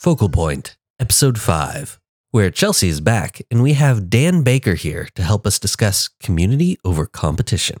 Focal 0.00 0.30
Point, 0.30 0.78
Episode 0.98 1.38
5, 1.38 2.00
where 2.30 2.50
Chelsea 2.50 2.88
is 2.88 3.02
back 3.02 3.42
and 3.50 3.62
we 3.62 3.74
have 3.74 4.08
Dan 4.08 4.42
Baker 4.42 4.72
here 4.72 5.10
to 5.14 5.22
help 5.22 5.46
us 5.46 5.58
discuss 5.58 6.08
community 6.22 6.78
over 6.86 7.04
competition. 7.04 7.80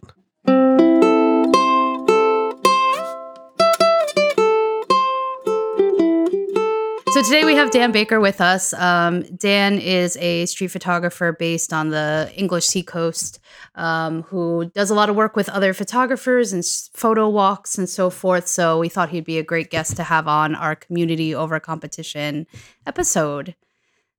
So 7.12 7.22
today 7.22 7.44
we 7.44 7.56
have 7.56 7.72
Dan 7.72 7.90
Baker 7.90 8.20
with 8.20 8.40
us. 8.40 8.72
Um, 8.72 9.22
Dan 9.36 9.80
is 9.80 10.16
a 10.18 10.46
street 10.46 10.68
photographer 10.68 11.32
based 11.32 11.72
on 11.72 11.90
the 11.90 12.32
English 12.36 12.66
seacoast 12.66 13.40
um, 13.74 14.22
who 14.22 14.70
does 14.76 14.90
a 14.90 14.94
lot 14.94 15.10
of 15.10 15.16
work 15.16 15.34
with 15.34 15.48
other 15.48 15.74
photographers 15.74 16.52
and 16.52 16.64
photo 16.94 17.28
walks 17.28 17.76
and 17.76 17.88
so 17.88 18.10
forth. 18.10 18.46
So 18.46 18.78
we 18.78 18.88
thought 18.88 19.08
he'd 19.08 19.24
be 19.24 19.38
a 19.38 19.42
great 19.42 19.70
guest 19.70 19.96
to 19.96 20.04
have 20.04 20.28
on 20.28 20.54
our 20.54 20.76
community 20.76 21.34
over 21.34 21.58
competition 21.58 22.46
episode. 22.86 23.56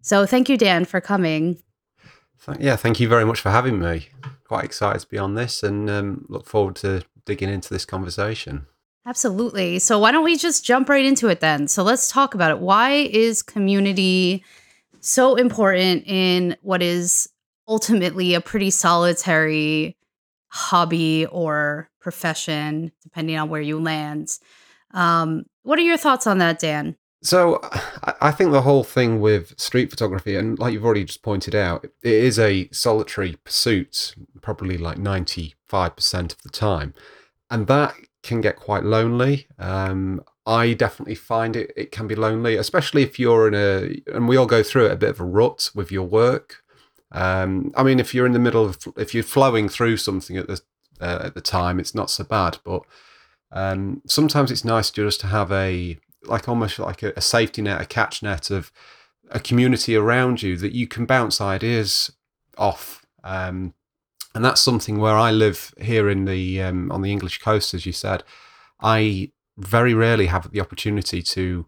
So 0.02 0.26
thank 0.26 0.50
you, 0.50 0.58
Dan, 0.58 0.84
for 0.84 1.00
coming. 1.00 1.60
Yeah, 2.60 2.76
thank 2.76 3.00
you 3.00 3.08
very 3.08 3.24
much 3.24 3.40
for 3.40 3.52
having 3.52 3.80
me. 3.80 4.10
Quite 4.44 4.66
excited 4.66 5.00
to 5.00 5.08
be 5.08 5.18
on 5.18 5.36
this 5.36 5.64
and 5.64 5.90
um, 5.90 6.26
look 6.28 6.46
forward 6.46 6.76
to 6.78 7.04
digging 7.26 7.48
into 7.48 7.70
this 7.70 7.86
conversation. 7.86 8.68
Absolutely. 9.06 9.80
So 9.80 9.98
why 9.98 10.12
don't 10.12 10.24
we 10.24 10.38
just 10.38 10.64
jump 10.64 10.88
right 10.88 11.06
into 11.06 11.28
it 11.28 11.40
then? 11.40 11.68
So 11.68 11.84
let's 11.84 12.10
talk 12.10 12.36
about 12.36 12.52
it. 12.52 12.60
Why 12.60 12.92
is 12.92 13.42
community 13.42 14.44
so 15.00 15.36
important 15.36 16.04
in 16.06 16.56
what 16.62 16.84
is 16.84 17.28
ultimately 17.68 18.36
a 18.36 18.42
pretty 18.42 18.70
solitary 18.70 19.98
hobby 20.50 21.26
or 21.28 21.90
profession, 22.00 22.92
depending 23.02 23.38
on 23.38 23.50
where 23.50 23.62
you 23.62 23.80
land? 23.80 24.38
Um, 24.92 25.46
what 25.64 25.80
are 25.80 25.84
your 25.84 25.98
thoughts 25.98 26.28
on 26.28 26.38
that, 26.38 26.60
Dan? 26.60 26.96
So 27.24 27.60
I- 28.20 28.32
think 28.32 28.52
the 28.52 28.62
whole 28.62 28.84
thing 28.84 29.20
with 29.22 29.60
street 29.60 29.90
photography, 29.90 30.36
and 30.36 30.58
like 30.58 30.74
you've 30.74 30.86
already 30.86 31.06
just 31.06 31.22
pointed 31.22 31.54
out, 31.54 31.86
it 31.86 31.94
is 32.04 32.40
a 32.40 32.68
solitary 32.72 33.38
pursuit, 33.44 34.16
probably 34.42 34.78
like 34.78 34.98
95% 34.98 36.34
of 36.34 36.42
the 36.42 36.50
time. 36.50 36.94
And 37.50 37.68
that 37.68 37.96
can 38.24 38.42
get 38.42 38.56
quite 38.56 38.84
lonely. 38.84 39.48
Um, 39.58 40.22
I 40.46 40.74
definitely 40.74 41.16
find 41.16 41.56
it, 41.56 41.72
it 41.76 41.92
can 41.92 42.08
be 42.08 42.16
lonely, 42.16 42.56
especially 42.56 43.04
if 43.04 43.20
you're 43.20 43.48
in 43.48 43.54
a, 43.54 44.02
and 44.16 44.28
we 44.28 44.38
all 44.38 44.46
go 44.46 44.64
through 44.64 44.88
it, 44.88 44.92
a 44.92 44.98
bit 44.98 45.12
of 45.12 45.20
a 45.20 45.26
rut 45.26 45.70
with 45.76 45.92
your 45.92 46.08
work. 46.08 46.64
Um, 47.12 47.72
I 47.76 47.84
mean, 47.84 48.00
if 48.00 48.14
you're 48.14 48.26
in 48.26 48.32
the 48.32 48.40
middle 48.40 48.66
of, 48.66 48.78
if 48.98 49.14
you're 49.14 49.24
flowing 49.24 49.70
through 49.70 49.98
something 49.98 50.38
at 50.38 50.48
the, 50.48 50.62
uh, 51.00 51.22
at 51.24 51.36
the 51.36 51.42
time, 51.42 51.80
it's 51.80 51.96
not 51.96 52.10
so 52.10 52.24
bad. 52.24 52.58
But 52.64 52.84
um, 53.52 54.02
sometimes 54.08 54.52
it's 54.52 54.66
nice 54.66 54.90
just 54.92 55.20
to 55.22 55.28
have 55.28 55.52
a, 55.52 55.98
like 56.24 56.48
almost 56.48 56.80
like 56.80 57.04
a, 57.04 57.14
a 57.16 57.22
safety 57.22 57.62
net, 57.62 57.82
a 57.82 57.86
catch 57.86 58.24
net 58.24 58.50
of 58.50 58.72
a 59.30 59.40
community 59.40 59.96
around 59.96 60.42
you 60.42 60.58
that 60.58 60.74
you 60.74 60.88
can 60.88 61.06
bounce 61.06 61.40
ideas 61.42 62.12
off. 62.58 63.06
Um, 63.24 63.74
and 64.34 64.44
that's 64.46 64.62
something 64.62 64.98
where 64.98 65.16
I 65.16 65.32
live 65.32 65.74
here 65.80 66.10
in 66.10 66.26
the 66.26 66.62
um, 66.62 66.92
on 66.92 67.02
the 67.02 67.12
English 67.12 67.40
coast, 67.40 67.74
as 67.74 67.86
you 67.86 67.92
said. 67.92 68.24
I 68.80 69.32
very 69.58 69.94
rarely 69.94 70.28
have 70.28 70.52
the 70.52 70.62
opportunity 70.62 71.22
to 71.22 71.68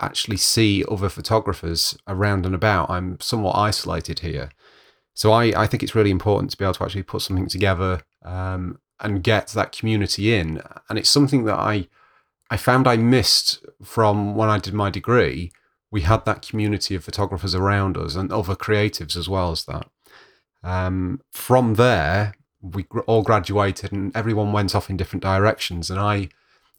actually 0.00 0.36
see 0.36 0.84
other 0.90 1.08
photographers 1.08 1.96
around 2.06 2.44
and 2.44 2.54
about. 2.54 2.90
I'm 2.90 3.18
somewhat 3.20 3.56
isolated 3.56 4.20
here, 4.20 4.50
so 5.14 5.32
I, 5.32 5.62
I 5.62 5.66
think 5.66 5.82
it's 5.82 5.94
really 5.94 6.10
important 6.10 6.50
to 6.50 6.56
be 6.58 6.64
able 6.64 6.74
to 6.74 6.84
actually 6.84 7.02
put 7.02 7.22
something 7.22 7.48
together 7.48 8.02
um, 8.24 8.78
and 9.00 9.22
get 9.22 9.48
that 9.48 9.72
community 9.72 10.34
in. 10.34 10.60
And 10.88 10.98
it's 10.98 11.10
something 11.10 11.44
that 11.44 11.58
I 11.58 11.88
I 12.50 12.56
found 12.56 12.86
I 12.86 12.96
missed 12.96 13.64
from 13.82 14.34
when 14.36 14.48
I 14.48 14.58
did 14.58 14.74
my 14.74 14.90
degree. 14.90 15.50
We 15.90 16.02
had 16.02 16.24
that 16.26 16.42
community 16.42 16.94
of 16.94 17.04
photographers 17.04 17.54
around 17.54 17.96
us 17.96 18.14
and 18.14 18.30
other 18.30 18.54
creatives 18.54 19.16
as 19.16 19.28
well 19.28 19.50
as 19.50 19.64
that. 19.64 19.88
Um, 20.66 21.20
from 21.30 21.74
there, 21.74 22.34
we 22.60 22.86
all 23.06 23.22
graduated 23.22 23.92
and 23.92 24.14
everyone 24.16 24.52
went 24.52 24.74
off 24.74 24.90
in 24.90 24.96
different 24.96 25.22
directions. 25.22 25.90
And 25.90 26.00
I 26.00 26.28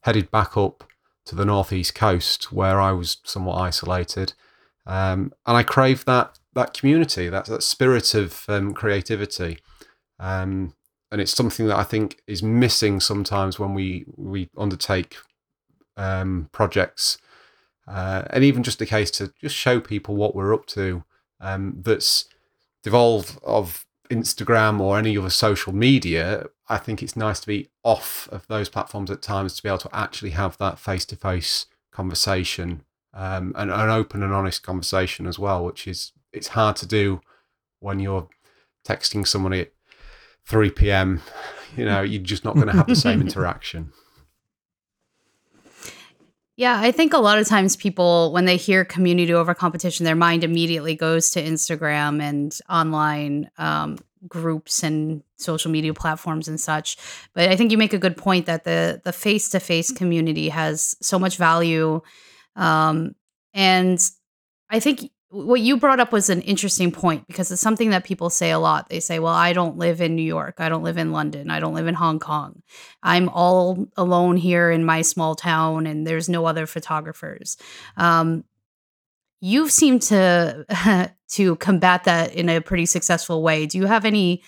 headed 0.01 0.29
back 0.29 0.57
up 0.57 0.83
to 1.25 1.35
the 1.35 1.45
northeast 1.45 1.95
coast 1.95 2.51
where 2.51 2.81
I 2.81 2.91
was 2.91 3.17
somewhat 3.23 3.55
isolated. 3.55 4.33
Um, 4.85 5.31
and 5.45 5.55
I 5.57 5.63
craved 5.63 6.05
that 6.05 6.37
that 6.53 6.73
community, 6.73 7.29
that, 7.29 7.45
that 7.45 7.63
spirit 7.63 8.13
of 8.13 8.43
um, 8.49 8.73
creativity. 8.73 9.59
Um, 10.19 10.73
and 11.11 11.21
it's 11.21 11.31
something 11.31 11.67
that 11.67 11.77
I 11.77 11.83
think 11.83 12.21
is 12.27 12.43
missing 12.43 12.99
sometimes 12.99 13.59
when 13.59 13.73
we, 13.73 14.05
we 14.15 14.49
undertake 14.57 15.15
um, 15.95 16.49
projects. 16.51 17.19
Uh, 17.87 18.23
and 18.31 18.43
even 18.43 18.63
just 18.63 18.81
a 18.81 18.85
case 18.85 19.11
to 19.11 19.31
just 19.39 19.55
show 19.55 19.79
people 19.79 20.15
what 20.15 20.35
we're 20.35 20.53
up 20.53 20.65
to 20.65 21.03
um, 21.39 21.77
that's 21.83 22.25
devolved 22.87 23.37
of 23.43 23.85
Instagram 24.09 24.79
or 24.79 24.97
any 24.97 25.17
other 25.17 25.29
social 25.29 25.73
media, 25.73 26.45
I 26.69 26.77
think 26.77 27.03
it's 27.03 27.17
nice 27.17 27.41
to 27.41 27.47
be 27.47 27.67
off 27.83 28.29
of 28.31 28.47
those 28.47 28.69
platforms 28.69 29.11
at 29.11 29.21
times 29.21 29.57
to 29.57 29.63
be 29.63 29.67
able 29.67 29.79
to 29.79 29.93
actually 29.93 30.29
have 30.31 30.57
that 30.59 30.79
face 30.79 31.03
to 31.07 31.17
face 31.17 31.65
conversation 31.91 32.83
um, 33.13 33.51
and 33.57 33.69
an 33.71 33.89
open 33.89 34.23
and 34.23 34.33
honest 34.33 34.63
conversation 34.63 35.27
as 35.27 35.37
well, 35.37 35.65
which 35.65 35.85
is 35.85 36.13
it's 36.31 36.49
hard 36.49 36.77
to 36.77 36.87
do 36.87 37.19
when 37.81 37.99
you're 37.99 38.29
texting 38.87 39.27
somebody 39.27 39.59
at 39.59 39.73
3 40.45 40.71
p.m. 40.71 41.21
You 41.75 41.85
know, 41.85 42.01
you're 42.01 42.23
just 42.23 42.43
not 42.43 42.55
going 42.55 42.67
to 42.67 42.73
have 42.73 42.87
the 42.87 42.95
same 42.95 43.21
interaction. 43.27 43.91
Yeah, 46.57 46.79
I 46.81 46.91
think 46.91 47.13
a 47.13 47.19
lot 47.19 47.37
of 47.37 47.47
times 47.47 47.75
people, 47.75 48.33
when 48.33 48.45
they 48.45 48.57
hear 48.57 48.83
community 48.83 49.31
over 49.31 49.53
competition, 49.53 50.05
their 50.05 50.15
mind 50.15 50.43
immediately 50.43 50.95
goes 50.95 51.29
to 51.31 51.43
Instagram 51.43 52.19
and 52.19 52.57
online 52.67 53.51
um, 53.59 53.99
groups 54.27 54.81
and 54.81 55.21
social 55.37 55.69
media 55.69 55.93
platforms 55.93 56.47
and 56.47 56.59
such. 56.59 56.97
But 57.35 57.49
I 57.49 57.55
think 57.55 57.71
you 57.71 57.77
make 57.77 57.93
a 57.93 57.99
good 57.99 58.17
point 58.17 58.47
that 58.47 58.63
the 58.63 58.99
the 59.05 59.13
face 59.13 59.49
to 59.49 59.59
face 59.59 59.91
community 59.91 60.49
has 60.49 60.95
so 60.99 61.19
much 61.19 61.37
value, 61.37 62.01
um, 62.55 63.13
and 63.53 63.99
I 64.71 64.79
think 64.79 65.11
what 65.29 65.59
you 65.59 65.77
brought 65.77 65.99
up 65.99 66.11
was 66.11 66.29
an 66.29 66.41
interesting 66.41 66.91
point 66.91 67.27
because 67.27 67.51
it's 67.51 67.61
something 67.61 67.89
that 67.89 68.05
people 68.05 68.29
say 68.29 68.51
a 68.51 68.59
lot. 68.59 68.89
They 68.89 69.01
say, 69.01 69.19
"Well, 69.19 69.33
I 69.33 69.51
don't 69.51 69.77
live 69.77 69.99
in 69.99 70.15
New 70.15 70.23
York. 70.23 70.55
I 70.59 70.69
don't 70.69 70.83
live 70.83 70.97
in 70.97 71.11
London. 71.11 71.49
I 71.49 71.59
don't 71.59 71.73
live 71.73 71.87
in 71.87 71.95
Hong 71.95 72.19
Kong. 72.19 72.61
I'm 73.03 73.27
all 73.29 73.87
alone 73.97 74.37
here 74.37 74.71
in 74.71 74.85
my 74.85 75.01
small 75.01 75.35
town, 75.35 75.85
and 75.85 76.07
there's 76.07 76.29
no 76.29 76.45
other 76.45 76.65
photographers." 76.65 77.57
Um, 77.97 78.45
you've 79.41 79.71
seemed 79.71 80.01
to 80.03 81.11
to 81.29 81.55
combat 81.57 82.05
that 82.05 82.33
in 82.33 82.49
a 82.49 82.61
pretty 82.61 82.85
successful 82.85 83.43
way. 83.43 83.65
Do 83.65 83.77
you 83.77 83.85
have 83.85 84.05
any 84.05 84.43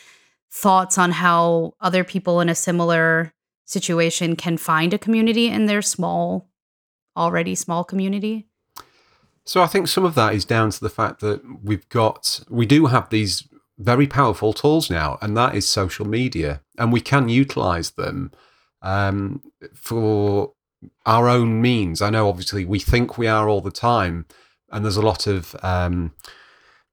thoughts 0.52 0.98
on 0.98 1.12
how 1.12 1.74
other 1.82 2.04
people 2.04 2.42
in 2.42 2.50
a 2.50 2.56
similar 2.56 3.34
situation 3.66 4.36
can 4.36 4.58
find 4.58 4.94
a 4.94 4.98
community 4.98 5.48
in 5.48 5.68
their 5.68 5.82
small, 5.82 6.50
already 7.16 7.54
small 7.54 7.84
community? 7.84 8.49
So 9.50 9.64
I 9.64 9.66
think 9.66 9.88
some 9.88 10.06
of 10.06 10.14
that 10.14 10.36
is 10.36 10.46
down 10.46 10.70
to 10.70 10.80
the 10.80 10.92
fact 10.92 11.22
that 11.22 11.42
we've 11.64 11.90
got, 11.90 12.42
we 12.52 12.68
do 12.68 12.86
have 12.86 13.10
these 13.10 13.48
very 13.80 14.06
powerful 14.06 14.54
tools 14.54 14.92
now, 14.92 15.18
and 15.24 15.36
that 15.38 15.56
is 15.56 15.68
social 15.68 16.06
media, 16.06 16.62
and 16.78 16.94
we 16.94 17.02
can 17.02 17.30
utilize 17.30 17.90
them 17.90 18.32
um, 18.84 19.42
for 19.74 20.54
our 21.08 21.28
own 21.28 21.64
means. 21.64 22.00
I 22.00 22.12
know, 22.12 22.30
obviously, 22.30 22.64
we 22.64 22.78
think 22.78 23.18
we 23.18 23.26
are 23.26 23.50
all 23.50 23.60
the 23.60 23.72
time, 23.72 24.28
and 24.72 24.86
there's 24.86 24.98
a 24.98 25.02
lot 25.02 25.26
of 25.26 25.56
um, 25.64 26.14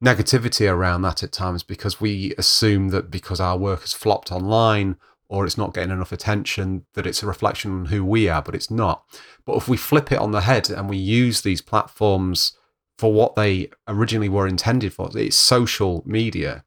negativity 0.02 0.66
around 0.66 1.02
that 1.02 1.22
at 1.22 1.32
times 1.32 1.62
because 1.62 2.00
we 2.00 2.32
assume 2.38 2.88
that 2.88 3.10
because 3.10 3.38
our 3.38 3.58
work 3.58 3.82
has 3.82 3.92
flopped 3.92 4.32
online 4.32 4.96
or 5.28 5.44
it's 5.44 5.58
not 5.58 5.74
getting 5.74 5.90
enough 5.90 6.12
attention 6.12 6.86
that 6.94 7.06
it's 7.06 7.22
a 7.22 7.26
reflection 7.26 7.72
on 7.72 7.84
who 7.86 8.04
we 8.04 8.28
are, 8.28 8.42
but 8.42 8.54
it's 8.54 8.70
not. 8.70 9.04
But 9.44 9.56
if 9.56 9.68
we 9.68 9.76
flip 9.76 10.12
it 10.12 10.18
on 10.18 10.30
the 10.30 10.42
head 10.42 10.70
and 10.70 10.88
we 10.88 10.96
use 10.96 11.40
these 11.40 11.60
platforms 11.60 12.52
for 12.96 13.12
what 13.12 13.34
they 13.34 13.70
originally 13.88 14.28
were 14.28 14.46
intended 14.46 14.92
for, 14.92 15.10
it's 15.14 15.36
social 15.36 16.02
media. 16.06 16.64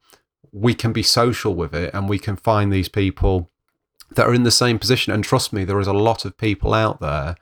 We 0.52 0.74
can 0.74 0.92
be 0.92 1.04
social 1.04 1.56
with 1.56 1.74
it 1.74 1.94
and 1.94 2.10
we 2.10 2.20
can 2.20 2.36
find 2.36 2.72
these 2.72 2.90
people 2.90 3.50
that 4.12 4.28
are 4.28 4.34
in 4.34 4.44
the 4.44 4.52
same 4.52 4.78
position. 4.78 5.14
And 5.14 5.24
trust 5.24 5.54
me, 5.54 5.64
there 5.64 5.80
is 5.80 5.88
a 5.88 5.94
lot 5.94 6.26
of 6.26 6.38
people 6.38 6.74
out 6.74 7.00
there 7.00 7.36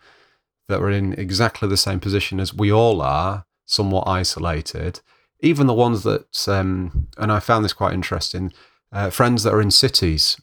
that 0.67 0.81
are 0.81 0.91
in 0.91 1.13
exactly 1.13 1.67
the 1.67 1.77
same 1.77 1.99
position 1.99 2.39
as 2.39 2.53
we 2.53 2.71
all 2.71 3.01
are, 3.01 3.45
somewhat 3.65 4.07
isolated. 4.07 4.99
Even 5.39 5.67
the 5.67 5.73
ones 5.73 6.03
that, 6.03 6.47
um, 6.47 7.07
and 7.17 7.31
I 7.31 7.39
found 7.39 7.63
this 7.63 7.73
quite 7.73 7.93
interesting, 7.93 8.51
uh, 8.91 9.09
friends 9.09 9.43
that 9.43 9.53
are 9.53 9.61
in 9.61 9.71
cities 9.71 10.39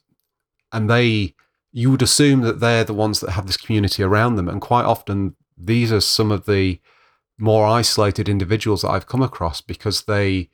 and 0.74 0.90
they 0.90 1.34
you 1.72 1.90
would 1.90 2.02
assume 2.02 2.42
that 2.42 2.60
they're 2.60 2.84
the 2.84 2.94
ones 2.94 3.20
that 3.20 3.30
have 3.30 3.46
this 3.46 3.56
community 3.56 4.02
around 4.02 4.36
them. 4.36 4.48
And 4.48 4.60
quite 4.60 4.84
often 4.84 5.34
these 5.56 5.92
are 5.92 6.00
some 6.00 6.30
of 6.30 6.46
the 6.46 6.80
more 7.38 7.66
isolated 7.66 8.28
individuals 8.28 8.82
that 8.82 8.90
I've 8.90 9.08
come 9.08 9.22
across 9.22 9.60
because 9.60 10.02
they 10.02 10.50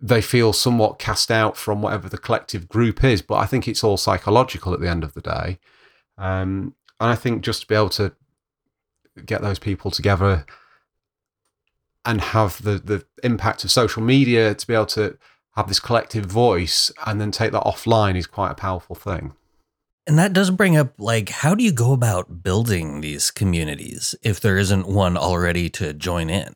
they 0.00 0.22
feel 0.22 0.52
somewhat 0.52 0.98
cast 0.98 1.30
out 1.30 1.56
from 1.56 1.82
whatever 1.82 2.08
the 2.08 2.18
collective 2.18 2.68
group 2.68 3.04
is. 3.04 3.22
But 3.22 3.36
I 3.36 3.46
think 3.46 3.68
it's 3.68 3.84
all 3.84 3.96
psychological 3.96 4.72
at 4.74 4.80
the 4.80 4.88
end 4.88 5.04
of 5.04 5.14
the 5.14 5.20
day. 5.20 5.58
Um, 6.18 6.74
and 6.98 7.10
I 7.10 7.14
think 7.14 7.42
just 7.42 7.62
to 7.62 7.66
be 7.66 7.74
able 7.74 7.90
to 7.90 8.12
get 9.26 9.42
those 9.42 9.58
people 9.58 9.90
together 9.90 10.46
and 12.04 12.20
have 12.20 12.62
the 12.62 12.78
the 12.78 13.04
impact 13.22 13.64
of 13.64 13.70
social 13.70 14.02
media 14.02 14.54
to 14.54 14.66
be 14.66 14.74
able 14.74 14.86
to 14.86 15.18
have 15.54 15.68
this 15.68 15.80
collective 15.80 16.26
voice 16.26 16.90
and 17.06 17.20
then 17.20 17.30
take 17.30 17.52
that 17.52 17.64
offline 17.64 18.16
is 18.16 18.26
quite 18.26 18.52
a 18.52 18.54
powerful 18.54 18.96
thing. 18.96 19.34
And 20.06 20.18
that 20.18 20.32
does 20.32 20.50
bring 20.50 20.76
up 20.76 20.94
like 20.98 21.28
how 21.28 21.54
do 21.54 21.62
you 21.62 21.72
go 21.72 21.92
about 21.92 22.42
building 22.42 23.00
these 23.00 23.30
communities 23.30 24.14
if 24.22 24.40
there 24.40 24.58
isn't 24.58 24.88
one 24.88 25.16
already 25.16 25.70
to 25.70 25.92
join 25.92 26.28
in? 26.28 26.54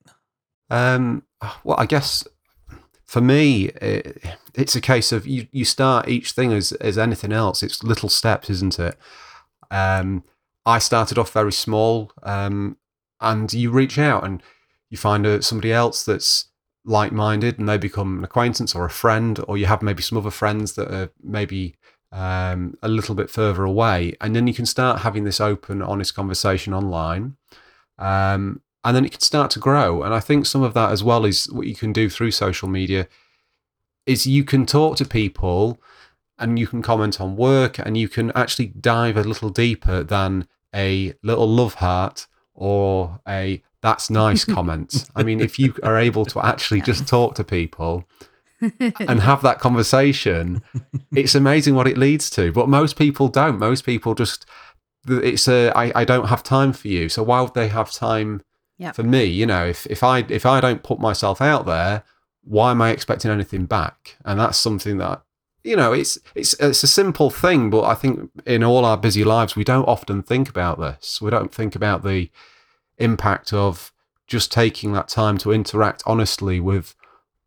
Um, 0.69 1.23
well, 1.63 1.77
I 1.79 1.87
guess 1.87 2.27
for 3.05 3.21
me, 3.21 3.67
it, 3.67 4.25
it's 4.55 4.75
a 4.75 4.81
case 4.81 5.13
of 5.13 5.27
you, 5.27 5.47
you 5.53 5.65
start 5.65 6.09
each 6.09 6.33
thing 6.33 6.53
as, 6.53 6.73
as 6.73 6.99
anything 6.99 7.33
else. 7.33 7.63
It's 7.63 7.85
little 7.85 8.09
steps, 8.09 8.51
isn't 8.51 8.79
it? 8.81 8.97
Um, 9.71 10.25
I 10.65 10.79
started 10.79 11.17
off 11.17 11.33
very 11.33 11.53
small, 11.53 12.11
um, 12.25 12.77
and 13.21 13.53
you 13.53 13.71
reach 13.71 13.99
out 13.99 14.25
and 14.25 14.43
you 14.91 14.97
find 14.97 15.25
a, 15.25 15.41
somebody 15.41 15.73
else 15.73 16.05
that's 16.05 16.47
like 16.87 17.13
minded, 17.13 17.59
and 17.59 17.69
they 17.69 17.77
become 17.77 18.19
an 18.19 18.25
acquaintance 18.25 18.75
or 18.75 18.85
a 18.85 18.91
friend, 18.91 19.39
or 19.47 19.59
you 19.59 19.67
have 19.67 19.83
maybe 19.83 20.03
some 20.03 20.17
other 20.17 20.31
friends 20.31 20.73
that 20.75 20.93
are 20.93 21.11
maybe 21.23 21.75
um, 22.13 22.79
a 22.83 22.89
little 22.89 23.15
bit 23.15 23.29
further 23.29 23.65
away, 23.65 24.15
and 24.21 24.35
then 24.35 24.47
you 24.47 24.55
can 24.55 24.67
start 24.67 25.01
having 25.01 25.25
this 25.25 25.41
open, 25.41 25.83
honest 25.83 26.15
conversation 26.15 26.73
online. 26.73 27.37
Um, 27.99 28.63
and 28.85 28.95
then 28.95 29.05
it 29.05 29.11
can 29.11 29.21
start 29.21 29.51
to 29.51 29.59
grow. 29.59 30.05
And 30.05 30.15
I 30.15 30.21
think 30.21 30.47
some 30.47 30.63
of 30.63 30.73
that 30.75 30.93
as 30.93 31.03
well 31.03 31.25
is 31.25 31.51
what 31.51 31.67
you 31.67 31.75
can 31.75 31.93
do 31.93 32.09
through 32.09 32.31
social 32.31 32.69
media 32.69 33.09
is 34.07 34.29
you 34.29 34.45
can 34.45 34.65
talk 34.65 34.97
to 34.99 35.05
people 35.05 35.81
and 36.39 36.57
you 36.57 36.69
can 36.69 36.83
comment 36.83 37.21
on 37.21 37.37
work 37.37 37.81
and 37.81 37.97
you 37.97 38.09
can 38.09 38.31
actually 38.37 38.67
dive 38.67 39.17
a 39.17 39.25
little 39.25 39.51
deeper 39.51 40.05
than 40.05 40.47
a 40.73 41.15
little 41.23 41.49
love 41.49 41.75
heart 41.75 42.29
or 42.55 43.21
a 43.27 43.61
that's 43.83 44.11
nice 44.11 44.45
comment. 44.45 45.09
I 45.15 45.23
mean, 45.23 45.41
if 45.41 45.59
you 45.59 45.75
are 45.83 45.99
able 45.99 46.25
to 46.27 46.45
actually 46.45 46.81
just 46.81 47.07
talk 47.07 47.35
to 47.37 47.45
people 47.45 48.05
and 48.61 49.21
have 49.21 49.43
that 49.43 49.59
conversation, 49.59 50.63
it's 51.15 51.35
amazing 51.35 51.75
what 51.75 51.87
it 51.87 51.99
leads 51.99 52.31
to. 52.31 52.53
But 52.53 52.69
most 52.69 52.97
people 52.97 53.29
don't. 53.29 53.59
Most 53.59 53.85
people 53.85 54.15
just, 54.15 54.47
it's 55.09 55.47
a, 55.47 55.71
I, 55.77 55.93
I 55.95 56.05
don't 56.05 56.29
have 56.29 56.43
time 56.43 56.73
for 56.73 56.89
you. 56.89 57.09
So 57.09 57.23
why 57.23 57.41
would 57.43 57.55
they 57.55 57.69
have 57.69 57.91
time 57.93 58.43
Yep. 58.79 58.95
for 58.95 59.03
me? 59.03 59.25
You 59.25 59.47
know, 59.47 59.65
if, 59.67 59.87
if 59.87 60.03
I 60.03 60.19
if 60.29 60.45
I 60.45 60.61
don't 60.61 60.83
put 60.83 60.99
myself 61.01 61.41
out 61.41 61.65
there, 61.65 62.03
why 62.45 62.73
am 62.73 62.83
I 62.83 62.91
expecting 62.91 63.31
anything 63.31 63.65
back? 63.65 64.17
And 64.25 64.39
that's 64.39 64.59
something 64.59 64.99
that 64.99 65.23
you 65.65 65.75
know, 65.77 65.93
it's 65.93 66.19
it's 66.35 66.53
it's 66.61 66.83
a 66.85 66.87
simple 66.87 67.31
thing, 67.31 67.71
but 67.71 67.85
I 67.85 67.95
think 67.95 68.31
in 68.45 68.63
all 68.63 68.85
our 68.85 68.97
busy 68.99 69.25
lives 69.25 69.57
we 69.57 69.65
don't 69.65 69.89
often 69.89 70.23
think 70.23 70.49
about 70.51 70.79
this. 70.79 71.21
We 71.23 71.31
don't 71.31 71.53
think 71.53 71.75
about 71.75 72.05
the 72.05 72.29
impact 72.99 73.53
of 73.53 73.93
just 74.27 74.51
taking 74.51 74.93
that 74.93 75.09
time 75.09 75.39
to 75.39 75.53
interact 75.53 76.03
honestly 76.07 76.61
with 76.61 76.95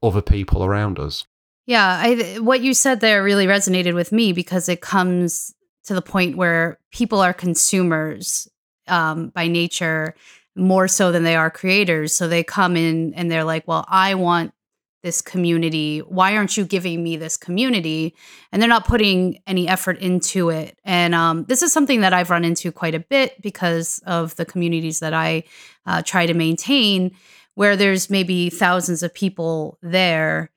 other 0.02 0.22
people 0.22 0.64
around 0.64 1.00
us. 1.00 1.26
Yeah, 1.66 2.00
I 2.02 2.40
what 2.40 2.62
you 2.62 2.74
said 2.74 3.00
there 3.00 3.24
really 3.24 3.46
resonated 3.46 3.94
with 3.94 4.12
me 4.12 4.34
because 4.34 4.70
it 4.70 4.82
comes 4.82 5.54
to 5.84 5.94
the 5.94 6.02
point 6.02 6.36
where 6.36 6.80
people 6.92 7.20
are 7.20 7.34
consumers 7.34 8.48
um, 8.88 9.30
by 9.30 9.48
nature 9.48 10.16
more 10.56 10.88
so 10.88 11.12
than 11.12 11.24
they 11.24 11.36
are 11.36 11.52
creators. 11.52 12.14
So 12.14 12.28
they 12.28 12.44
come 12.44 12.76
in 12.76 13.14
and 13.14 13.30
they're 13.30 13.44
like, 13.44 13.68
"Well, 13.68 13.86
I 13.88 14.16
want 14.16 14.54
this 15.02 15.22
community. 15.22 16.00
Why 16.00 16.36
aren't 16.36 16.58
you 16.58 16.66
giving 16.66 17.04
me 17.04 17.18
this 17.18 17.38
community?" 17.38 18.16
And 18.52 18.62
they're 18.62 18.70
not 18.70 18.86
putting 18.86 19.42
any 19.48 19.68
effort 19.68 20.00
into 20.00 20.50
it. 20.50 20.80
And 20.84 21.16
um, 21.16 21.46
this 21.46 21.62
is 21.64 21.72
something 21.72 22.02
that 22.02 22.14
I've 22.14 22.30
run 22.30 22.46
into 22.46 22.72
quite 22.72 22.96
a 22.96 23.00
bit 23.00 23.42
because 23.42 24.02
of 24.06 24.36
the 24.36 24.46
communities 24.46 25.00
that 25.00 25.14
I 25.14 25.44
uh, 25.86 26.02
try 26.04 26.26
to 26.26 26.34
maintain, 26.34 27.12
where 27.56 27.76
there's 27.76 28.10
maybe 28.10 28.50
thousands 28.50 29.04
of 29.04 29.14
people 29.14 29.78
there, 29.82 30.52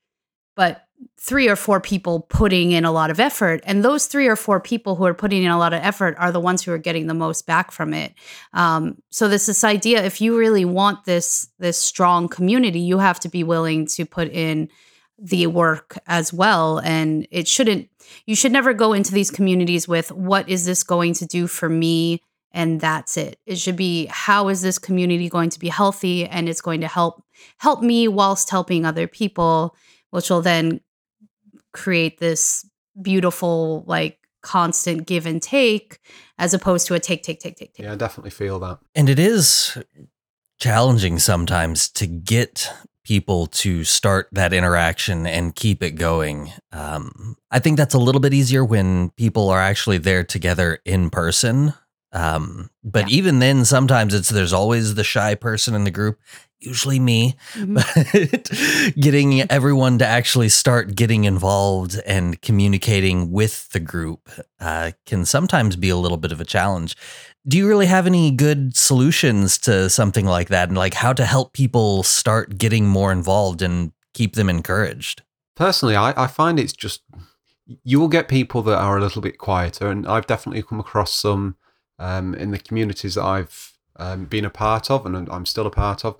but 0.55 0.85
three 1.19 1.47
or 1.47 1.55
four 1.55 1.79
people 1.79 2.21
putting 2.21 2.71
in 2.71 2.85
a 2.85 2.91
lot 2.91 3.09
of 3.09 3.19
effort 3.19 3.61
and 3.65 3.83
those 3.83 4.07
three 4.07 4.27
or 4.27 4.35
four 4.35 4.59
people 4.59 4.95
who 4.95 5.05
are 5.05 5.13
putting 5.13 5.43
in 5.43 5.51
a 5.51 5.57
lot 5.57 5.73
of 5.73 5.81
effort 5.81 6.15
are 6.17 6.31
the 6.31 6.39
ones 6.39 6.63
who 6.63 6.71
are 6.71 6.77
getting 6.77 7.07
the 7.07 7.13
most 7.13 7.45
back 7.45 7.71
from 7.71 7.93
it. 7.93 8.13
Um, 8.53 9.01
so 9.09 9.27
this 9.27 9.45
this 9.45 9.63
idea 9.63 10.03
if 10.03 10.21
you 10.21 10.37
really 10.37 10.65
want 10.65 11.05
this 11.05 11.49
this 11.59 11.77
strong 11.77 12.27
community 12.27 12.79
you 12.79 12.97
have 12.97 13.19
to 13.21 13.29
be 13.29 13.43
willing 13.43 13.85
to 13.87 14.05
put 14.05 14.29
in 14.29 14.69
the 15.17 15.47
work 15.47 15.97
as 16.07 16.33
well 16.33 16.79
and 16.79 17.27
it 17.31 17.47
shouldn't 17.47 17.89
you 18.25 18.35
should 18.35 18.51
never 18.51 18.73
go 18.73 18.93
into 18.93 19.13
these 19.13 19.31
communities 19.31 19.87
with 19.87 20.11
what 20.11 20.49
is 20.49 20.65
this 20.65 20.83
going 20.83 21.13
to 21.13 21.25
do 21.25 21.47
for 21.47 21.69
me? 21.69 22.21
and 22.55 22.79
that's 22.79 23.17
it. 23.17 23.39
It 23.47 23.57
should 23.57 23.75
be 23.75 24.05
how 24.11 24.49
is 24.49 24.61
this 24.61 24.77
community 24.77 25.27
going 25.27 25.49
to 25.49 25.59
be 25.59 25.69
healthy? 25.69 26.27
and 26.27 26.47
it's 26.47 26.61
going 26.61 26.81
to 26.81 26.87
help 26.87 27.23
help 27.57 27.81
me 27.81 28.07
whilst 28.07 28.49
helping 28.49 28.85
other 28.85 29.07
people 29.07 29.75
which 30.13 30.29
will 30.29 30.43
then 30.43 30.79
create 31.73 32.19
this 32.19 32.65
beautiful 33.01 33.83
like 33.87 34.19
constant 34.41 35.07
give 35.07 35.25
and 35.25 35.41
take 35.41 35.99
as 36.37 36.53
opposed 36.53 36.87
to 36.87 36.93
a 36.93 36.99
take 36.99 37.23
take 37.23 37.39
take 37.39 37.55
take 37.55 37.73
take 37.73 37.85
Yeah, 37.85 37.93
I 37.93 37.95
definitely 37.95 38.31
feel 38.31 38.59
that. 38.59 38.79
And 38.95 39.09
it 39.09 39.19
is 39.19 39.77
challenging 40.59 41.19
sometimes 41.19 41.89
to 41.89 42.07
get 42.07 42.69
people 43.03 43.47
to 43.47 43.83
start 43.83 44.29
that 44.31 44.53
interaction 44.53 45.27
and 45.27 45.55
keep 45.55 45.83
it 45.83 45.91
going. 45.91 46.51
Um, 46.71 47.35
I 47.51 47.59
think 47.59 47.77
that's 47.77 47.93
a 47.93 47.99
little 47.99 48.21
bit 48.21 48.33
easier 48.33 48.63
when 48.63 49.09
people 49.11 49.49
are 49.49 49.59
actually 49.59 49.97
there 49.97 50.23
together 50.23 50.79
in 50.85 51.09
person. 51.09 51.73
Um, 52.13 52.69
but 52.83 53.09
Yeah. 53.09 53.17
even 53.17 53.39
then, 53.39 53.65
sometimes 53.65 54.13
it's 54.13 54.29
there's 54.29 54.53
always 54.53 54.95
the 54.95 55.03
shy 55.03 55.35
person 55.35 55.73
in 55.73 55.83
the 55.83 55.91
group, 55.91 56.19
usually 56.59 56.99
me. 56.99 57.35
Mhm. 57.55 57.73
But 58.93 58.95
getting 59.01 59.41
everyone 59.51 59.97
to 59.97 60.05
actually 60.05 60.49
start 60.49 60.95
getting 60.95 61.23
involved 61.23 61.99
and 62.05 62.39
communicating 62.41 63.31
with 63.31 63.67
the 63.69 63.79
group 63.79 64.29
uh, 64.59 64.91
can 65.05 65.25
sometimes 65.25 65.75
be 65.75 65.89
a 65.89 65.97
little 65.97 66.17
bit 66.17 66.31
of 66.31 66.39
a 66.39 66.45
challenge. 66.45 66.95
Do 67.47 67.57
you 67.57 67.67
really 67.67 67.87
have 67.87 68.05
any 68.07 68.31
good 68.31 68.77
solutions 68.77 69.57
to 69.59 69.89
something 69.89 70.25
like 70.25 70.47
that 70.49 70.69
and 70.69 70.77
like 70.77 70.93
how 70.93 71.13
to 71.13 71.25
help 71.25 71.51
people 71.53 72.03
start 72.03 72.57
getting 72.57 72.87
more 72.87 73.11
involved 73.11 73.61
and 73.61 73.91
keep 74.13 74.35
them 74.35 74.49
encouraged? 74.49 75.23
Personally, 75.55 75.95
I, 75.95 76.13
I 76.15 76.27
find 76.27 76.59
it's 76.59 76.73
just 76.73 77.01
you 77.83 77.99
will 77.99 78.07
get 78.07 78.27
people 78.27 78.61
that 78.63 78.77
are 78.77 78.97
a 78.97 79.01
little 79.01 79.21
bit 79.21 79.37
quieter, 79.37 79.89
and 79.89 80.07
I've 80.07 80.27
definitely 80.27 80.61
come 80.63 80.79
across 80.79 81.13
some 81.13 81.55
um, 82.03 82.35
in 82.35 82.51
the 82.51 82.59
communities 82.59 83.15
that 83.15 83.23
I've 83.23 83.73
um, 83.95 84.25
been 84.25 84.45
a 84.45 84.49
part 84.49 84.91
of, 84.91 85.05
and 85.05 85.29
I'm 85.29 85.45
still 85.45 85.65
a 85.65 85.71
part 85.71 86.03
of, 86.03 86.17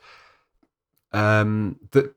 um, 1.11 1.77
that 1.91 2.15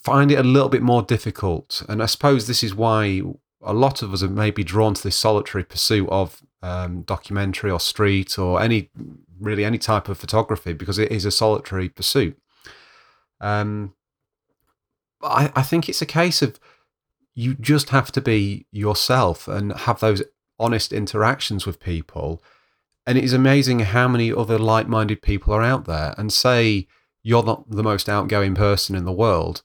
find 0.00 0.32
it 0.32 0.38
a 0.38 0.42
little 0.42 0.70
bit 0.70 0.82
more 0.82 1.02
difficult. 1.02 1.82
And 1.88 2.02
I 2.02 2.06
suppose 2.06 2.46
this 2.46 2.62
is 2.62 2.74
why 2.74 3.22
a 3.62 3.74
lot 3.74 4.02
of 4.02 4.12
us 4.14 4.22
are 4.22 4.28
maybe 4.28 4.64
drawn 4.64 4.94
to 4.94 5.02
this 5.02 5.16
solitary 5.16 5.62
pursuit 5.62 6.08
of 6.08 6.42
um, 6.62 7.02
documentary 7.02 7.70
or 7.70 7.80
street 7.80 8.38
or 8.38 8.62
any 8.62 8.90
really 9.38 9.64
any 9.64 9.78
type 9.78 10.08
of 10.08 10.18
photography 10.18 10.72
because 10.72 10.98
it 10.98 11.12
is 11.12 11.24
a 11.24 11.30
solitary 11.30 11.88
pursuit. 11.88 12.38
Um, 13.40 13.94
I, 15.22 15.52
I 15.54 15.62
think 15.62 15.88
it's 15.88 16.02
a 16.02 16.06
case 16.06 16.40
of 16.40 16.58
you 17.34 17.54
just 17.54 17.90
have 17.90 18.10
to 18.12 18.20
be 18.20 18.66
yourself 18.70 19.48
and 19.48 19.72
have 19.72 20.00
those 20.00 20.22
honest 20.58 20.92
interactions 20.92 21.66
with 21.66 21.80
people. 21.80 22.42
And 23.06 23.18
it 23.18 23.24
is 23.24 23.32
amazing 23.32 23.80
how 23.80 24.08
many 24.08 24.32
other 24.32 24.58
like 24.58 24.88
minded 24.88 25.22
people 25.22 25.52
are 25.52 25.62
out 25.62 25.86
there. 25.86 26.14
And 26.16 26.32
say 26.32 26.86
you're 27.22 27.42
not 27.42 27.70
the 27.70 27.82
most 27.82 28.08
outgoing 28.08 28.54
person 28.54 28.94
in 28.94 29.04
the 29.04 29.12
world. 29.12 29.62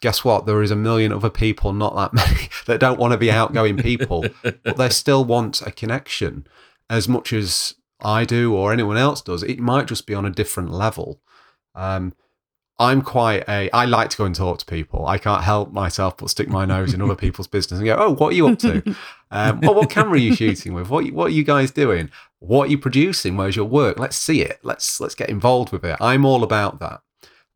Guess 0.00 0.24
what? 0.24 0.46
There 0.46 0.62
is 0.62 0.70
a 0.70 0.76
million 0.76 1.12
other 1.12 1.30
people, 1.30 1.72
not 1.72 1.94
that 1.96 2.12
many, 2.28 2.48
that 2.66 2.80
don't 2.80 2.98
want 2.98 3.12
to 3.12 3.18
be 3.18 3.30
outgoing 3.30 3.76
people, 3.76 4.24
but 4.42 4.76
they 4.76 4.88
still 4.88 5.24
want 5.24 5.62
a 5.62 5.70
connection 5.70 6.46
as 6.90 7.08
much 7.08 7.32
as 7.32 7.74
I 8.00 8.24
do 8.24 8.54
or 8.54 8.72
anyone 8.72 8.96
else 8.96 9.22
does. 9.22 9.42
It 9.42 9.60
might 9.60 9.86
just 9.86 10.06
be 10.06 10.14
on 10.14 10.26
a 10.26 10.30
different 10.30 10.70
level. 10.70 11.20
Um, 11.74 12.14
I'm 12.78 13.02
quite 13.02 13.48
a. 13.48 13.70
I 13.70 13.84
like 13.84 14.10
to 14.10 14.16
go 14.16 14.24
and 14.24 14.34
talk 14.34 14.58
to 14.58 14.66
people. 14.66 15.06
I 15.06 15.18
can't 15.18 15.44
help 15.44 15.72
myself 15.72 16.16
but 16.16 16.30
stick 16.30 16.48
my 16.48 16.64
nose 16.64 16.94
in 16.94 17.02
other 17.02 17.14
people's 17.14 17.46
business 17.46 17.78
and 17.78 17.86
go, 17.86 17.96
"Oh, 17.96 18.14
what 18.14 18.32
are 18.32 18.36
you 18.36 18.48
up 18.48 18.58
to? 18.60 18.96
Um, 19.34 19.60
what 19.62 19.88
camera 19.88 20.12
are 20.12 20.16
you 20.16 20.34
shooting 20.34 20.74
with? 20.74 20.90
What 20.90 21.10
what 21.12 21.28
are 21.28 21.34
you 21.34 21.42
guys 21.42 21.70
doing? 21.70 22.10
What 22.40 22.68
are 22.68 22.70
you 22.70 22.76
producing? 22.76 23.36
Where's 23.36 23.56
your 23.56 23.64
work? 23.64 23.98
Let's 23.98 24.16
see 24.16 24.42
it. 24.42 24.58
Let's 24.62 25.00
let's 25.00 25.14
get 25.14 25.30
involved 25.30 25.72
with 25.72 25.86
it. 25.86 25.96
I'm 26.02 26.26
all 26.26 26.42
about 26.42 26.80
that. 26.80 27.00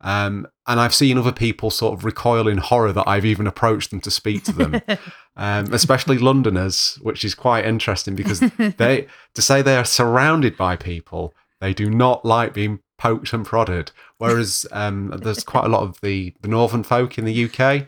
Um, 0.01 0.47
and 0.65 0.79
I've 0.79 0.93
seen 0.93 1.17
other 1.17 1.31
people 1.31 1.69
sort 1.69 1.93
of 1.93 2.03
recoil 2.05 2.47
in 2.47 2.57
horror 2.57 2.93
that 2.93 3.07
I've 3.07 3.25
even 3.25 3.45
approached 3.45 3.89
them 3.91 3.99
to 4.01 4.11
speak 4.11 4.43
to 4.45 4.51
them, 4.51 4.81
um, 5.35 5.73
especially 5.73 6.17
Londoners, 6.17 6.97
which 7.01 7.23
is 7.23 7.35
quite 7.35 7.65
interesting 7.65 8.15
because 8.15 8.39
they 8.39 9.07
to 9.33 9.41
say 9.41 9.61
they 9.61 9.77
are 9.77 9.85
surrounded 9.85 10.57
by 10.57 10.75
people 10.75 11.33
they 11.59 11.73
do 11.73 11.89
not 11.89 12.23
like 12.23 12.53
being 12.53 12.79
poked 12.97 13.33
and 13.33 13.45
prodded. 13.45 13.91
Whereas 14.17 14.65
um, 14.71 15.13
there's 15.21 15.43
quite 15.43 15.65
a 15.65 15.69
lot 15.69 15.83
of 15.83 15.99
the, 16.01 16.33
the 16.41 16.47
northern 16.47 16.83
folk 16.83 17.17
in 17.17 17.25
the 17.25 17.45
UK. 17.45 17.87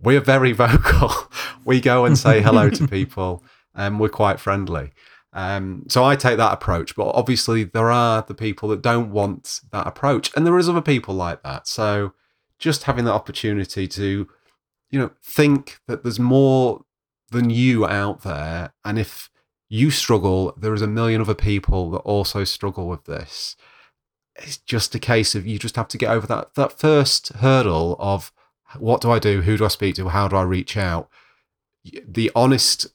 We're 0.00 0.20
very 0.20 0.52
vocal. 0.66 1.10
we 1.64 1.80
go 1.80 2.04
and 2.04 2.18
say 2.18 2.40
hello 2.40 2.70
to 2.70 2.88
people, 2.98 3.44
and 3.74 4.00
we're 4.00 4.08
quite 4.08 4.40
friendly. 4.40 4.92
Um, 5.32 5.84
so 5.88 6.04
I 6.04 6.16
take 6.16 6.36
that 6.36 6.52
approach, 6.52 6.94
but 6.94 7.08
obviously 7.14 7.64
there 7.64 7.90
are 7.90 8.22
the 8.26 8.34
people 8.34 8.68
that 8.68 8.82
don't 8.82 9.10
want 9.10 9.60
that 9.70 9.86
approach, 9.86 10.30
and 10.36 10.46
there 10.46 10.58
is 10.58 10.68
other 10.68 10.82
people 10.82 11.14
like 11.14 11.42
that. 11.42 11.66
So 11.66 12.12
just 12.58 12.84
having 12.84 13.04
the 13.04 13.12
opportunity 13.12 13.88
to, 13.88 14.28
you 14.90 14.98
know, 14.98 15.10
think 15.22 15.80
that 15.86 16.02
there's 16.02 16.20
more 16.20 16.84
than 17.30 17.48
you 17.48 17.86
out 17.86 18.22
there, 18.22 18.74
and 18.84 18.98
if 18.98 19.30
you 19.70 19.90
struggle, 19.90 20.52
there 20.58 20.74
is 20.74 20.82
a 20.82 20.86
million 20.86 21.22
other 21.22 21.34
people 21.34 21.90
that 21.92 21.98
also 21.98 22.44
struggle 22.44 22.86
with 22.86 23.04
this. 23.04 23.56
It's 24.36 24.58
just 24.58 24.94
a 24.94 24.98
case 24.98 25.34
of 25.34 25.46
you 25.46 25.58
just 25.58 25.76
have 25.76 25.88
to 25.88 25.98
get 25.98 26.10
over 26.10 26.26
that 26.26 26.54
that 26.54 26.78
first 26.78 27.28
hurdle 27.34 27.96
of 27.98 28.32
what 28.78 29.00
do 29.00 29.10
I 29.10 29.18
do, 29.18 29.42
who 29.42 29.56
do 29.56 29.64
I 29.64 29.68
speak 29.68 29.96
to, 29.96 30.08
how 30.08 30.28
do 30.28 30.36
I 30.36 30.42
reach 30.42 30.76
out. 30.76 31.08
The 31.84 32.30
honest 32.34 32.86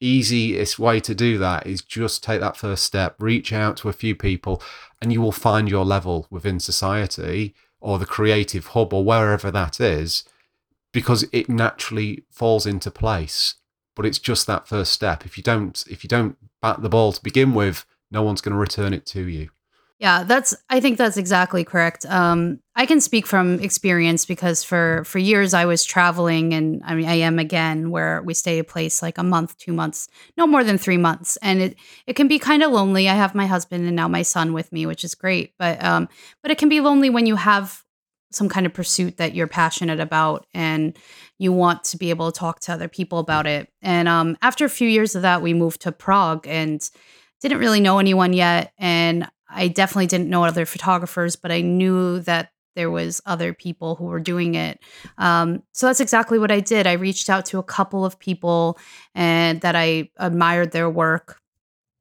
easiest 0.00 0.78
way 0.78 1.00
to 1.00 1.14
do 1.14 1.38
that 1.38 1.66
is 1.66 1.82
just 1.82 2.22
take 2.22 2.40
that 2.40 2.56
first 2.56 2.84
step, 2.84 3.16
reach 3.18 3.52
out 3.52 3.76
to 3.78 3.88
a 3.88 3.92
few 3.92 4.14
people, 4.14 4.62
and 5.02 5.12
you 5.12 5.20
will 5.20 5.32
find 5.32 5.68
your 5.68 5.84
level 5.84 6.26
within 6.30 6.60
society 6.60 7.54
or 7.80 7.98
the 7.98 8.06
creative 8.06 8.68
hub 8.68 8.92
or 8.92 9.04
wherever 9.04 9.50
that 9.50 9.80
is, 9.80 10.24
because 10.92 11.24
it 11.32 11.48
naturally 11.48 12.24
falls 12.30 12.66
into 12.66 12.90
place. 12.90 13.54
But 13.94 14.06
it's 14.06 14.18
just 14.18 14.46
that 14.46 14.68
first 14.68 14.92
step. 14.92 15.26
If 15.26 15.36
you 15.36 15.42
don't, 15.42 15.84
if 15.90 16.04
you 16.04 16.08
don't 16.08 16.36
bat 16.62 16.82
the 16.82 16.88
ball 16.88 17.12
to 17.12 17.22
begin 17.22 17.54
with, 17.54 17.84
no 18.10 18.22
one's 18.22 18.40
going 18.40 18.52
to 18.52 18.58
return 18.58 18.92
it 18.94 19.04
to 19.06 19.22
you. 19.22 19.50
Yeah, 20.00 20.22
that's 20.22 20.54
I 20.70 20.78
think 20.78 20.96
that's 20.96 21.16
exactly 21.16 21.64
correct. 21.64 22.06
Um, 22.06 22.60
I 22.76 22.86
can 22.86 23.00
speak 23.00 23.26
from 23.26 23.58
experience 23.58 24.24
because 24.26 24.62
for 24.62 25.02
for 25.04 25.18
years 25.18 25.54
I 25.54 25.64
was 25.64 25.84
traveling 25.84 26.54
and 26.54 26.80
I 26.84 26.94
mean 26.94 27.08
I 27.08 27.14
am 27.14 27.40
again 27.40 27.90
where 27.90 28.22
we 28.22 28.32
stay 28.32 28.60
a 28.60 28.64
place 28.64 29.02
like 29.02 29.18
a 29.18 29.24
month, 29.24 29.58
2 29.58 29.72
months, 29.72 30.08
no 30.36 30.46
more 30.46 30.62
than 30.62 30.78
3 30.78 30.98
months 30.98 31.36
and 31.42 31.60
it 31.60 31.76
it 32.06 32.14
can 32.14 32.28
be 32.28 32.38
kind 32.38 32.62
of 32.62 32.70
lonely. 32.70 33.08
I 33.08 33.14
have 33.14 33.34
my 33.34 33.46
husband 33.46 33.86
and 33.86 33.96
now 33.96 34.06
my 34.06 34.22
son 34.22 34.52
with 34.52 34.70
me, 34.72 34.86
which 34.86 35.02
is 35.02 35.16
great, 35.16 35.54
but 35.58 35.82
um 35.82 36.08
but 36.42 36.52
it 36.52 36.58
can 36.58 36.68
be 36.68 36.78
lonely 36.80 37.10
when 37.10 37.26
you 37.26 37.34
have 37.34 37.82
some 38.30 38.48
kind 38.48 38.66
of 38.66 38.74
pursuit 38.74 39.16
that 39.16 39.34
you're 39.34 39.48
passionate 39.48 39.98
about 39.98 40.46
and 40.54 40.96
you 41.38 41.50
want 41.52 41.82
to 41.82 41.96
be 41.96 42.10
able 42.10 42.30
to 42.30 42.38
talk 42.38 42.60
to 42.60 42.72
other 42.72 42.86
people 42.88 43.18
about 43.18 43.48
it. 43.48 43.68
And 43.82 44.06
um 44.06 44.36
after 44.42 44.64
a 44.64 44.68
few 44.70 44.88
years 44.88 45.16
of 45.16 45.22
that 45.22 45.42
we 45.42 45.54
moved 45.54 45.80
to 45.82 45.90
Prague 45.92 46.46
and 46.46 46.88
didn't 47.40 47.58
really 47.58 47.80
know 47.80 47.98
anyone 47.98 48.32
yet 48.32 48.72
and 48.78 49.28
I 49.48 49.68
definitely 49.68 50.06
didn't 50.06 50.28
know 50.28 50.44
other 50.44 50.66
photographers, 50.66 51.36
but 51.36 51.50
I 51.50 51.60
knew 51.60 52.20
that 52.20 52.50
there 52.76 52.90
was 52.90 53.20
other 53.26 53.52
people 53.52 53.96
who 53.96 54.04
were 54.04 54.20
doing 54.20 54.54
it. 54.54 54.78
Um, 55.16 55.62
so 55.72 55.86
that's 55.86 56.00
exactly 56.00 56.38
what 56.38 56.52
I 56.52 56.60
did. 56.60 56.86
I 56.86 56.92
reached 56.92 57.28
out 57.28 57.44
to 57.46 57.58
a 57.58 57.62
couple 57.62 58.04
of 58.04 58.18
people 58.18 58.78
and 59.14 59.60
that 59.62 59.74
I 59.74 60.10
admired 60.18 60.70
their 60.70 60.88
work 60.88 61.40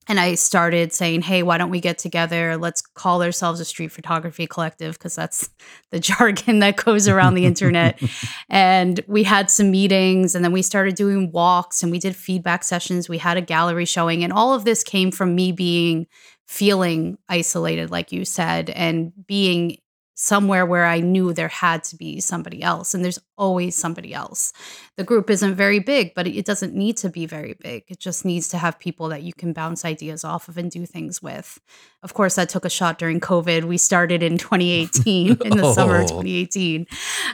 and 0.08 0.20
I 0.20 0.36
started 0.36 0.94
saying, 0.94 1.22
"Hey, 1.22 1.44
why 1.44 1.58
don't 1.58 1.70
we 1.70 1.82
get 1.82 1.98
together? 1.98 2.58
Let's 2.58 2.82
call 2.82 3.22
ourselves 3.22 3.60
a 3.60 3.66
street 3.66 3.92
photography 3.92 4.48
collective 4.48 4.98
because 4.98 5.16
that's 5.16 5.50
the 5.92 6.00
jargon 6.08 6.60
that 6.60 6.78
goes 6.78 7.08
around 7.08 7.36
the 7.36 7.46
internet." 7.46 8.02
and 8.50 9.02
we 9.08 9.24
had 9.24 9.50
some 9.50 9.72
meetings, 9.72 10.36
and 10.36 10.44
then 10.44 10.52
we 10.52 10.62
started 10.62 10.96
doing 10.96 11.32
walks, 11.32 11.84
and 11.84 11.92
we 11.92 12.00
did 12.00 12.16
feedback 12.16 12.64
sessions. 12.64 13.10
We 13.10 13.18
had 13.18 13.38
a 13.38 13.42
gallery 13.42 13.86
showing, 13.86 14.24
and 14.24 14.32
all 14.32 14.54
of 14.54 14.66
this 14.66 14.84
came 14.84 15.12
from 15.12 15.36
me 15.36 15.52
being 15.52 16.08
feeling 16.48 17.18
isolated, 17.30 17.92
like 17.92 18.12
you 18.12 18.26
said, 18.26 18.70
and 18.70 19.12
being 19.28 19.78
somewhere 20.20 20.66
where 20.66 20.86
I 20.86 21.00
knew 21.00 21.32
there 21.32 21.48
had 21.48 21.84
to 21.86 21.96
be 21.96 22.20
somebody 22.20 22.64
else. 22.64 22.96
And 22.96 23.06
there's 23.06 23.20
always 23.38 23.76
somebody 23.76 24.16
else. 24.16 24.52
The 24.96 25.04
group 25.04 25.30
isn't 25.30 25.54
very 25.54 25.78
big, 25.78 26.16
but 26.16 26.26
it 26.26 26.44
doesn't 26.44 26.74
need 26.74 26.98
to 26.98 27.10
be 27.10 27.28
very 27.28 27.54
big. 27.54 27.84
It 27.88 28.00
just 28.00 28.26
needs 28.26 28.48
to 28.50 28.58
have 28.58 28.80
people 28.80 29.10
that 29.10 29.22
you 29.22 29.32
can 29.32 29.54
bounce 29.54 29.86
ideas 29.86 30.24
off 30.24 30.48
of 30.48 30.58
and 30.58 30.72
do 30.72 30.88
things 30.88 31.22
with. 31.22 31.60
Of 32.02 32.16
course, 32.16 32.34
that 32.34 32.50
took 32.50 32.66
a 32.66 32.70
shot 32.70 32.98
during 32.98 33.20
COVID. 33.20 33.66
We 33.66 33.78
started 33.78 34.24
in 34.24 34.40
2018, 34.40 35.38
in 35.46 35.58
the 35.58 35.66
oh. 35.66 35.74
summer 35.74 35.98
of 35.98 36.08
2018. 36.08 36.88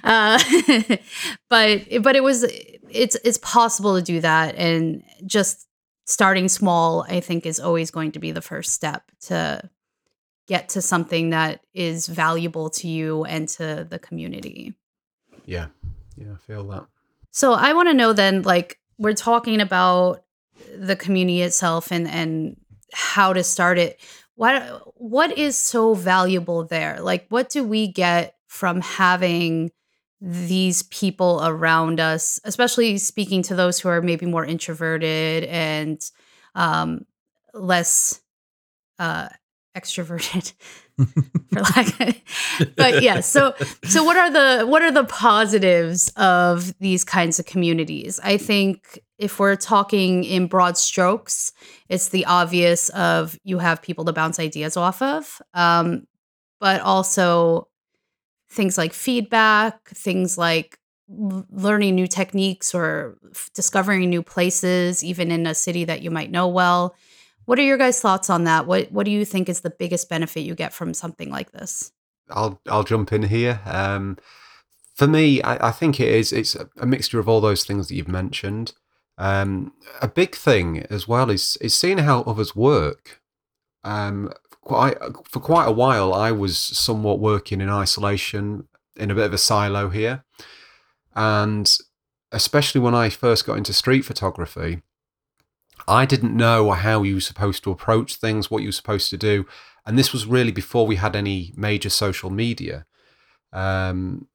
Uh, 0.04 0.38
but 1.50 2.02
but 2.02 2.16
it 2.18 2.24
was 2.24 2.44
it's 2.90 3.16
it's 3.24 3.38
possible 3.38 3.96
to 3.96 4.02
do 4.02 4.20
that 4.20 4.56
and 4.56 5.04
just 5.26 5.68
starting 6.06 6.48
small, 6.48 7.06
I 7.08 7.20
think, 7.20 7.46
is 7.46 7.60
always 7.60 7.92
going 7.92 8.12
to 8.14 8.20
be 8.20 8.32
the 8.32 8.42
first 8.42 8.74
step 8.74 9.12
to 9.22 9.70
get 10.48 10.70
to 10.70 10.82
something 10.82 11.30
that 11.30 11.62
is 11.74 12.08
valuable 12.08 12.70
to 12.70 12.88
you 12.88 13.24
and 13.24 13.48
to 13.48 13.88
the 13.90 14.00
community. 14.00 14.74
Yeah. 15.46 15.68
Yeah, 16.16 16.34
I 16.34 16.38
feel 16.38 16.68
that. 16.68 16.86
So 17.32 17.54
I 17.54 17.74
want 17.74 17.90
to 17.90 17.94
know 17.94 18.14
then, 18.14 18.44
like, 18.44 18.80
we're 18.98 19.14
talking 19.14 19.62
about 19.62 20.24
the 20.78 20.96
community 20.96 21.42
itself 21.42 21.92
and 21.92 22.08
and 22.08 22.58
how 22.94 23.34
to 23.34 23.44
start 23.44 23.80
it. 23.80 24.00
What 24.36 24.82
what 24.96 25.38
is 25.38 25.58
so 25.58 25.94
valuable 25.94 26.66
there? 26.66 27.00
Like, 27.02 27.26
what 27.30 27.50
do 27.50 27.64
we 27.64 27.88
get 27.88 28.36
from 28.48 28.82
having 28.82 29.72
these 30.26 30.84
people 30.84 31.42
around 31.44 32.00
us, 32.00 32.40
especially 32.46 32.98
speaking 32.98 33.44
to 33.44 33.56
those 33.56 33.78
who 33.78 33.90
are 33.90 34.02
maybe 34.02 34.26
more 34.26 34.46
introverted 34.46 35.44
and 35.44 36.02
um, 36.56 37.06
less 37.54 38.22
uh, 39.00 39.28
extroverted 39.76 40.54
for 41.52 41.62
lack 41.62 42.00
Of, 42.00 42.76
but 42.78 43.02
yeah 43.02 43.22
so 43.22 43.56
so 43.84 44.04
what 44.04 44.16
are 44.16 44.30
the 44.30 44.68
what 44.68 44.84
are 44.84 44.92
the 44.92 45.04
positives 45.06 46.10
of 46.16 46.78
these 46.80 47.04
kinds 47.04 47.40
of 47.40 47.48
communities? 47.48 48.20
I 48.24 48.38
think 48.38 49.00
if 49.18 49.40
we're 49.40 49.56
talking 49.56 50.24
in 50.24 50.46
broad 50.46 50.78
strokes 50.78 51.52
it's 51.90 52.10
the 52.10 52.26
obvious 52.26 52.90
of 52.90 53.38
you 53.44 53.58
have 53.58 53.82
people 53.82 54.06
to 54.06 54.14
bounce 54.14 54.40
ideas 54.40 54.78
off 54.78 55.02
of 55.02 55.42
um, 55.56 56.06
but 56.60 56.80
also 56.82 57.68
things 58.54 58.78
like 58.78 58.94
feedback, 58.94 59.90
things 59.90 60.38
like 60.38 60.78
learning 61.08 61.96
new 61.96 62.08
techniques 62.08 62.74
or 62.74 63.18
f- 63.32 63.50
discovering 63.54 64.10
new 64.10 64.24
places, 64.24 65.04
even 65.04 65.32
in 65.32 65.46
a 65.46 65.56
city 65.56 65.84
that 65.86 66.02
you 66.02 66.12
might 66.12 66.32
know 66.32 66.48
well. 66.48 66.96
What 67.46 67.60
are 67.60 67.64
your 67.64 67.78
guys' 67.78 68.00
thoughts 68.00 68.30
on 68.30 68.46
that? 68.46 68.68
What 68.68 68.92
What 68.92 69.06
do 69.06 69.12
you 69.12 69.26
think 69.26 69.50
is 69.50 69.62
the 69.62 69.70
biggest 69.70 70.10
benefit 70.10 70.42
you 70.42 70.56
get 70.56 70.74
from 70.74 70.94
something 70.94 71.30
like 71.30 71.52
this? 71.52 71.92
I'll 72.30 72.62
I'll 72.70 72.84
jump 72.84 73.12
in 73.12 73.24
here. 73.24 73.60
Um, 73.66 74.18
for 74.96 75.08
me, 75.08 75.42
I, 75.42 75.70
I, 75.70 75.72
think 75.72 76.00
it 76.00 76.08
is. 76.08 76.32
It's 76.32 76.56
a 76.56 76.86
mixture 76.86 77.20
of 77.20 77.28
all 77.28 77.42
those 77.42 77.64
things 77.64 77.88
that 77.88 77.96
you've 77.96 78.08
mentioned. 78.08 78.74
Um, 79.18 79.74
a 80.02 80.08
big 80.08 80.36
thing 80.36 80.86
as 80.90 81.08
well 81.08 81.30
is 81.30 81.58
is 81.62 81.76
seeing 81.76 82.00
how 82.00 82.22
others 82.22 82.56
work. 82.56 83.22
Um, 83.84 84.32
quite 84.64 84.98
for 85.26 85.40
quite 85.40 85.68
a 85.68 85.72
while, 85.72 86.14
I 86.14 86.32
was 86.32 86.58
somewhat 86.58 87.20
working 87.20 87.62
in 87.62 87.70
isolation 87.70 88.68
in 88.96 89.12
a 89.12 89.16
bit 89.16 89.26
of 89.26 89.34
a 89.34 89.38
silo 89.38 89.90
here, 89.90 90.24
and 91.16 91.78
especially 92.32 92.82
when 92.82 92.96
I 92.96 93.10
first 93.10 93.46
got 93.46 93.58
into 93.58 93.74
street 93.74 94.06
photography, 94.06 94.82
I 95.88 96.06
didn't 96.06 96.36
know 96.36 96.72
how 96.72 97.04
you 97.04 97.16
were 97.16 97.22
supposed 97.22 97.64
to 97.64 97.72
approach 97.72 98.16
things, 98.16 98.50
what 98.50 98.62
you 98.62 98.70
were 98.70 98.74
supposed 98.74 99.10
to 99.10 99.18
do, 99.18 99.46
and 99.86 99.98
this 99.98 100.14
was 100.14 100.26
really 100.26 100.52
before 100.52 100.88
we 100.88 100.96
had 100.96 101.16
any 101.16 101.54
major 101.56 101.90
social 101.90 102.30
media. 102.30 102.86
Um, 103.52 104.28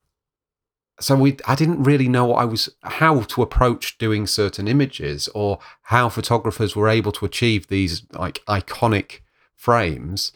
so 1.00 1.14
we, 1.14 1.36
I 1.46 1.54
didn't 1.54 1.84
really 1.84 2.08
know 2.08 2.26
what 2.26 2.42
I 2.42 2.44
was, 2.44 2.68
how 2.82 3.20
to 3.20 3.42
approach 3.42 3.98
doing 3.98 4.26
certain 4.26 4.68
images, 4.68 5.28
or 5.28 5.58
how 5.82 6.08
photographers 6.08 6.74
were 6.74 6.88
able 6.88 7.12
to 7.12 7.24
achieve 7.24 7.68
these 7.68 8.02
like 8.12 8.42
iconic 8.46 9.20
frames 9.58 10.32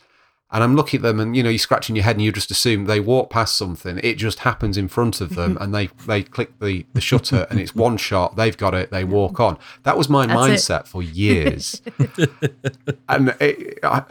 and 0.53 0.63
I'm 0.63 0.77
looking 0.77 0.99
at 0.99 1.03
them, 1.03 1.19
and 1.19 1.35
you 1.35 1.43
know, 1.43 1.49
you're 1.49 1.59
scratching 1.59 1.97
your 1.97 2.05
head, 2.05 2.17
and 2.17 2.25
you 2.25 2.31
just 2.31 2.51
assume 2.51 2.85
they 2.85 3.01
walk 3.01 3.31
past 3.31 3.57
something. 3.57 3.99
It 4.03 4.19
just 4.19 4.41
happens 4.41 4.77
in 4.77 4.87
front 4.87 5.23
of 5.23 5.35
them, 5.35 5.57
and 5.61 5.75
they 5.75 5.87
they 6.07 6.23
click 6.23 6.59
the 6.61 6.85
the 6.93 7.01
shutter, 7.01 7.47
and 7.49 7.59
it's 7.59 7.75
one 7.75 7.97
shot. 7.97 8.37
They've 8.37 8.57
got 8.57 8.75
it. 8.75 8.91
They 8.91 9.03
walk 9.03 9.41
on. 9.41 9.59
That 9.85 9.97
was 9.97 10.11
my 10.11 10.27
That's 10.27 10.39
mindset 10.39 10.81
it. 10.81 10.89
for 10.89 11.03
years, 11.03 11.81
and 13.09 13.35
it, 13.41 13.79
I, 13.83 14.05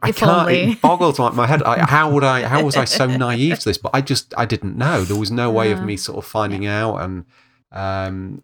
I 0.00 0.12
can't. 0.12 0.30
Only. 0.30 0.72
It 0.72 0.80
boggles 0.80 1.18
my, 1.18 1.30
my 1.32 1.46
head. 1.46 1.62
I, 1.62 1.84
how 1.84 2.10
would 2.12 2.24
I? 2.24 2.44
How 2.48 2.64
was 2.64 2.74
I 2.74 2.86
so 2.86 3.06
naive 3.18 3.58
to 3.58 3.64
this? 3.66 3.76
But 3.76 3.90
I 3.92 4.00
just 4.00 4.32
I 4.38 4.46
didn't 4.46 4.78
know. 4.78 5.04
There 5.04 5.18
was 5.18 5.30
no 5.30 5.50
way 5.50 5.70
of 5.70 5.84
me 5.84 5.98
sort 5.98 6.16
of 6.16 6.24
finding 6.24 6.64
out, 6.64 6.96
and 6.96 7.26
um, 7.72 8.42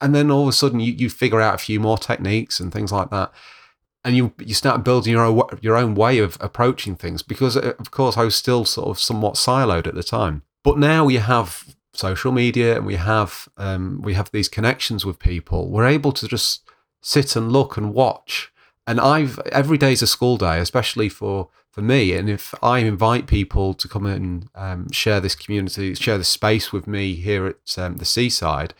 and 0.00 0.14
then 0.14 0.30
all 0.30 0.42
of 0.42 0.48
a 0.48 0.52
sudden 0.52 0.78
you 0.78 0.92
you 0.92 1.10
figure 1.10 1.40
out 1.40 1.56
a 1.56 1.58
few 1.58 1.80
more 1.80 1.98
techniques 1.98 2.60
and 2.60 2.72
things 2.72 2.92
like 2.92 3.10
that 3.10 3.32
and 4.04 4.16
you 4.16 4.32
you 4.38 4.54
start 4.54 4.84
building 4.84 5.12
your 5.12 5.24
own 5.24 5.42
your 5.60 5.76
own 5.76 5.94
way 5.94 6.18
of 6.18 6.36
approaching 6.40 6.96
things 6.96 7.22
because 7.22 7.56
uh, 7.56 7.74
of 7.78 7.90
course 7.90 8.16
I 8.16 8.24
was 8.24 8.34
still 8.34 8.64
sort 8.64 8.88
of 8.88 8.98
somewhat 8.98 9.34
siloed 9.34 9.86
at 9.86 9.94
the 9.94 10.02
time. 10.02 10.42
But 10.64 10.78
now 10.78 11.04
we 11.04 11.16
have 11.16 11.74
social 11.94 12.32
media 12.32 12.76
and 12.76 12.86
we 12.86 12.96
have 12.96 13.48
um, 13.56 14.00
we 14.02 14.14
have 14.14 14.30
these 14.30 14.48
connections 14.48 15.04
with 15.04 15.18
people. 15.18 15.70
We're 15.70 15.86
able 15.86 16.12
to 16.12 16.28
just 16.28 16.62
sit 17.00 17.36
and 17.36 17.52
look 17.52 17.76
and 17.76 17.94
watch. 17.94 18.52
And 18.86 19.00
I've 19.00 19.38
every 19.50 19.78
day 19.78 19.92
is 19.92 20.02
a 20.02 20.06
school 20.06 20.36
day, 20.36 20.58
especially 20.58 21.08
for 21.08 21.48
for 21.70 21.82
me. 21.82 22.12
And 22.12 22.28
if 22.28 22.54
I 22.62 22.80
invite 22.80 23.26
people 23.26 23.74
to 23.74 23.88
come 23.88 24.06
and 24.06 24.48
um, 24.54 24.90
share 24.90 25.20
this 25.20 25.34
community, 25.34 25.94
share 25.94 26.18
this 26.18 26.28
space 26.28 26.72
with 26.72 26.86
me 26.86 27.14
here 27.14 27.46
at 27.46 27.78
um, 27.78 27.96
the 27.96 28.04
seaside, 28.04 28.74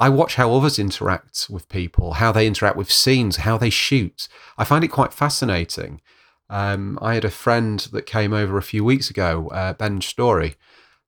I 0.00 0.08
watch 0.08 0.36
how 0.36 0.52
others 0.54 0.78
interact 0.78 1.46
with 1.50 1.68
people, 1.68 2.14
how 2.14 2.32
they 2.32 2.46
interact 2.46 2.76
with 2.76 2.90
scenes, 2.90 3.36
how 3.36 3.58
they 3.58 3.68
shoot. 3.68 4.28
I 4.56 4.64
find 4.64 4.82
it 4.82 4.88
quite 4.88 5.12
fascinating. 5.12 6.00
Um, 6.48 6.98
I 7.02 7.14
had 7.14 7.24
a 7.26 7.30
friend 7.30 7.78
that 7.92 8.06
came 8.06 8.32
over 8.32 8.56
a 8.56 8.62
few 8.62 8.82
weeks 8.82 9.10
ago, 9.10 9.48
uh, 9.48 9.74
Ben 9.74 10.00
Story, 10.00 10.56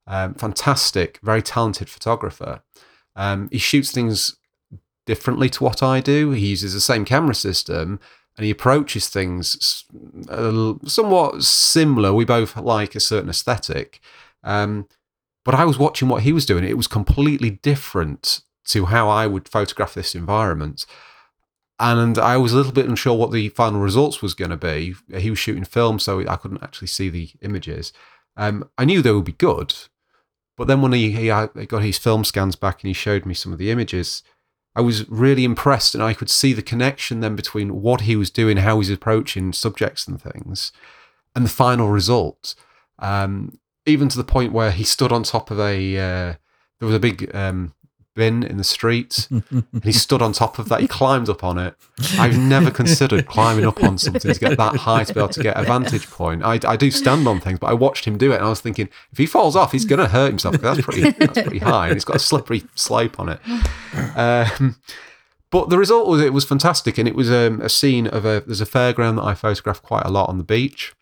um, 0.05 0.35
fantastic, 0.35 1.19
very 1.23 1.41
talented 1.41 1.89
photographer. 1.89 2.61
Um, 3.15 3.49
he 3.51 3.57
shoots 3.57 3.91
things 3.91 4.37
differently 5.07 5.49
to 5.49 5.63
what 5.63 5.81
I 5.81 5.99
do. 5.99 6.31
He 6.31 6.49
uses 6.49 6.75
the 6.75 6.79
same 6.79 7.03
camera 7.03 7.35
system 7.35 7.99
and 8.37 8.45
he 8.45 8.51
approaches 8.51 9.09
things 9.09 9.85
somewhat 10.87 11.43
similar. 11.43 12.13
We 12.13 12.25
both 12.25 12.55
like 12.57 12.95
a 12.95 12.99
certain 12.99 13.29
aesthetic. 13.29 13.99
Um, 14.43 14.87
but 15.43 15.55
I 15.55 15.65
was 15.65 15.79
watching 15.79 16.09
what 16.09 16.23
he 16.23 16.31
was 16.31 16.45
doing. 16.45 16.63
It 16.63 16.77
was 16.77 16.87
completely 16.87 17.49
different 17.49 18.41
to 18.65 18.85
how 18.85 19.09
I 19.09 19.27
would 19.27 19.49
photograph 19.49 19.93
this 19.93 20.15
environment. 20.15 20.85
And 21.79 22.17
I 22.17 22.37
was 22.37 22.53
a 22.53 22.55
little 22.55 22.71
bit 22.71 22.87
unsure 22.87 23.17
what 23.17 23.31
the 23.31 23.49
final 23.49 23.79
results 23.79 24.21
was 24.21 24.33
going 24.33 24.51
to 24.51 24.57
be. 24.57 24.95
He 25.17 25.29
was 25.29 25.39
shooting 25.39 25.65
film, 25.65 25.99
so 25.99 26.25
I 26.27 26.35
couldn't 26.35 26.63
actually 26.63 26.87
see 26.87 27.09
the 27.09 27.29
images. 27.41 27.91
Um, 28.37 28.69
I 28.77 28.85
knew 28.85 29.01
they 29.01 29.11
would 29.11 29.25
be 29.25 29.33
good, 29.33 29.73
but 30.55 30.67
then 30.67 30.81
when 30.81 30.93
he, 30.93 31.11
he 31.11 31.27
got 31.27 31.83
his 31.83 31.97
film 31.97 32.23
scans 32.23 32.55
back 32.55 32.81
and 32.81 32.87
he 32.87 32.93
showed 32.93 33.25
me 33.25 33.33
some 33.33 33.51
of 33.51 33.59
the 33.59 33.71
images, 33.71 34.23
I 34.75 34.81
was 34.81 35.07
really 35.09 35.43
impressed, 35.43 35.93
and 35.93 36.03
I 36.03 36.13
could 36.13 36.29
see 36.29 36.53
the 36.53 36.61
connection 36.61 37.19
then 37.19 37.35
between 37.35 37.81
what 37.81 38.01
he 38.01 38.15
was 38.15 38.31
doing, 38.31 38.57
how 38.57 38.79
he's 38.79 38.89
approaching 38.89 39.53
subjects 39.53 40.07
and 40.07 40.21
things, 40.21 40.71
and 41.35 41.45
the 41.45 41.49
final 41.49 41.89
result. 41.89 42.55
Um, 42.99 43.59
even 43.85 44.09
to 44.09 44.17
the 44.17 44.23
point 44.23 44.53
where 44.53 44.71
he 44.71 44.83
stood 44.83 45.11
on 45.11 45.23
top 45.23 45.51
of 45.51 45.59
a 45.59 45.97
uh, 45.97 46.33
there 46.79 46.87
was 46.87 46.95
a 46.95 46.99
big 46.99 47.33
um, 47.35 47.73
bin 48.15 48.43
in 48.43 48.57
the 48.57 48.63
street 48.63 49.27
and 49.29 49.83
he 49.83 49.91
stood 49.91 50.21
on 50.21 50.33
top 50.33 50.59
of 50.59 50.69
that. 50.69 50.81
He 50.81 50.87
climbed 50.87 51.29
up 51.29 51.43
on 51.43 51.57
it. 51.57 51.75
I've 52.19 52.37
never 52.37 52.69
considered 52.71 53.25
climbing 53.25 53.65
up 53.65 53.83
on 53.83 53.97
something 53.97 54.33
to 54.33 54.39
get 54.39 54.57
that 54.57 54.75
high 54.75 55.03
to 55.03 55.13
be 55.13 55.19
able 55.19 55.29
to 55.29 55.43
get 55.43 55.57
a 55.57 55.63
vantage 55.63 56.09
point. 56.09 56.43
I, 56.43 56.59
I 56.67 56.75
do 56.75 56.91
stand 56.91 57.27
on 57.27 57.39
things 57.39 57.59
but 57.59 57.67
i 57.67 57.73
watched 57.73 58.05
him 58.05 58.17
do 58.17 58.31
it 58.31 58.35
and 58.35 58.45
i 58.45 58.49
was 58.49 58.61
thinking 58.61 58.89
if 59.11 59.17
he 59.17 59.25
falls 59.25 59.55
off 59.55 59.71
he's 59.71 59.85
going 59.85 59.99
to 59.99 60.07
hurt 60.07 60.29
himself 60.29 60.59
that's 60.59 60.81
pretty 60.81 61.11
that's 61.11 61.41
pretty 61.41 61.59
high 61.59 61.87
and 61.87 61.95
it's 61.95 62.05
got 62.05 62.15
a 62.15 62.19
slippery 62.19 62.63
slope 62.75 63.19
on 63.19 63.29
it. 63.29 63.39
Um, 64.15 64.77
but 65.49 65.69
the 65.69 65.77
result 65.77 66.07
was 66.07 66.21
it 66.21 66.33
was 66.33 66.45
fantastic 66.45 66.97
and 66.97 67.07
it 67.07 67.15
was 67.15 67.31
um, 67.31 67.61
a 67.61 67.69
scene 67.69 68.07
of 68.07 68.25
a 68.25 68.43
there's 68.45 68.61
a 68.61 68.65
fairground 68.65 69.15
that 69.15 69.23
i 69.23 69.33
photographed 69.33 69.83
quite 69.83 70.05
a 70.05 70.11
lot 70.11 70.29
on 70.29 70.37
the 70.37 70.43
beach 70.43 70.93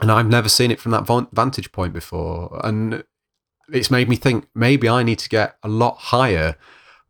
and 0.00 0.10
I've 0.10 0.28
never 0.28 0.48
seen 0.48 0.70
it 0.70 0.80
from 0.80 0.92
that 0.92 1.06
vantage 1.32 1.72
point 1.72 1.92
before. 1.92 2.60
And 2.64 3.04
it's 3.72 3.90
made 3.90 4.08
me 4.08 4.16
think 4.16 4.46
maybe 4.54 4.88
I 4.88 5.02
need 5.02 5.18
to 5.20 5.28
get 5.28 5.56
a 5.62 5.68
lot 5.68 5.96
higher. 5.98 6.56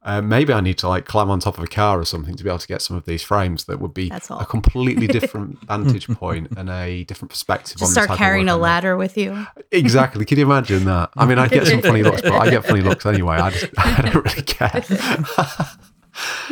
Uh, 0.02 0.20
maybe 0.20 0.52
I 0.52 0.60
need 0.60 0.76
to 0.78 0.88
like 0.88 1.06
climb 1.06 1.30
on 1.30 1.40
top 1.40 1.56
of 1.56 1.64
a 1.64 1.66
car 1.66 1.98
or 1.98 2.04
something 2.04 2.34
to 2.34 2.44
be 2.44 2.50
able 2.50 2.58
to 2.58 2.66
get 2.66 2.82
some 2.82 2.94
of 2.94 3.06
these 3.06 3.22
frames 3.22 3.64
that 3.64 3.80
would 3.80 3.94
be 3.94 4.12
a 4.28 4.44
completely 4.44 5.06
different 5.06 5.60
vantage 5.66 6.08
point 6.08 6.52
and 6.58 6.68
a 6.68 7.04
different 7.04 7.30
perspective. 7.30 7.78
Just 7.78 7.92
start 7.92 8.10
carrying 8.10 8.50
a 8.50 8.56
ladder 8.56 8.98
with 8.98 9.16
you. 9.16 9.46
Exactly. 9.70 10.26
Can 10.26 10.36
you 10.36 10.44
imagine 10.44 10.84
that? 10.84 11.08
I 11.16 11.24
mean, 11.24 11.38
I 11.38 11.48
get 11.48 11.66
some 11.66 11.80
funny 11.80 12.02
looks, 12.02 12.20
but 12.20 12.32
I 12.32 12.50
get 12.50 12.66
funny 12.66 12.82
looks 12.82 13.06
anyway. 13.06 13.36
I 13.36 13.50
just 13.50 13.66
I 13.78 14.02
don't 14.02 14.24
really 14.24 14.42
care. 14.42 14.84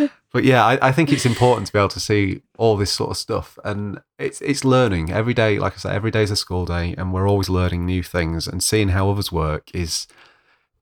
but 0.33 0.45
yeah, 0.45 0.65
I, 0.65 0.89
I, 0.89 0.93
think 0.93 1.13
it's 1.13 1.27
important 1.27 1.67
to 1.67 1.73
be 1.73 1.79
able 1.79 1.89
to 1.91 2.01
see 2.01 2.43
all 2.57 2.77
this 2.77 2.91
sort 2.91 3.11
of 3.11 3.17
stuff, 3.19 3.59
and 3.65 4.01
it's 4.19 4.41
it's 4.41 4.65
learning 4.65 5.13
every 5.13 5.35
day. 5.35 5.59
Like 5.59 5.75
I 5.75 5.77
said, 5.77 5.95
every 5.95 6.11
day 6.11 6.23
is 6.23 6.31
a 6.31 6.37
school 6.37 6.65
day, 6.65 6.95
and 6.97 7.13
we're 7.13 7.29
always 7.29 7.51
learning 7.51 7.85
new 7.85 8.03
things. 8.03 8.47
And 8.47 8.63
seeing 8.63 8.91
how 8.91 9.11
others 9.11 9.31
work 9.31 9.71
is 9.75 10.07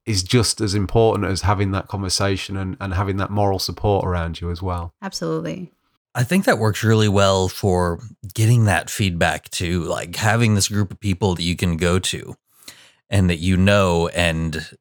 is 0.05 0.23
just 0.23 0.61
as 0.61 0.73
important 0.73 1.25
as 1.25 1.41
having 1.41 1.71
that 1.71 1.87
conversation 1.87 2.57
and, 2.57 2.75
and 2.79 2.93
having 2.93 3.17
that 3.17 3.29
moral 3.29 3.59
support 3.59 4.05
around 4.05 4.41
you 4.41 4.49
as 4.49 4.61
well. 4.61 4.93
Absolutely. 5.01 5.71
I 6.15 6.23
think 6.23 6.45
that 6.45 6.57
works 6.57 6.83
really 6.83 7.07
well 7.07 7.47
for 7.47 7.99
getting 8.33 8.65
that 8.65 8.89
feedback 8.89 9.49
to 9.51 9.83
like 9.83 10.15
having 10.15 10.55
this 10.55 10.67
group 10.67 10.91
of 10.91 10.99
people 10.99 11.35
that 11.35 11.43
you 11.43 11.55
can 11.55 11.77
go 11.77 11.99
to 11.99 12.35
and 13.09 13.29
that 13.29 13.37
you 13.37 13.57
know 13.57 14.07
and 14.09 14.77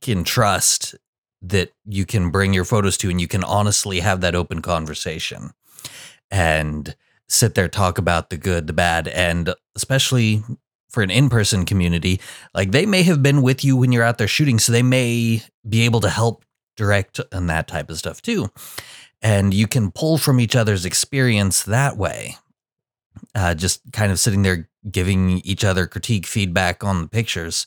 can 0.00 0.24
trust 0.24 0.94
that 1.42 1.72
you 1.84 2.06
can 2.06 2.30
bring 2.30 2.52
your 2.52 2.64
photos 2.64 2.96
to 2.96 3.10
and 3.10 3.20
you 3.20 3.28
can 3.28 3.44
honestly 3.44 4.00
have 4.00 4.20
that 4.20 4.34
open 4.34 4.62
conversation 4.62 5.50
and 6.30 6.96
sit 7.28 7.54
there 7.54 7.68
talk 7.68 7.98
about 7.98 8.30
the 8.30 8.36
good 8.36 8.66
the 8.66 8.72
bad 8.72 9.08
and 9.08 9.54
especially 9.74 10.42
for 10.88 11.02
an 11.02 11.10
in-person 11.10 11.64
community 11.64 12.20
like 12.54 12.70
they 12.70 12.86
may 12.86 13.02
have 13.02 13.22
been 13.22 13.42
with 13.42 13.64
you 13.64 13.76
when 13.76 13.92
you're 13.92 14.04
out 14.04 14.18
there 14.18 14.28
shooting 14.28 14.58
so 14.58 14.70
they 14.70 14.82
may 14.82 15.42
be 15.68 15.82
able 15.82 16.00
to 16.00 16.10
help 16.10 16.44
direct 16.76 17.20
and 17.30 17.48
that 17.48 17.68
type 17.68 17.90
of 17.90 17.98
stuff 17.98 18.22
too. 18.22 18.50
And 19.20 19.54
you 19.54 19.68
can 19.68 19.92
pull 19.92 20.18
from 20.18 20.40
each 20.40 20.56
other's 20.56 20.84
experience 20.84 21.62
that 21.62 21.96
way 21.96 22.36
uh, 23.34 23.54
just 23.54 23.80
kind 23.92 24.10
of 24.10 24.18
sitting 24.18 24.42
there 24.42 24.68
giving 24.90 25.38
each 25.40 25.64
other 25.64 25.86
critique 25.86 26.26
feedback 26.26 26.82
on 26.82 27.02
the 27.02 27.08
pictures. 27.08 27.66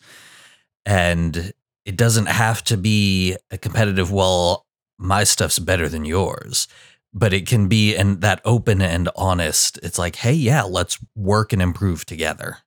And 0.85 1.53
it 1.85 1.95
doesn't 1.95 2.27
have 2.27 2.63
to 2.65 2.77
be 2.77 3.37
a 3.51 3.57
competitive, 3.57 4.11
well, 4.11 4.65
my 4.97 5.23
stuff's 5.23 5.59
better 5.59 5.87
than 5.87 6.05
yours, 6.05 6.67
but 7.13 7.33
it 7.33 7.47
can 7.47 7.67
be 7.67 7.95
and 7.95 8.21
that 8.21 8.41
open 8.43 8.81
and 8.81 9.09
honest. 9.15 9.79
It's 9.83 9.99
like, 9.99 10.17
hey, 10.17 10.33
yeah, 10.33 10.63
let's 10.63 10.97
work 11.15 11.53
and 11.53 11.61
improve 11.61 12.05
together. 12.05 12.57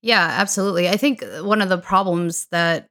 Yeah, 0.00 0.28
absolutely. 0.38 0.88
I 0.88 0.96
think 0.96 1.22
uh, 1.22 1.44
one 1.44 1.60
of 1.60 1.68
the 1.68 1.78
problems 1.78 2.46
that 2.52 2.86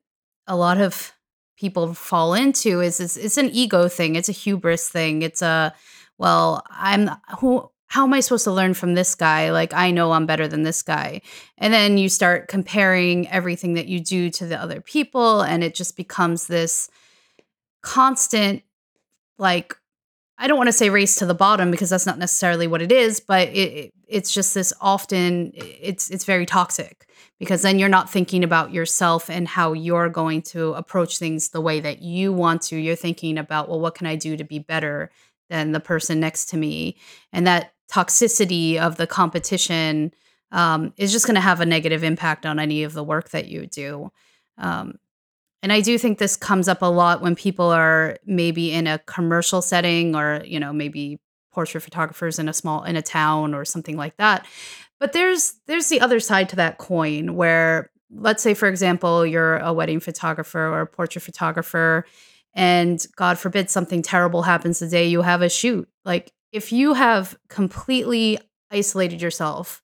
a 0.45 0.56
lot 0.56 0.80
of 0.80 1.13
people 1.58 1.93
fall 1.93 2.34
into 2.34 2.82
is 2.82 3.00
it's, 3.00 3.17
it's 3.17 3.38
an 3.38 3.50
ego 3.50 3.88
thing. 3.88 4.15
It's 4.15 4.30
a 4.30 4.34
hubris 4.34 4.89
thing. 4.89 5.21
It's 5.21 5.41
a 5.41 5.73
well, 6.19 6.63
I'm 6.69 7.12
who 7.39 7.69
how 7.88 8.04
am 8.04 8.13
I 8.13 8.19
supposed 8.19 8.43
to 8.43 8.52
learn 8.52 8.73
from 8.73 8.93
this 8.93 9.15
guy? 9.15 9.52
Like, 9.52 9.73
I 9.73 9.91
know 9.91 10.12
I'm 10.12 10.26
better 10.26 10.47
than 10.47 10.63
this 10.63 10.82
guy. 10.82 11.21
And 11.58 11.73
then 11.73 11.97
you 11.97 12.10
start 12.10 12.50
comparing 12.50 13.28
everything 13.30 13.76
that 13.76 13.88
you 13.88 14.00
do 14.00 14.30
to 14.32 14.45
the 14.45 14.62
other 14.62 14.82
people, 14.82 15.41
and 15.41 15.63
it 15.63 15.73
just 15.73 15.95
becomes 15.95 16.47
this 16.47 16.89
constant, 17.82 18.63
like, 19.38 19.76
I 20.38 20.47
don't 20.47 20.58
want 20.58 20.67
to 20.67 20.73
say 20.73 20.89
race 20.89 21.15
to 21.15 21.26
the 21.26 21.34
bottom 21.34 21.71
because 21.71 21.89
that's 21.89 22.06
not 22.06 22.19
necessarily 22.19 22.67
what 22.67 22.82
it 22.82 22.91
is, 22.91 23.19
but 23.19 23.47
it, 23.50 23.58
it, 23.58 23.93
it's 24.08 24.32
just 24.32 24.54
this 24.54 24.71
often 24.80 25.52
it's 25.56 26.12
it's 26.12 26.26
very 26.26 26.45
toxic 26.45 27.10
because 27.39 27.63
then 27.63 27.80
you're 27.80 27.89
not 27.89 28.10
thinking 28.10 28.43
about 28.43 28.71
yourself 28.71 29.30
and 29.30 29.47
how 29.47 29.73
you're 29.73 30.10
going 30.10 30.41
to 30.41 30.73
approach 30.73 31.17
things 31.17 31.50
the 31.50 31.62
way 31.62 31.80
that 31.80 32.02
you 32.04 32.32
want 32.34 32.62
to. 32.63 32.78
You're 32.78 32.95
thinking 32.95 33.38
about, 33.38 33.67
well, 33.67 33.80
what 33.80 33.95
can 33.95 34.06
I 34.06 34.15
do 34.15 34.38
to 34.38 34.43
be 34.43 34.60
better 34.60 35.12
than 35.50 35.71
the 35.71 35.80
person 35.80 36.19
next 36.19 36.47
to 36.50 36.58
me? 36.58 36.97
And 37.34 37.47
that 37.47 37.73
toxicity 37.91 38.78
of 38.78 38.97
the 38.97 39.08
competition 39.08 40.13
um, 40.52 40.93
is 40.97 41.12
just 41.12 41.26
going 41.26 41.36
to 41.36 41.41
have 41.41 41.62
a 41.62 41.65
negative 41.65 42.04
impact 42.04 42.45
on 42.45 42.60
any 42.60 42.84
of 42.84 42.93
the 42.93 43.04
work 43.04 43.30
that 43.30 43.47
you 43.47 43.67
do. 43.67 44.12
Um, 44.58 45.00
and 45.63 45.73
I 45.73 45.82
do 45.82 45.97
think 45.97 46.17
this 46.17 46.36
comes 46.36 46.67
up 46.67 46.82
a 46.82 46.86
lot 46.86 47.21
when 47.21 47.36
people 47.36 47.69
are 47.69 48.17
maybe 48.26 48.71
in 48.71 48.88
a 48.88 49.00
commercial 49.00 49.62
setting 49.62 50.15
or, 50.15 50.41
you 50.45 50.60
know, 50.60 50.71
maybe 50.71 51.19
portrait 51.52 51.82
photographers 51.82 52.38
in 52.38 52.47
a 52.47 52.54
small 52.54 52.84
in 52.84 52.95
a 52.95 53.02
town 53.02 53.54
or 53.56 53.65
something 53.65 53.97
like 53.97 54.15
that. 54.17 54.45
But 55.00 55.13
there's 55.13 55.56
there's 55.65 55.89
the 55.89 56.02
other 56.02 56.19
side 56.19 56.50
to 56.50 56.56
that 56.58 56.78
coin 56.78 57.36
where 57.36 57.89
let's 58.12 58.43
say 58.43 58.54
for 58.54 58.67
example 58.67 59.26
you're 59.26 59.58
a 59.58 59.73
wedding 59.73 60.00
photographer 60.00 60.60
or 60.60 60.82
a 60.82 60.88
portrait 60.88 61.21
photographer 61.21 62.06
and 62.54 63.06
god 63.17 63.38
forbid 63.38 63.69
something 63.69 64.02
terrible 64.02 64.43
happens 64.43 64.80
the 64.80 64.88
day 64.88 65.08
you 65.08 65.23
have 65.23 65.41
a 65.41 65.50
shoot. 65.50 65.89
Like 66.06 66.32
if 66.52 66.72
you 66.72 66.94
have 66.94 67.38
completely 67.50 68.40
isolated 68.72 69.22
yourself 69.22 69.82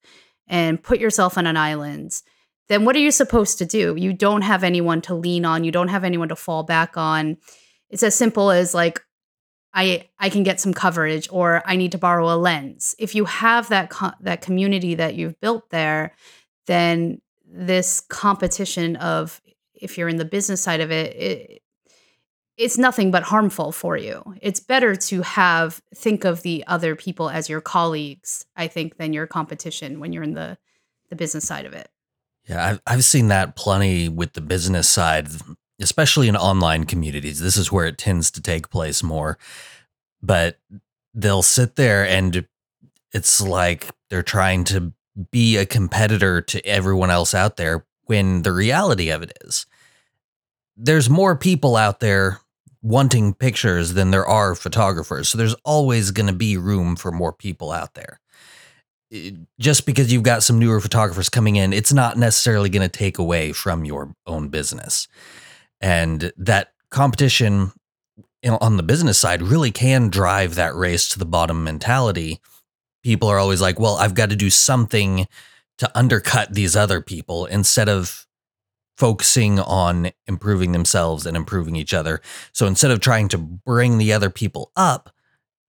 and 0.47 0.81
put 0.81 0.99
yourself 0.99 1.37
on 1.37 1.47
an 1.47 1.57
island, 1.57 2.21
then 2.69 2.85
what 2.85 2.95
are 2.95 2.99
you 2.99 3.11
supposed 3.11 3.57
to 3.57 3.65
do? 3.65 3.95
You 3.97 4.13
don't 4.13 4.41
have 4.41 4.63
anyone 4.63 5.01
to 5.01 5.15
lean 5.15 5.45
on, 5.45 5.63
you 5.63 5.71
don't 5.71 5.89
have 5.89 6.03
anyone 6.03 6.29
to 6.29 6.35
fall 6.35 6.63
back 6.63 6.97
on. 6.97 7.37
It's 7.89 8.03
as 8.03 8.15
simple 8.15 8.51
as 8.51 8.73
like 8.73 9.01
I 9.73 10.09
I 10.19 10.29
can 10.29 10.43
get 10.43 10.59
some 10.59 10.73
coverage 10.73 11.27
or 11.31 11.61
I 11.65 11.75
need 11.75 11.91
to 11.93 11.97
borrow 11.97 12.33
a 12.33 12.37
lens. 12.37 12.95
If 12.99 13.15
you 13.15 13.25
have 13.25 13.69
that 13.69 13.89
co- 13.89 14.13
that 14.21 14.41
community 14.41 14.95
that 14.95 15.15
you've 15.15 15.39
built 15.41 15.69
there, 15.71 16.15
then 16.67 17.21
this 17.45 17.99
competition 18.01 18.95
of 18.97 19.41
if 19.73 19.97
you're 19.97 20.09
in 20.09 20.17
the 20.17 20.25
business 20.25 20.61
side 20.61 20.79
of 20.79 20.91
it, 20.91 21.15
it 21.15 21.62
it's 22.57 22.77
nothing 22.77 23.11
but 23.11 23.23
harmful 23.23 23.71
for 23.71 23.97
you. 23.97 24.35
It's 24.41 24.59
better 24.59 24.95
to 24.95 25.21
have 25.23 25.81
think 25.95 26.23
of 26.23 26.43
the 26.43 26.63
other 26.67 26.95
people 26.95 27.29
as 27.29 27.49
your 27.49 27.61
colleagues, 27.61 28.45
I 28.55 28.67
think, 28.67 28.97
than 28.97 29.13
your 29.13 29.27
competition 29.27 29.99
when 29.99 30.13
you're 30.13 30.23
in 30.23 30.33
the 30.33 30.57
the 31.09 31.15
business 31.15 31.45
side 31.45 31.65
of 31.65 31.73
it. 31.73 31.89
Yeah, 32.47 32.65
I've 32.65 32.81
I've 32.85 33.03
seen 33.03 33.29
that 33.29 33.55
plenty 33.55 34.09
with 34.09 34.33
the 34.33 34.41
business 34.41 34.87
side, 34.87 35.29
especially 35.81 36.27
in 36.27 36.35
online 36.35 36.85
communities. 36.85 37.39
This 37.39 37.57
is 37.57 37.71
where 37.71 37.85
it 37.85 37.97
tends 37.97 38.29
to 38.31 38.41
take 38.41 38.69
place 38.69 39.01
more. 39.01 39.37
But 40.21 40.59
they'll 41.13 41.41
sit 41.41 41.75
there 41.75 42.07
and 42.07 42.47
it's 43.11 43.41
like 43.41 43.89
they're 44.09 44.23
trying 44.23 44.63
to 44.65 44.93
be 45.31 45.57
a 45.57 45.65
competitor 45.65 46.41
to 46.41 46.65
everyone 46.65 47.11
else 47.11 47.33
out 47.33 47.57
there 47.57 47.85
when 48.05 48.41
the 48.41 48.51
reality 48.51 49.09
of 49.09 49.21
it 49.21 49.37
is 49.41 49.65
there's 50.75 51.09
more 51.09 51.35
people 51.35 51.75
out 51.75 51.99
there 51.99 52.39
wanting 52.83 53.33
pictures 53.33 53.93
than 53.93 54.11
there 54.11 54.27
are 54.27 54.53
photographers. 54.53 55.29
So 55.29 55.37
there's 55.37 55.55
always 55.63 56.11
going 56.11 56.27
to 56.27 56.33
be 56.33 56.57
room 56.57 56.95
for 56.95 57.11
more 57.11 57.33
people 57.33 57.71
out 57.71 57.93
there. 57.95 58.19
Just 59.59 59.85
because 59.85 60.11
you've 60.11 60.23
got 60.23 60.43
some 60.43 60.59
newer 60.59 60.81
photographers 60.81 61.29
coming 61.29 61.55
in, 61.55 61.71
it's 61.71 61.93
not 61.93 62.17
necessarily 62.17 62.69
going 62.69 62.87
to 62.87 62.97
take 62.97 63.17
away 63.17 63.53
from 63.53 63.85
your 63.85 64.13
own 64.27 64.49
business. 64.49 65.07
And 65.79 66.33
that 66.35 66.73
competition 66.91 67.71
on 68.45 68.75
the 68.75 68.83
business 68.83 69.17
side 69.17 69.41
really 69.41 69.71
can 69.71 70.09
drive 70.09 70.55
that 70.55 70.75
race 70.75 71.07
to 71.09 71.19
the 71.19 71.25
bottom 71.25 71.63
mentality. 71.63 72.41
People 73.01 73.29
are 73.29 73.39
always 73.39 73.61
like, 73.61 73.79
well, 73.79 73.95
I've 73.95 74.15
got 74.15 74.29
to 74.31 74.35
do 74.35 74.49
something 74.49 75.27
to 75.77 75.97
undercut 75.97 76.53
these 76.53 76.75
other 76.75 76.99
people 76.99 77.45
instead 77.45 77.87
of 77.87 78.27
focusing 78.97 79.59
on 79.59 80.11
improving 80.27 80.71
themselves 80.71 81.25
and 81.25 81.35
improving 81.35 81.75
each 81.75 81.93
other. 81.93 82.21
So 82.51 82.67
instead 82.67 82.91
of 82.91 82.99
trying 82.99 83.27
to 83.29 83.37
bring 83.37 83.97
the 83.97 84.13
other 84.13 84.29
people 84.29 84.71
up, 84.75 85.09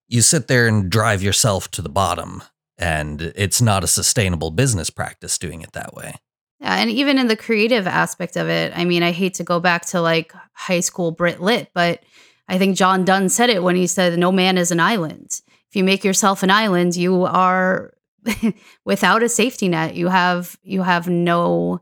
you 0.09 0.21
sit 0.21 0.49
there 0.49 0.69
and 0.69 0.91
drive 0.91 1.23
yourself 1.23 1.71
to 1.73 1.83
the 1.83 1.89
bottom. 1.89 2.43
And 2.77 3.33
it's 3.35 3.63
not 3.63 3.85
a 3.85 3.89
sustainable 3.89 4.51
business 4.51 4.91
practice 4.91 5.39
doing 5.39 5.63
it 5.63 5.73
that 5.73 5.95
way. 5.95 6.15
Yeah, 6.61 6.77
and 6.77 6.91
even 6.91 7.19
in 7.19 7.29
the 7.29 7.37
creative 7.37 7.87
aspect 7.87 8.37
of 8.37 8.49
it, 8.49 8.73
I 8.75 8.85
mean, 8.85 9.03
I 9.03 9.13
hate 9.13 9.35
to 9.35 9.45
go 9.45 9.61
back 9.61 9.87
to 9.87 10.01
like 10.01 10.33
high 10.53 10.81
school 10.81 11.11
Brit 11.11 11.41
Lit, 11.41 11.71
but 11.75 12.03
I 12.49 12.59
think 12.59 12.77
John 12.77 13.05
Donne 13.05 13.29
said 13.29 13.51
it 13.51 13.63
when 13.63 13.77
he 13.77 13.87
said, 13.87 14.19
No 14.19 14.33
man 14.33 14.59
is 14.59 14.71
an 14.71 14.81
island. 14.81 15.41
If 15.71 15.77
you 15.77 15.85
make 15.85 16.05
yourself 16.05 16.43
an 16.43 16.51
island, 16.51 16.97
you 16.97 17.25
are 17.25 17.95
without 18.85 19.23
a 19.23 19.29
safety 19.29 19.69
net. 19.69 19.95
You 19.95 20.09
have 20.09 20.57
you 20.63 20.83
have 20.83 21.09
no 21.09 21.81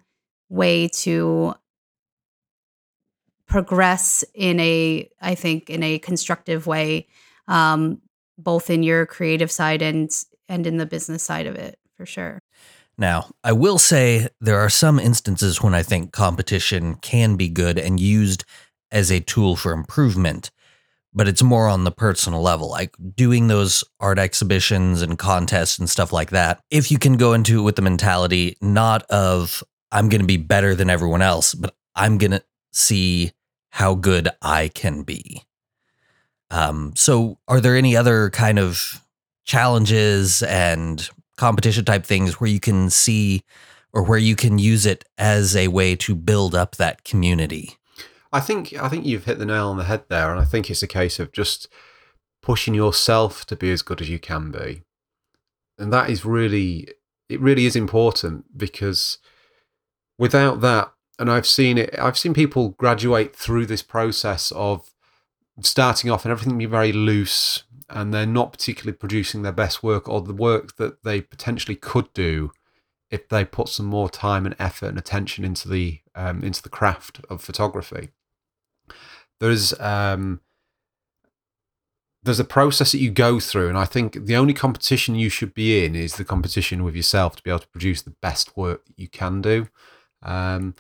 way 0.52 0.86
to 0.86 1.54
progress 3.46 4.22
in 4.34 4.60
a, 4.60 5.08
I 5.20 5.34
think, 5.34 5.70
in 5.70 5.82
a 5.82 5.98
constructive 5.98 6.66
way, 6.66 7.08
um, 7.48 8.02
both 8.36 8.68
in 8.68 8.82
your 8.82 9.06
creative 9.06 9.50
side 9.50 9.82
and 9.82 10.10
and 10.48 10.66
in 10.66 10.76
the 10.76 10.86
business 10.86 11.22
side 11.22 11.46
of 11.46 11.56
it, 11.56 11.78
for 11.96 12.04
sure. 12.04 12.42
Now, 12.98 13.30
I 13.42 13.52
will 13.52 13.78
say 13.78 14.28
there 14.40 14.58
are 14.58 14.68
some 14.68 14.98
instances 14.98 15.62
when 15.62 15.74
I 15.74 15.82
think 15.82 16.12
competition 16.12 16.96
can 16.96 17.36
be 17.36 17.48
good 17.48 17.78
and 17.78 17.98
used 17.98 18.44
as 18.90 19.10
a 19.10 19.20
tool 19.20 19.56
for 19.56 19.72
improvement, 19.72 20.50
but 21.14 21.26
it's 21.26 21.42
more 21.42 21.68
on 21.68 21.84
the 21.84 21.90
personal 21.90 22.42
level, 22.42 22.68
like 22.68 22.94
doing 23.16 23.48
those 23.48 23.82
art 24.00 24.18
exhibitions 24.18 25.00
and 25.00 25.18
contests 25.18 25.78
and 25.78 25.88
stuff 25.88 26.12
like 26.12 26.30
that. 26.30 26.60
If 26.70 26.90
you 26.90 26.98
can 26.98 27.16
go 27.16 27.32
into 27.32 27.60
it 27.60 27.62
with 27.62 27.76
the 27.76 27.82
mentality 27.82 28.56
not 28.60 29.02
of, 29.04 29.64
I'm 29.92 30.09
going 30.09 30.22
to 30.22 30.26
be 30.26 30.38
better 30.38 30.74
than 30.74 30.90
everyone 30.90 31.22
else, 31.22 31.55
but 31.55 31.76
I'm 31.94 32.18
going 32.18 32.33
to 32.33 32.42
see 32.72 33.33
how 33.70 33.94
good 33.94 34.28
I 34.40 34.68
can 34.68 35.02
be. 35.02 35.42
Um, 36.50 36.92
so, 36.96 37.38
are 37.46 37.61
there 37.61 37.76
any 37.76 37.96
other 37.96 38.31
kind 38.31 38.59
of 38.59 39.02
challenges 39.44 40.42
and 40.42 41.09
competition 41.37 41.85
type 41.85 42.05
things 42.05 42.40
where 42.40 42.50
you 42.50 42.61
can 42.61 42.90
see 42.90 43.42
or 43.92 44.02
where 44.02 44.18
you 44.18 44.37
can 44.37 44.59
use 44.59 44.87
it 44.87 45.05
as 45.18 45.55
a 45.55 45.68
way 45.68 45.94
to 45.96 46.14
build 46.14 46.55
up 46.55 46.76
that 46.76 47.05
community? 47.05 47.76
I 48.33 48.40
think 48.40 48.72
I 48.74 48.88
think 48.88 49.05
you've 49.05 49.26
hit 49.26 49.38
the 49.38 49.46
nail 49.46 49.68
on 49.68 49.76
the 49.76 49.85
head 49.85 50.05
there, 50.09 50.31
and 50.31 50.40
I 50.40 50.44
think 50.44 50.70
it's 50.70 50.83
a 50.83 50.88
case 50.88 51.18
of 51.18 51.33
just 51.33 51.68
pushing 52.42 52.74
yourself 52.74 53.44
to 53.46 53.57
be 53.57 53.70
as 53.70 53.83
good 53.83 54.00
as 54.00 54.09
you 54.09 54.18
can 54.18 54.50
be, 54.50 54.83
and 55.78 55.92
that 55.92 56.09
is 56.09 56.24
really 56.24 56.88
it. 57.28 57.40
Really 57.40 57.66
is 57.66 57.76
important 57.76 58.57
because 58.57 59.18
without 60.18 60.61
that, 60.61 60.92
and 61.18 61.31
I've 61.31 61.46
seen 61.46 61.79
it. 61.79 61.94
I've 61.98 62.18
seen 62.18 62.35
people 62.35 62.70
graduate 62.70 63.35
through 63.37 63.66
this 63.66 63.83
process 63.83 64.53
of 64.53 64.90
starting 65.61 66.11
off 66.11 66.25
and 66.25 66.33
everything 66.33 66.59
be 66.59 66.66
very 66.66 66.92
loose, 66.92 67.64
and 67.90 68.12
they're 68.12 68.27
not 68.27 68.53
particularly 68.53 68.96
producing 68.96 69.42
their 69.42 69.53
best 69.53 69.83
work 69.83 70.09
or 70.09 70.20
the 70.20 70.33
work 70.33 70.77
that 70.77 71.05
they 71.05 71.20
potentially 71.20 71.77
could 71.77 72.12
do 72.12 72.53
if 73.11 73.29
they 73.29 73.44
put 73.44 73.68
some 73.68 73.87
more 73.87 74.09
time 74.09 74.46
and 74.46 74.57
effort 74.59 74.87
and 74.87 74.98
attention 74.98 75.44
into 75.44 75.68
the 75.68 76.01
um, 76.14 76.42
into 76.42 76.62
the 76.62 76.68
craft 76.68 77.20
of 77.29 77.42
photography 77.42 78.11
there's 79.42 79.79
um, 79.81 80.40
there's 82.22 82.38
a 82.38 82.44
process 82.44 82.92
that 82.92 82.98
you 82.98 83.11
go 83.11 83.40
through, 83.40 83.68
and 83.68 83.77
I 83.77 83.85
think 83.85 84.27
the 84.27 84.37
only 84.37 84.55
competition 84.55 85.16
you 85.16 85.29
should 85.29 85.53
be 85.53 85.85
in 85.85 85.96
is 85.96 86.14
the 86.14 86.25
competition 86.25 86.85
with 86.85 86.94
yourself 86.94 87.35
to 87.37 87.42
be 87.42 87.51
able 87.51 87.59
to 87.59 87.68
produce 87.68 88.03
the 88.03 88.14
best 88.22 88.57
work 88.57 88.87
that 88.87 88.96
you 88.96 89.09
can 89.09 89.42
do. 89.42 89.66
Um, 90.22 90.74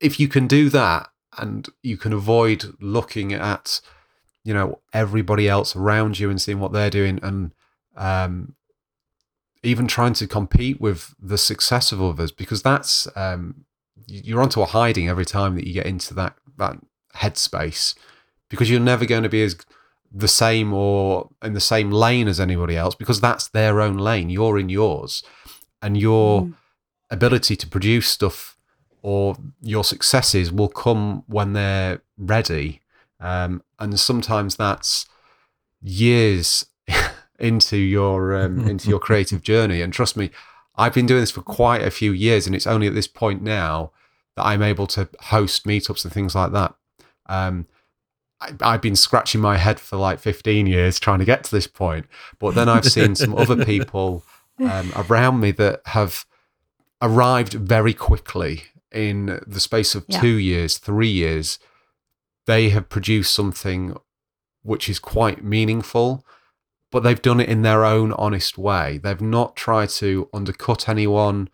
if 0.00 0.20
you 0.20 0.28
can 0.28 0.46
do 0.46 0.68
that, 0.70 1.08
and 1.36 1.68
you 1.82 1.96
can 1.96 2.12
avoid 2.12 2.74
looking 2.80 3.32
at 3.32 3.80
you 4.44 4.54
know 4.54 4.80
everybody 4.92 5.48
else 5.48 5.74
around 5.74 6.18
you 6.18 6.30
and 6.30 6.40
seeing 6.40 6.60
what 6.60 6.72
they're 6.72 6.90
doing, 6.90 7.18
and 7.22 7.52
um, 7.96 8.54
even 9.62 9.86
trying 9.86 10.12
to 10.14 10.26
compete 10.26 10.80
with 10.80 11.14
the 11.20 11.38
success 11.38 11.92
of 11.92 12.02
others, 12.02 12.30
because 12.30 12.62
that's 12.62 13.08
um, 13.16 13.64
you're 14.06 14.42
onto 14.42 14.60
a 14.60 14.66
hiding 14.66 15.08
every 15.08 15.24
time 15.24 15.54
that 15.56 15.66
you 15.66 15.72
get 15.72 15.86
into 15.86 16.14
that 16.14 16.36
that 16.56 16.78
headspace 17.16 17.94
because 18.48 18.70
you're 18.70 18.80
never 18.80 19.04
going 19.04 19.22
to 19.22 19.28
be 19.28 19.42
as 19.42 19.56
the 20.12 20.28
same 20.28 20.72
or 20.72 21.30
in 21.42 21.54
the 21.54 21.60
same 21.60 21.90
lane 21.90 22.28
as 22.28 22.38
anybody 22.38 22.76
else 22.76 22.94
because 22.94 23.20
that's 23.20 23.48
their 23.48 23.80
own 23.80 23.96
lane. 23.96 24.30
You're 24.30 24.58
in 24.58 24.68
yours, 24.68 25.22
and 25.82 25.96
your 25.96 26.42
mm. 26.42 26.54
ability 27.10 27.56
to 27.56 27.66
produce 27.66 28.08
stuff 28.08 28.53
or 29.04 29.36
your 29.60 29.84
successes 29.84 30.50
will 30.50 30.70
come 30.70 31.22
when 31.26 31.52
they're 31.52 32.00
ready. 32.16 32.80
Um, 33.20 33.62
and 33.78 34.00
sometimes 34.00 34.56
that's 34.56 35.04
years 35.82 36.64
into 37.38 37.76
your 37.76 38.34
um, 38.34 38.60
into 38.68 38.88
your 38.88 38.98
creative 38.98 39.42
journey. 39.42 39.82
And 39.82 39.92
trust 39.92 40.16
me, 40.16 40.30
I've 40.74 40.94
been 40.94 41.04
doing 41.04 41.20
this 41.20 41.30
for 41.30 41.42
quite 41.42 41.82
a 41.82 41.90
few 41.90 42.12
years, 42.12 42.46
and 42.46 42.56
it's 42.56 42.66
only 42.66 42.86
at 42.86 42.94
this 42.94 43.06
point 43.06 43.42
now 43.42 43.92
that 44.36 44.46
I'm 44.46 44.62
able 44.62 44.86
to 44.88 45.06
host 45.20 45.66
meetups 45.66 46.04
and 46.04 46.12
things 46.12 46.34
like 46.34 46.52
that. 46.52 46.74
Um, 47.26 47.66
I, 48.40 48.72
have 48.72 48.80
been 48.80 48.96
scratching 48.96 49.42
my 49.42 49.58
head 49.58 49.78
for 49.78 49.96
like 49.96 50.18
15 50.18 50.66
years 50.66 50.98
trying 50.98 51.18
to 51.18 51.26
get 51.26 51.44
to 51.44 51.50
this 51.50 51.66
point. 51.66 52.06
But 52.38 52.54
then 52.54 52.70
I've 52.70 52.86
seen 52.86 53.14
some 53.14 53.34
other 53.34 53.64
people 53.66 54.24
um, 54.58 54.92
around 54.96 55.40
me 55.40 55.50
that 55.52 55.82
have 55.86 56.24
arrived 57.02 57.52
very 57.52 57.92
quickly 57.92 58.64
in 58.94 59.40
the 59.46 59.60
space 59.60 59.94
of 59.94 60.04
yeah. 60.08 60.20
two 60.20 60.36
years, 60.38 60.78
three 60.78 61.10
years. 61.10 61.58
They 62.46 62.68
have 62.70 62.88
produced 62.88 63.34
something 63.34 63.96
which 64.62 64.88
is 64.88 64.98
quite 64.98 65.44
meaningful, 65.44 66.24
but 66.90 67.02
they've 67.02 67.20
done 67.20 67.40
it 67.40 67.48
in 67.48 67.62
their 67.62 67.84
own 67.84 68.12
honest 68.12 68.56
way. 68.56 68.98
They've 68.98 69.20
not 69.20 69.56
tried 69.56 69.90
to 69.90 70.28
undercut 70.32 70.88
anyone 70.88 71.48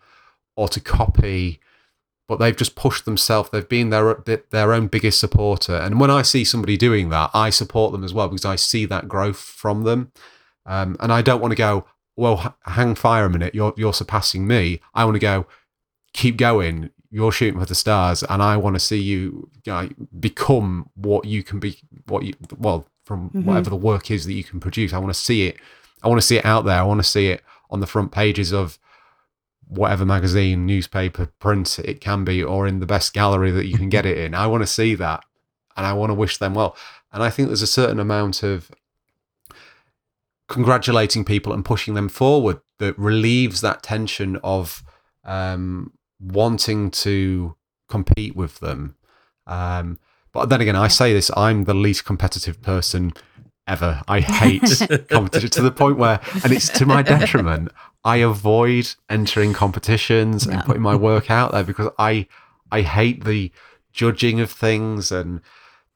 or 0.55 0.67
to 0.69 0.79
copy 0.79 1.59
but 2.31 2.39
they've 2.39 2.55
just 2.55 2.75
pushed 2.75 3.03
themselves. 3.03 3.49
They've 3.49 3.67
been 3.67 3.89
their 3.89 4.23
their 4.51 4.71
own 4.71 4.87
biggest 4.87 5.19
supporter. 5.19 5.75
And 5.75 5.99
when 5.99 6.09
I 6.09 6.21
see 6.21 6.45
somebody 6.45 6.77
doing 6.77 7.09
that, 7.09 7.29
I 7.33 7.49
support 7.49 7.91
them 7.91 8.05
as 8.05 8.13
well 8.13 8.29
because 8.29 8.45
I 8.45 8.55
see 8.55 8.85
that 8.85 9.09
growth 9.09 9.35
from 9.35 9.83
them. 9.83 10.13
Um, 10.65 10.95
and 11.01 11.11
I 11.11 11.21
don't 11.21 11.41
want 11.41 11.51
to 11.51 11.57
go, 11.57 11.85
well, 12.15 12.55
hang 12.63 12.95
fire 12.95 13.25
a 13.25 13.29
minute. 13.29 13.53
You're 13.53 13.73
you're 13.75 13.91
surpassing 13.91 14.47
me. 14.47 14.79
I 14.93 15.03
want 15.03 15.15
to 15.15 15.19
go, 15.19 15.45
keep 16.13 16.37
going. 16.37 16.91
You're 17.13 17.31
shooting 17.31 17.59
for 17.59 17.65
the 17.65 17.75
stars, 17.75 18.23
and 18.23 18.41
I 18.41 18.55
want 18.57 18.75
to 18.75 18.79
see 18.79 19.01
you, 19.01 19.49
you 19.65 19.73
know, 19.73 19.89
become 20.19 20.89
what 20.95 21.25
you 21.25 21.43
can 21.43 21.59
be. 21.59 21.77
What 22.07 22.23
you 22.23 22.33
well 22.57 22.87
from 23.05 23.29
mm-hmm. 23.29 23.43
whatever 23.43 23.69
the 23.69 23.75
work 23.75 24.09
is 24.09 24.25
that 24.25 24.33
you 24.33 24.43
can 24.43 24.59
produce. 24.59 24.93
I 24.93 24.97
want 24.97 25.13
to 25.13 25.19
see 25.19 25.47
it. 25.47 25.57
I 26.01 26.07
want 26.07 26.21
to 26.21 26.25
see 26.25 26.37
it 26.37 26.45
out 26.45 26.65
there. 26.65 26.79
I 26.79 26.83
want 26.83 26.99
to 26.99 27.07
see 27.07 27.27
it 27.27 27.43
on 27.69 27.81
the 27.81 27.87
front 27.87 28.11
pages 28.11 28.53
of 28.53 28.79
whatever 29.67 30.05
magazine, 30.05 30.65
newspaper, 30.65 31.27
print 31.39 31.79
it 31.79 32.01
can 32.01 32.23
be, 32.23 32.43
or 32.43 32.67
in 32.67 32.79
the 32.79 32.85
best 32.85 33.13
gallery 33.13 33.51
that 33.51 33.67
you 33.67 33.77
can 33.77 33.89
get 33.89 34.05
it 34.05 34.17
in. 34.17 34.33
I 34.33 34.47
want 34.47 34.63
to 34.63 34.67
see 34.67 34.95
that 34.95 35.23
and 35.77 35.85
I 35.85 35.93
want 35.93 36.09
to 36.09 36.15
wish 36.15 36.37
them 36.37 36.53
well. 36.53 36.75
And 37.13 37.23
I 37.23 37.29
think 37.29 37.47
there's 37.47 37.61
a 37.61 37.67
certain 37.67 37.99
amount 37.99 38.43
of 38.43 38.71
congratulating 40.47 41.23
people 41.23 41.53
and 41.53 41.63
pushing 41.63 41.93
them 41.93 42.09
forward 42.09 42.59
that 42.79 42.97
relieves 42.99 43.61
that 43.61 43.83
tension 43.83 44.37
of 44.43 44.83
um, 45.23 45.93
wanting 46.21 46.91
to 46.91 47.55
compete 47.89 48.35
with 48.35 48.59
them. 48.59 48.95
Um, 49.47 49.99
but 50.31 50.47
then 50.47 50.61
again, 50.61 50.75
I 50.75 50.87
say 50.87 51.13
this, 51.13 51.29
I'm 51.35 51.65
the 51.65 51.73
least 51.73 52.05
competitive 52.05 52.61
person 52.61 53.13
ever. 53.67 54.01
I 54.07 54.19
hate 54.41 54.61
competition 55.09 55.49
to 55.49 55.61
the 55.61 55.71
point 55.71 55.97
where, 55.97 56.19
and 56.43 56.53
it's 56.53 56.69
to 56.69 56.85
my 56.85 57.01
detriment. 57.01 57.71
I 58.03 58.17
avoid 58.17 58.95
entering 59.09 59.53
competitions 59.53 60.47
and 60.47 60.63
putting 60.63 60.81
my 60.81 60.95
work 60.95 61.29
out 61.29 61.51
there 61.51 61.63
because 61.63 61.91
I 61.99 62.27
I 62.71 62.81
hate 62.81 63.25
the 63.25 63.51
judging 63.91 64.39
of 64.39 64.49
things 64.49 65.11
and 65.11 65.41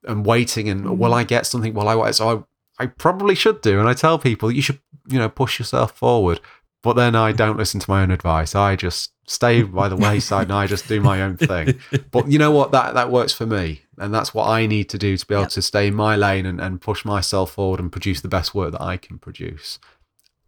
and 0.04 0.26
waiting 0.26 0.70
and 0.70 0.86
mm. 0.86 0.98
will 0.98 1.14
I 1.14 1.24
get 1.24 1.48
something? 1.48 1.74
Will 1.74 1.88
I 1.90 2.12
so 2.12 2.46
I 2.80 2.84
I 2.84 2.88
probably 2.88 3.34
should 3.34 3.62
do 3.62 3.80
and 3.80 3.90
I 3.90 3.94
tell 3.94 4.20
people 4.20 4.52
you 4.52 4.62
should 4.62 4.80
you 5.08 5.18
know 5.18 5.30
push 5.30 5.58
yourself 5.58 5.98
forward 5.98 6.40
but 6.86 6.94
then 6.94 7.16
I 7.16 7.34
don't 7.34 7.58
listen 7.58 7.82
to 7.82 7.90
my 7.90 8.02
own 8.04 8.12
advice. 8.12 8.56
I 8.56 8.78
just 8.78 9.12
stay 9.28 9.64
by 9.64 9.90
the 9.90 9.96
wayside 9.98 10.44
and 10.44 10.54
I 10.54 10.68
just 10.68 10.88
do 10.88 11.02
my 11.02 11.22
own 11.22 11.36
thing. 11.36 11.80
But 12.12 12.32
you 12.32 12.40
know 12.40 12.52
what? 12.52 12.72
That 12.72 12.94
that 12.94 13.12
works 13.12 13.34
for 13.34 13.46
me. 13.46 13.82
And 13.98 14.14
that's 14.14 14.34
what 14.34 14.48
I 14.48 14.66
need 14.68 14.88
to 14.90 14.98
do 14.98 15.18
to 15.18 15.26
be 15.26 15.34
able 15.34 15.44
Yep. 15.44 15.50
to 15.52 15.62
stay 15.62 15.88
in 15.88 15.96
my 15.96 16.16
lane 16.16 16.46
and, 16.46 16.62
and 16.62 16.80
push 16.80 17.04
myself 17.04 17.52
forward 17.52 17.80
and 17.80 17.92
produce 17.92 18.22
the 18.22 18.28
best 18.28 18.54
work 18.56 18.72
that 18.72 18.82
I 18.82 18.98
can 18.98 19.18
produce 19.18 19.80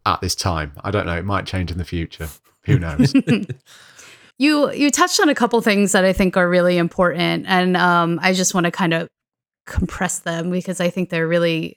at 0.06 0.20
this 0.20 0.34
time. 0.34 0.72
I 0.82 0.90
don't 0.90 1.06
know. 1.06 1.16
It 1.16 1.24
might 1.24 1.44
change 1.46 1.70
in 1.70 1.78
the 1.78 1.84
future. 1.84 2.28
Who 2.66 2.78
knows? 2.78 3.12
You 4.40 4.70
you 4.72 4.92
touched 4.92 5.18
on 5.18 5.28
a 5.28 5.34
couple 5.34 5.60
things 5.62 5.90
that 5.90 6.04
I 6.04 6.12
think 6.12 6.36
are 6.36 6.48
really 6.48 6.78
important, 6.78 7.46
and 7.48 7.76
um, 7.76 8.20
I 8.22 8.32
just 8.32 8.54
want 8.54 8.66
to 8.66 8.70
kind 8.70 8.94
of 8.94 9.08
compress 9.66 10.20
them 10.20 10.50
because 10.52 10.80
I 10.80 10.90
think 10.90 11.10
they're 11.10 11.26
really, 11.26 11.76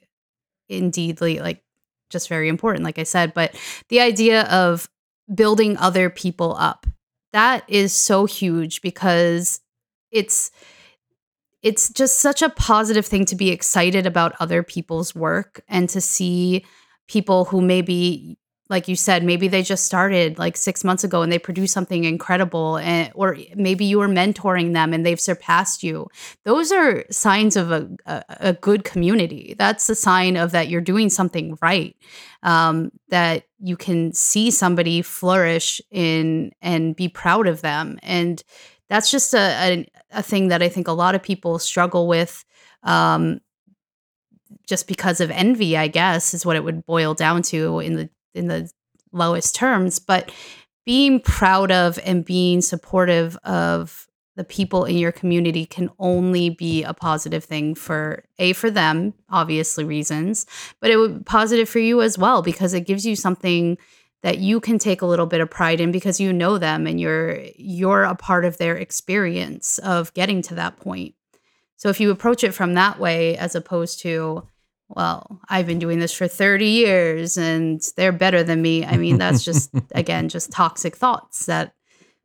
indeedly, 0.68 1.40
like 1.40 1.60
just 2.12 2.28
very 2.28 2.48
important. 2.48 2.84
Like 2.84 2.98
I 2.98 3.04
said, 3.04 3.34
but 3.34 3.54
the 3.88 4.00
idea 4.00 4.42
of 4.44 4.88
building 5.34 5.76
other 5.78 6.10
people 6.10 6.54
up 6.58 6.86
that 7.32 7.64
is 7.68 7.92
so 7.92 8.26
huge 8.26 8.82
because 8.82 9.60
it's 10.10 10.50
it's 11.62 11.90
just 11.90 12.18
such 12.18 12.42
a 12.42 12.50
positive 12.50 13.06
thing 13.06 13.24
to 13.26 13.36
be 13.36 13.50
excited 13.50 14.04
about 14.04 14.34
other 14.40 14.62
people's 14.62 15.14
work 15.14 15.62
and 15.68 15.88
to 15.88 16.00
see 16.00 16.64
people 17.08 17.44
who 17.46 17.60
maybe 17.60 18.36
like 18.72 18.88
you 18.88 18.96
said 18.96 19.22
maybe 19.22 19.46
they 19.46 19.62
just 19.62 19.84
started 19.84 20.38
like 20.38 20.56
6 20.56 20.82
months 20.82 21.04
ago 21.04 21.22
and 21.22 21.30
they 21.30 21.38
produced 21.38 21.74
something 21.74 22.04
incredible 22.04 22.78
and 22.78 23.12
or 23.14 23.36
maybe 23.54 23.84
you 23.84 23.98
were 23.98 24.08
mentoring 24.08 24.72
them 24.72 24.92
and 24.92 25.06
they've 25.06 25.20
surpassed 25.20 25.82
you. 25.82 26.08
Those 26.44 26.72
are 26.72 27.04
signs 27.10 27.56
of 27.56 27.70
a, 27.70 27.88
a, 28.06 28.24
a 28.40 28.52
good 28.54 28.82
community. 28.82 29.54
That's 29.58 29.88
a 29.88 29.94
sign 29.94 30.36
of 30.36 30.50
that 30.52 30.68
you're 30.68 30.80
doing 30.80 31.10
something 31.10 31.56
right 31.62 31.94
um, 32.42 32.90
that 33.10 33.44
you 33.60 33.76
can 33.76 34.12
see 34.12 34.50
somebody 34.50 35.02
flourish 35.02 35.80
in 35.90 36.50
and 36.62 36.96
be 36.96 37.08
proud 37.08 37.46
of 37.46 37.60
them. 37.60 37.98
And 38.02 38.42
that's 38.88 39.10
just 39.10 39.32
a, 39.32 39.38
a, 39.38 39.86
a 40.10 40.22
thing 40.22 40.48
that 40.48 40.62
i 40.62 40.68
think 40.68 40.86
a 40.86 40.92
lot 40.92 41.14
of 41.14 41.22
people 41.22 41.58
struggle 41.58 42.06
with 42.06 42.44
um, 42.82 43.40
just 44.66 44.86
because 44.86 45.20
of 45.20 45.30
envy 45.30 45.76
i 45.78 45.88
guess 45.88 46.34
is 46.34 46.44
what 46.44 46.56
it 46.56 46.64
would 46.64 46.84
boil 46.84 47.14
down 47.14 47.40
to 47.40 47.78
in 47.80 47.94
the 47.94 48.10
in 48.34 48.48
the 48.48 48.70
lowest 49.12 49.54
terms 49.54 49.98
but 49.98 50.32
being 50.84 51.20
proud 51.20 51.70
of 51.70 51.98
and 52.04 52.24
being 52.24 52.60
supportive 52.60 53.36
of 53.44 54.06
the 54.34 54.44
people 54.44 54.86
in 54.86 54.96
your 54.96 55.12
community 55.12 55.66
can 55.66 55.90
only 55.98 56.48
be 56.48 56.82
a 56.82 56.94
positive 56.94 57.44
thing 57.44 57.74
for 57.74 58.24
a 58.38 58.52
for 58.54 58.70
them 58.70 59.12
obviously 59.28 59.84
reasons 59.84 60.46
but 60.80 60.90
it 60.90 60.96
would 60.96 61.18
be 61.18 61.24
positive 61.24 61.68
for 61.68 61.78
you 61.78 62.00
as 62.00 62.16
well 62.16 62.42
because 62.42 62.72
it 62.74 62.86
gives 62.86 63.04
you 63.04 63.14
something 63.14 63.76
that 64.22 64.38
you 64.38 64.60
can 64.60 64.78
take 64.78 65.02
a 65.02 65.06
little 65.06 65.26
bit 65.26 65.40
of 65.40 65.50
pride 65.50 65.80
in 65.80 65.92
because 65.92 66.20
you 66.20 66.32
know 66.32 66.58
them 66.58 66.86
and 66.86 67.00
you're 67.00 67.40
you're 67.56 68.04
a 68.04 68.14
part 68.14 68.44
of 68.44 68.56
their 68.56 68.76
experience 68.76 69.78
of 69.78 70.14
getting 70.14 70.42
to 70.42 70.54
that 70.54 70.76
point. 70.78 71.14
So 71.76 71.88
if 71.88 71.98
you 71.98 72.10
approach 72.10 72.44
it 72.44 72.52
from 72.52 72.74
that 72.74 73.00
way 73.00 73.36
as 73.36 73.54
opposed 73.54 74.00
to 74.00 74.46
well 74.94 75.40
i've 75.48 75.66
been 75.66 75.78
doing 75.78 75.98
this 75.98 76.12
for 76.12 76.28
30 76.28 76.66
years 76.66 77.36
and 77.36 77.82
they're 77.96 78.12
better 78.12 78.42
than 78.42 78.62
me. 78.62 78.84
I 78.84 78.96
mean 78.96 79.18
that's 79.18 79.44
just 79.44 79.70
again 79.94 80.28
just 80.28 80.50
toxic 80.50 80.96
thoughts 80.96 81.46
that 81.46 81.74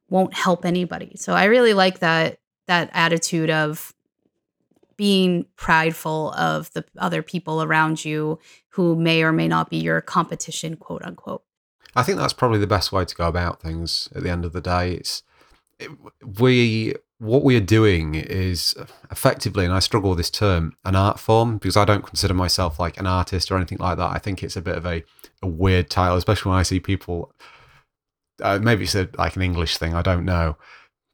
won't 0.09 0.33
help 0.33 0.65
anybody. 0.65 1.13
So 1.15 1.33
i 1.33 1.45
really 1.45 1.73
like 1.73 1.99
that 1.99 2.39
that 2.67 2.89
attitude 2.93 3.49
of 3.49 3.93
being 4.97 5.45
prideful 5.55 6.33
of 6.33 6.71
the 6.73 6.83
other 6.97 7.21
people 7.21 7.61
around 7.63 8.03
you 8.03 8.39
who 8.69 8.95
may 8.95 9.23
or 9.23 9.31
may 9.31 9.47
not 9.47 9.69
be 9.69 9.77
your 9.77 10.01
competition 10.01 10.75
quote 10.75 11.03
unquote. 11.03 11.43
I 11.95 12.03
think 12.03 12.17
that's 12.17 12.33
probably 12.33 12.59
the 12.59 12.67
best 12.67 12.91
way 12.91 13.05
to 13.05 13.15
go 13.15 13.27
about 13.27 13.61
things 13.61 14.09
at 14.15 14.23
the 14.23 14.29
end 14.29 14.43
of 14.43 14.53
the 14.53 14.61
day. 14.61 14.93
It's 14.93 15.23
it, 15.79 15.91
we 16.39 16.95
what 17.19 17.43
we 17.43 17.55
are 17.55 17.61
doing 17.61 18.15
is 18.15 18.75
effectively, 19.11 19.65
and 19.65 19.73
I 19.73 19.79
struggle 19.79 20.11
with 20.11 20.19
this 20.19 20.29
term, 20.29 20.73
an 20.85 20.95
art 20.95 21.19
form 21.19 21.57
because 21.57 21.75
I 21.75 21.85
don't 21.85 22.05
consider 22.05 22.33
myself 22.33 22.79
like 22.79 22.99
an 22.99 23.07
artist 23.07 23.51
or 23.51 23.57
anything 23.57 23.79
like 23.79 23.97
that. 23.97 24.11
I 24.11 24.19
think 24.19 24.43
it's 24.43 24.55
a 24.55 24.61
bit 24.61 24.77
of 24.77 24.85
a, 24.85 25.03
a 25.41 25.47
weird 25.47 25.89
title, 25.89 26.17
especially 26.17 26.51
when 26.51 26.59
I 26.59 26.63
see 26.63 26.79
people. 26.79 27.33
Uh, 28.41 28.59
maybe 28.61 28.83
it's 28.83 28.93
a, 28.93 29.09
like 29.17 29.35
an 29.35 29.41
English 29.41 29.77
thing. 29.77 29.95
I 29.95 30.03
don't 30.03 30.25
know. 30.25 30.57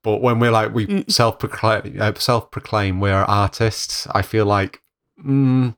But 0.04 0.22
when 0.22 0.40
we're 0.40 0.52
like 0.52 0.74
we 0.74 0.86
Mm. 0.88 1.10
self 1.10 1.40
proclaim 1.40 2.02
uh, 2.02 2.14
self 2.16 2.52
proclaim 2.52 3.00
we're 3.00 3.24
artists, 3.24 4.06
I 4.12 4.22
feel 4.22 4.46
like 4.46 4.82
mm, 5.26 5.74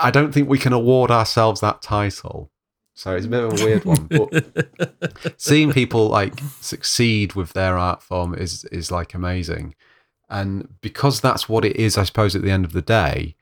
I 0.00 0.10
don't 0.10 0.32
think 0.32 0.48
we 0.48 0.58
can 0.58 0.72
award 0.72 1.10
ourselves 1.10 1.60
that 1.60 1.82
title. 1.82 2.50
So 2.94 3.14
it's 3.16 3.26
a 3.26 3.28
bit 3.28 3.42
of 3.44 3.60
a 3.60 3.64
weird 3.64 3.84
one. 3.84 4.06
But 4.06 5.34
seeing 5.36 5.72
people 5.72 6.08
like 6.08 6.32
succeed 6.60 7.34
with 7.34 7.52
their 7.52 7.76
art 7.76 8.02
form 8.02 8.34
is 8.34 8.64
is 8.66 8.90
like 8.90 9.14
amazing 9.14 9.74
and 10.30 10.68
because 10.80 11.20
that's 11.20 11.50
what 11.50 11.66
it 11.66 11.76
is 11.76 11.98
i 11.98 12.02
suppose 12.02 12.34
at 12.34 12.40
the 12.40 12.50
end 12.50 12.64
of 12.64 12.72
the 12.72 12.80
day 12.80 13.36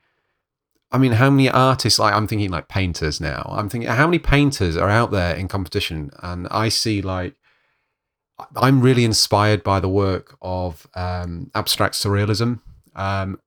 i 0.91 0.97
mean 0.97 1.13
how 1.13 1.29
many 1.29 1.47
artists 1.49 1.97
like 1.97 2.13
i'm 2.13 2.27
thinking 2.27 2.51
like 2.51 2.67
painters 2.67 3.21
now 3.21 3.41
i'm 3.57 3.69
thinking 3.69 3.89
how 3.89 4.05
many 4.05 4.19
painters 4.19 4.75
are 4.75 4.89
out 4.89 5.09
there 5.09 5.33
in 5.33 5.47
competition 5.47 6.11
and 6.21 6.45
i 6.51 6.67
see 6.67 7.01
like 7.01 7.35
i'm 8.57 8.81
really 8.81 9.05
inspired 9.05 9.63
by 9.63 9.79
the 9.79 9.87
work 9.87 10.35
of 10.41 10.85
um, 10.95 11.49
abstract 11.55 11.95
surrealism 11.95 12.59
um, 12.97 13.39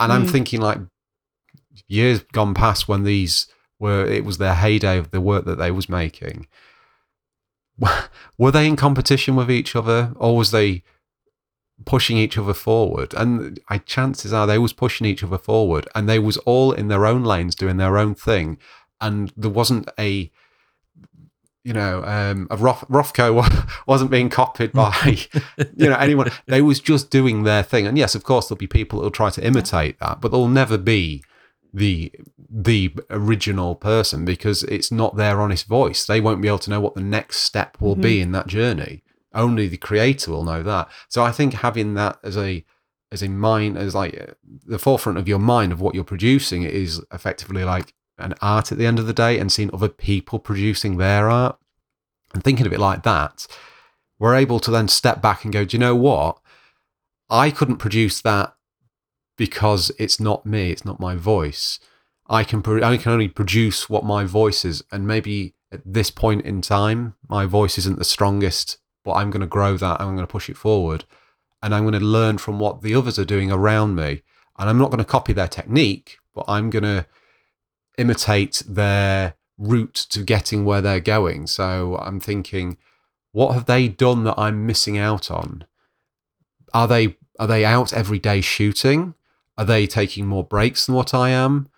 and 0.00 0.12
i'm 0.12 0.24
Mm. 0.26 0.30
thinking 0.30 0.60
like 0.60 0.78
years 1.86 2.20
gone 2.32 2.54
past 2.54 2.88
when 2.88 3.04
these 3.04 3.46
were 3.80 4.04
it 4.04 4.24
was 4.24 4.38
their 4.38 4.54
heyday 4.54 4.98
of 4.98 5.10
the 5.10 5.20
work 5.20 5.44
that 5.46 5.58
they 5.58 5.72
was 5.72 5.88
making. 5.88 6.46
Were 8.38 8.50
they 8.50 8.66
in 8.66 8.76
competition 8.76 9.34
with 9.36 9.50
each 9.50 9.74
other 9.74 10.12
or 10.16 10.36
was 10.36 10.50
they 10.50 10.82
pushing 11.86 12.18
each 12.18 12.36
other 12.36 12.52
forward? 12.52 13.14
And 13.14 13.58
I 13.68 13.78
chances 13.78 14.32
are 14.32 14.46
they 14.46 14.58
was 14.58 14.74
pushing 14.74 15.06
each 15.06 15.24
other 15.24 15.38
forward 15.38 15.88
and 15.94 16.08
they 16.08 16.18
was 16.18 16.36
all 16.38 16.72
in 16.72 16.88
their 16.88 17.06
own 17.06 17.24
lanes 17.24 17.54
doing 17.54 17.78
their 17.78 17.96
own 17.96 18.14
thing. 18.14 18.58
And 19.00 19.32
there 19.36 19.50
wasn't 19.50 19.88
a 19.98 20.30
you 21.64 21.74
know 21.74 22.02
um 22.04 22.48
a 22.50 22.56
Roth- 22.56 22.88
Rothko 22.88 23.78
wasn't 23.86 24.10
being 24.10 24.28
copied 24.28 24.72
by 24.72 25.18
you 25.74 25.88
know 25.88 25.96
anyone. 25.96 26.30
They 26.46 26.60
was 26.60 26.80
just 26.80 27.10
doing 27.10 27.44
their 27.44 27.62
thing. 27.62 27.86
And 27.86 27.96
yes 27.96 28.14
of 28.14 28.24
course 28.24 28.48
there'll 28.48 28.58
be 28.58 28.66
people 28.66 28.98
that 28.98 29.04
will 29.04 29.10
try 29.10 29.30
to 29.30 29.44
imitate 29.44 29.98
that 30.00 30.20
but 30.20 30.32
there'll 30.32 30.48
never 30.48 30.76
be 30.76 31.22
the 31.72 32.12
the 32.48 32.94
original 33.10 33.74
person 33.74 34.24
because 34.24 34.62
it's 34.64 34.90
not 34.90 35.16
their 35.16 35.40
honest 35.40 35.66
voice. 35.66 36.04
They 36.04 36.20
won't 36.20 36.42
be 36.42 36.48
able 36.48 36.58
to 36.60 36.70
know 36.70 36.80
what 36.80 36.94
the 36.94 37.00
next 37.00 37.38
step 37.38 37.80
will 37.80 37.96
be 37.96 38.20
in 38.20 38.32
that 38.32 38.46
journey. 38.46 39.02
Only 39.32 39.68
the 39.68 39.76
creator 39.76 40.32
will 40.32 40.44
know 40.44 40.62
that. 40.62 40.88
So 41.08 41.22
i 41.22 41.32
think 41.32 41.54
having 41.54 41.94
that 41.94 42.18
as 42.22 42.36
a 42.36 42.64
as 43.12 43.22
a 43.22 43.28
mind 43.28 43.76
as 43.76 43.94
like 43.94 44.20
uh, 44.20 44.34
the 44.66 44.78
forefront 44.78 45.18
of 45.18 45.28
your 45.28 45.38
mind 45.38 45.72
of 45.72 45.80
what 45.80 45.94
you're 45.94 46.04
producing 46.04 46.62
is 46.62 47.02
effectively 47.12 47.64
like 47.64 47.94
an 48.18 48.34
art 48.40 48.70
at 48.70 48.78
the 48.78 48.86
end 48.86 48.98
of 48.98 49.06
the 49.06 49.12
day 49.12 49.38
and 49.38 49.50
seeing 49.50 49.72
other 49.72 49.88
people 49.88 50.38
producing 50.38 50.96
their 50.96 51.28
art. 51.28 51.58
And 52.32 52.44
thinking 52.44 52.66
of 52.66 52.72
it 52.72 52.78
like 52.78 53.02
that 53.02 53.48
we're 54.20 54.36
able 54.36 54.60
to 54.60 54.70
then 54.70 54.86
step 54.86 55.20
back 55.20 55.42
and 55.42 55.52
go 55.52 55.64
do 55.64 55.76
you 55.76 55.80
know 55.80 55.96
what? 55.96 56.38
I 57.28 57.50
couldn't 57.50 57.78
produce 57.78 58.20
that 58.20 58.54
because 59.40 59.90
it's 59.98 60.20
not 60.20 60.44
me 60.44 60.70
it's 60.70 60.84
not 60.84 61.00
my 61.00 61.16
voice. 61.16 61.78
I 62.28 62.44
can 62.44 62.60
pro- 62.60 62.82
i 62.82 62.98
can 62.98 63.12
only 63.12 63.26
produce 63.26 63.88
what 63.88 64.04
my 64.04 64.22
voice 64.24 64.66
is 64.66 64.84
and 64.92 65.06
maybe 65.06 65.54
at 65.72 65.80
this 65.82 66.10
point 66.10 66.42
in 66.44 66.60
time 66.60 67.14
my 67.26 67.46
voice 67.46 67.78
isn't 67.78 67.98
the 67.98 68.04
strongest 68.04 68.76
but 69.02 69.14
i'm 69.14 69.30
going 69.30 69.40
to 69.40 69.56
grow 69.56 69.78
that 69.78 69.98
and 69.98 70.08
i'm 70.10 70.14
going 70.14 70.26
to 70.26 70.36
push 70.36 70.50
it 70.50 70.58
forward 70.58 71.04
and 71.62 71.74
i'm 71.74 71.84
going 71.84 71.98
to 71.98 72.12
learn 72.18 72.36
from 72.36 72.58
what 72.58 72.82
the 72.82 72.94
others 72.94 73.18
are 73.18 73.24
doing 73.24 73.50
around 73.50 73.94
me. 73.94 74.20
And 74.58 74.68
i'm 74.68 74.76
not 74.76 74.90
going 74.90 75.04
to 75.06 75.14
copy 75.16 75.32
their 75.32 75.48
technique 75.48 76.18
but 76.34 76.44
i'm 76.46 76.68
going 76.68 76.88
to 76.94 77.06
imitate 77.96 78.62
their 78.68 79.36
route 79.56 80.06
to 80.10 80.22
getting 80.22 80.66
where 80.66 80.82
they're 80.82 81.00
going. 81.16 81.46
So 81.46 81.96
i'm 82.02 82.20
thinking 82.20 82.76
what 83.32 83.54
have 83.54 83.64
they 83.64 83.88
done 83.88 84.24
that 84.24 84.38
i'm 84.38 84.66
missing 84.66 84.98
out 84.98 85.30
on? 85.30 85.64
Are 86.74 86.86
they 86.86 87.16
are 87.38 87.46
they 87.46 87.64
out 87.64 87.94
every 87.94 88.18
day 88.18 88.42
shooting 88.42 89.14
are 89.60 89.64
they 89.66 89.86
taking 89.86 90.26
more 90.26 90.42
breaks 90.42 90.86
than 90.86 90.94
what 90.94 91.12
I 91.12 91.28
am? 91.28 91.68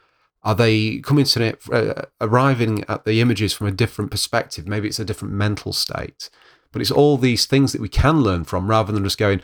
Are 0.45 0.55
they 0.55 0.99
coming 1.01 1.25
to 1.25 1.43
it, 1.43 1.61
uh, 1.73 2.03
arriving 2.21 2.85
at 2.89 3.05
the 3.05 3.21
images 3.21 3.53
from 3.53 3.67
a 3.67 3.73
different 3.73 4.13
perspective? 4.13 4.69
Maybe 4.69 4.87
it's 4.87 5.01
a 5.01 5.05
different 5.05 5.35
mental 5.35 5.73
state. 5.73 6.31
But 6.71 6.81
it's 6.81 6.93
all 6.93 7.17
these 7.17 7.45
things 7.45 7.73
that 7.73 7.81
we 7.81 7.89
can 7.89 8.21
learn 8.21 8.45
from 8.45 8.69
rather 8.71 8.93
than 8.93 9.03
just 9.03 9.19
going, 9.19 9.43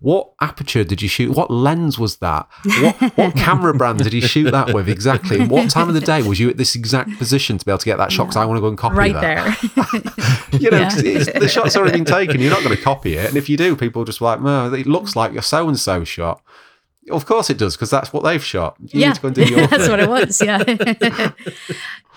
what 0.00 0.32
aperture 0.42 0.84
did 0.84 1.00
you 1.00 1.08
shoot? 1.08 1.34
What 1.34 1.50
lens 1.50 1.98
was 1.98 2.16
that? 2.16 2.46
What, 2.82 3.16
what 3.16 3.34
camera 3.46 3.72
brand 3.72 4.00
did 4.00 4.12
you 4.12 4.20
shoot 4.20 4.50
that 4.50 4.74
with 4.74 4.86
exactly? 4.86 5.40
And 5.40 5.50
what 5.50 5.70
time 5.70 5.88
of 5.88 5.94
the 5.94 6.00
day 6.02 6.20
was 6.20 6.38
you 6.38 6.50
at 6.50 6.58
this 6.58 6.74
exact 6.74 7.16
position 7.16 7.56
to 7.56 7.64
be 7.64 7.70
able 7.70 7.78
to 7.78 7.86
get 7.86 7.96
that 7.96 8.12
shot? 8.12 8.24
Because 8.24 8.36
I 8.36 8.44
want 8.44 8.58
to 8.58 8.60
go 8.60 8.68
and 8.68 8.76
copy 8.76 8.96
that. 8.96 8.98
right 8.98 9.14
that. 9.14 10.50
there 10.50 10.60
you 10.60 10.70
know, 10.70 10.78
Yeah. 10.80 11.38
the 11.38 11.48
shot's 11.48 11.76
already 11.76 11.96
been 11.96 12.04
taken. 12.04 12.42
You're 12.42 12.50
not 12.50 12.62
going 12.62 12.76
to 12.76 12.82
copy 12.82 13.14
it. 13.14 13.28
And 13.28 13.38
if 13.38 13.48
you 13.48 13.56
do, 13.56 13.74
people 13.76 14.02
are 14.02 14.04
just 14.04 14.20
like, 14.20 14.42
no, 14.42 14.70
it 14.74 14.86
looks 14.86 15.16
like 15.16 15.32
your 15.32 15.42
so 15.42 15.68
and 15.68 15.78
so 15.78 16.04
shot. 16.04 16.42
Of 17.10 17.26
course 17.26 17.50
it 17.50 17.58
does, 17.58 17.76
because 17.76 17.90
that's 17.90 18.12
what 18.12 18.24
they've 18.24 18.42
shot. 18.42 18.76
You 18.80 19.00
yeah 19.00 19.08
need 19.08 19.14
to 19.16 19.20
go 19.20 19.28
and 19.28 19.34
do 19.34 19.44
your 19.44 19.66
that's 19.66 19.86
thing. 19.86 19.90
what 19.90 20.00
it 20.00 20.08
was 20.08 20.42
yeah 20.42 21.32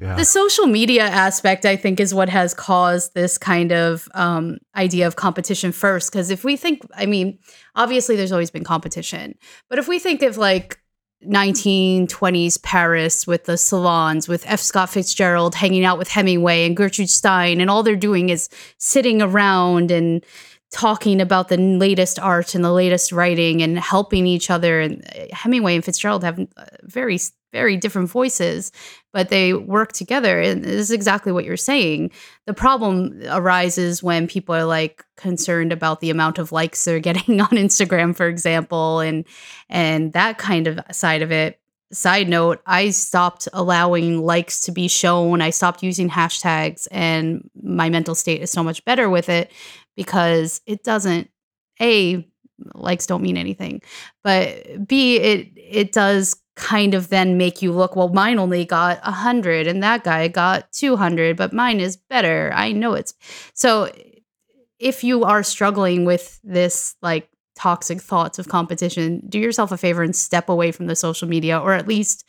Yeah. 0.00 0.14
The 0.14 0.24
social 0.24 0.66
media 0.66 1.02
aspect, 1.02 1.64
I 1.64 1.74
think, 1.74 1.98
is 1.98 2.14
what 2.14 2.28
has 2.28 2.54
caused 2.54 3.14
this 3.14 3.36
kind 3.36 3.72
of 3.72 4.08
um, 4.14 4.58
idea 4.76 5.08
of 5.08 5.16
competition 5.16 5.72
first. 5.72 6.12
Because 6.12 6.30
if 6.30 6.44
we 6.44 6.56
think, 6.56 6.82
I 6.94 7.06
mean, 7.06 7.38
obviously 7.74 8.14
there's 8.14 8.30
always 8.30 8.50
been 8.50 8.62
competition, 8.62 9.34
but 9.68 9.78
if 9.78 9.88
we 9.88 9.98
think 9.98 10.22
of 10.22 10.36
like 10.36 10.78
1920s 11.26 12.62
Paris 12.62 13.26
with 13.26 13.44
the 13.44 13.56
salons, 13.56 14.28
with 14.28 14.44
F. 14.46 14.60
Scott 14.60 14.88
Fitzgerald 14.90 15.56
hanging 15.56 15.84
out 15.84 15.98
with 15.98 16.08
Hemingway 16.08 16.64
and 16.64 16.76
Gertrude 16.76 17.10
Stein, 17.10 17.60
and 17.60 17.68
all 17.68 17.82
they're 17.82 17.96
doing 17.96 18.28
is 18.28 18.48
sitting 18.78 19.20
around 19.20 19.90
and 19.90 20.24
talking 20.70 21.20
about 21.20 21.48
the 21.48 21.56
latest 21.56 22.18
art 22.18 22.54
and 22.54 22.64
the 22.64 22.72
latest 22.72 23.10
writing 23.10 23.62
and 23.62 23.78
helping 23.78 24.26
each 24.26 24.50
other. 24.50 24.80
And 24.80 25.04
uh, 25.16 25.34
Hemingway 25.34 25.74
and 25.74 25.84
Fitzgerald 25.84 26.22
have 26.24 26.38
uh, 26.38 26.64
very, 26.82 27.18
very 27.52 27.76
different 27.76 28.10
voices, 28.10 28.70
but 29.12 29.30
they 29.30 29.54
work 29.54 29.92
together. 29.92 30.40
And 30.40 30.62
this 30.62 30.72
is 30.72 30.90
exactly 30.90 31.32
what 31.32 31.46
you're 31.46 31.56
saying. 31.56 32.10
The 32.46 32.52
problem 32.52 33.22
arises 33.28 34.02
when 34.02 34.28
people 34.28 34.54
are 34.54 34.66
like 34.66 35.04
concerned 35.16 35.72
about 35.72 36.00
the 36.00 36.10
amount 36.10 36.38
of 36.38 36.52
likes 36.52 36.84
they're 36.84 37.00
getting 37.00 37.40
on 37.40 37.48
Instagram, 37.48 38.14
for 38.14 38.26
example, 38.26 39.00
and 39.00 39.24
and 39.70 40.12
that 40.12 40.38
kind 40.38 40.66
of 40.66 40.80
side 40.92 41.22
of 41.22 41.32
it. 41.32 41.60
Side 41.90 42.28
note, 42.28 42.60
I 42.66 42.90
stopped 42.90 43.48
allowing 43.54 44.20
likes 44.20 44.60
to 44.62 44.72
be 44.72 44.88
shown. 44.88 45.40
I 45.40 45.48
stopped 45.48 45.82
using 45.82 46.10
hashtags, 46.10 46.86
and 46.90 47.48
my 47.62 47.88
mental 47.88 48.14
state 48.14 48.42
is 48.42 48.50
so 48.50 48.62
much 48.62 48.84
better 48.84 49.08
with 49.08 49.30
it 49.30 49.50
because 49.98 50.60
it 50.64 50.84
doesn't 50.84 51.28
a 51.80 52.24
likes 52.74 53.06
don't 53.06 53.22
mean 53.22 53.36
anything 53.36 53.82
but 54.22 54.86
b 54.86 55.16
it 55.16 55.48
it 55.56 55.92
does 55.92 56.36
kind 56.54 56.94
of 56.94 57.08
then 57.08 57.36
make 57.36 57.62
you 57.62 57.72
look 57.72 57.94
well 57.96 58.08
mine 58.08 58.38
only 58.38 58.64
got 58.64 59.02
100 59.02 59.66
and 59.66 59.82
that 59.82 60.04
guy 60.04 60.28
got 60.28 60.70
200 60.72 61.36
but 61.36 61.52
mine 61.52 61.78
is 61.78 61.96
better. 61.96 62.50
I 62.54 62.72
know 62.72 62.94
it's 62.94 63.14
so 63.54 63.90
if 64.78 65.04
you 65.04 65.24
are 65.24 65.42
struggling 65.42 66.04
with 66.04 66.40
this 66.42 66.96
like 67.02 67.28
toxic 67.54 68.00
thoughts 68.00 68.38
of 68.38 68.48
competition 68.48 69.22
do 69.28 69.38
yourself 69.38 69.72
a 69.72 69.76
favor 69.76 70.02
and 70.02 70.14
step 70.14 70.48
away 70.48 70.72
from 70.72 70.86
the 70.86 70.96
social 70.96 71.28
media 71.28 71.58
or 71.58 71.72
at 71.74 71.88
least 71.88 72.24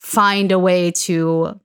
find 0.00 0.50
a 0.50 0.58
way 0.58 0.90
to 0.90 1.58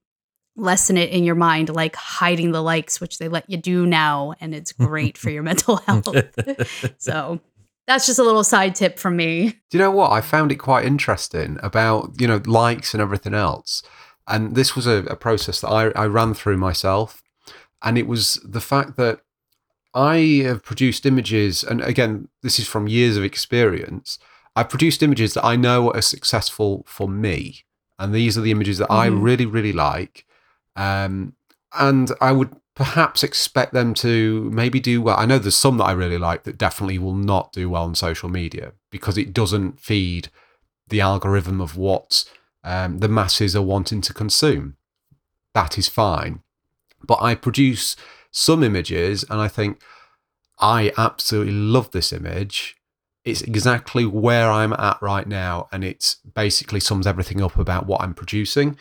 lessen 0.56 0.98
it 0.98 1.10
in 1.10 1.24
your 1.24 1.36
mind, 1.36 1.70
like 1.70 1.96
hiding 1.96 2.52
the 2.52 2.62
likes, 2.62 3.02
which 3.02 3.18
they 3.18 3.28
let 3.28 3.50
you 3.50 3.58
do 3.58 3.86
now, 3.86 4.34
and 4.40 4.54
it's 4.54 4.72
great 4.90 5.18
for 5.18 5.30
your 5.30 5.44
mental 5.44 5.78
health. 5.78 6.16
so 6.98 7.40
that's 7.88 8.06
just 8.06 8.20
a 8.20 8.24
little 8.24 8.44
side 8.44 8.76
tip 8.76 9.00
from 9.00 9.16
me. 9.16 9.50
Do 9.70 9.78
you 9.78 9.80
know 9.80 9.92
what? 9.92 10.12
I 10.12 10.22
found 10.22 10.52
it 10.52 10.56
quite 10.56 10.86
interesting 10.86 11.58
about, 11.64 12.20
you 12.20 12.28
know, 12.28 12.42
likes 12.46 12.94
and 12.94 13.02
everything 13.02 13.34
else. 13.34 13.84
And 14.28 14.56
this 14.56 14.76
was 14.76 14.88
a, 14.88 15.04
a 15.06 15.16
process 15.16 15.60
that 15.62 15.68
I, 15.70 15.88
I 15.90 16.06
ran 16.06 16.34
through 16.34 16.58
myself. 16.58 17.22
And 17.82 17.98
it 17.98 18.08
was 18.08 18.36
the 18.46 18.62
fact 18.62 18.96
that 18.96 19.20
I 19.94 20.42
have 20.46 20.64
produced 20.64 21.06
images, 21.06 21.64
and 21.64 21.82
again, 21.82 22.30
this 22.42 22.58
is 22.58 22.68
from 22.68 22.88
years 22.88 23.18
of 23.18 23.24
experience. 23.24 24.18
I've 24.56 24.70
produced 24.70 25.04
images 25.04 25.34
that 25.34 25.44
I 25.46 25.56
know 25.56 25.92
are 25.92 26.02
successful 26.02 26.84
for 26.88 27.08
me. 27.10 27.66
And 28.00 28.14
these 28.14 28.38
are 28.38 28.42
the 28.42 28.52
images 28.52 28.78
that 28.80 28.90
I 28.92 29.10
Mhm. 29.10 29.22
really, 29.22 29.46
really 29.46 29.74
like. 29.74 30.26
Um, 30.76 31.34
and 31.78 32.12
I 32.22 32.32
would 32.32 32.56
perhaps 32.76 33.24
expect 33.24 33.74
them 33.74 33.94
to 33.94 34.50
maybe 34.52 34.80
do 34.80 35.02
well. 35.02 35.18
I 35.18 35.26
know 35.26 35.40
there's 35.40 35.56
some 35.56 35.78
that 35.78 35.86
I 35.86 35.92
really 35.92 36.18
like 36.18 36.44
that 36.44 36.58
definitely 36.58 36.98
will 36.98 37.16
not 37.16 37.54
do 37.54 37.70
well 37.70 37.84
on 37.84 37.96
social 37.96 38.30
media 38.30 38.74
because 38.90 39.18
it 39.18 39.34
doesn't 39.34 39.80
feed 39.80 40.30
the 40.88 41.02
algorithm 41.02 41.62
of 41.62 41.78
what 41.78 42.26
um, 42.64 43.00
the 43.00 43.08
masses 43.08 43.56
are 43.56 43.62
wanting 43.62 44.02
to 44.02 44.14
consume. 44.14 44.76
That 45.54 45.78
is 45.78 45.88
fine. 45.88 46.42
But 47.06 47.22
I 47.22 47.36
produce 47.36 47.96
some 48.32 48.64
images 48.64 49.24
and 49.30 49.40
I 49.40 49.48
think, 49.48 49.80
I 50.60 50.92
absolutely 50.98 51.54
love 51.54 51.92
this 51.92 52.14
image. 52.14 52.78
It's 53.26 53.42
exactly 53.42 54.06
where 54.06 54.50
I'm 54.50 54.74
at 54.74 55.02
right 55.02 55.28
now, 55.28 55.68
and 55.72 55.84
it 55.84 56.16
basically 56.34 56.80
sums 56.80 57.08
everything 57.08 57.42
up 57.42 57.58
about 57.58 57.86
what 57.86 58.02
I'm 58.02 58.14
producing. 58.14 58.78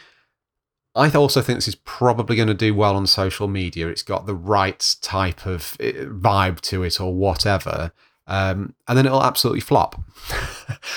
I 0.94 1.10
also 1.10 1.40
think 1.40 1.56
this 1.58 1.68
is 1.68 1.74
probably 1.74 2.36
going 2.36 2.48
to 2.48 2.54
do 2.54 2.74
well 2.74 2.96
on 2.96 3.06
social 3.06 3.48
media. 3.48 3.88
It's 3.88 4.02
got 4.02 4.26
the 4.26 4.34
right 4.34 4.94
type 5.00 5.46
of 5.46 5.76
eh, 5.80 5.92
vibe 6.04 6.60
to 6.62 6.82
it, 6.82 7.00
or 7.00 7.14
whatever, 7.14 7.92
um, 8.26 8.74
and 8.86 8.98
then 8.98 9.06
it'll 9.06 9.22
absolutely 9.22 9.60
flop. 9.60 10.00
But- 10.28 10.78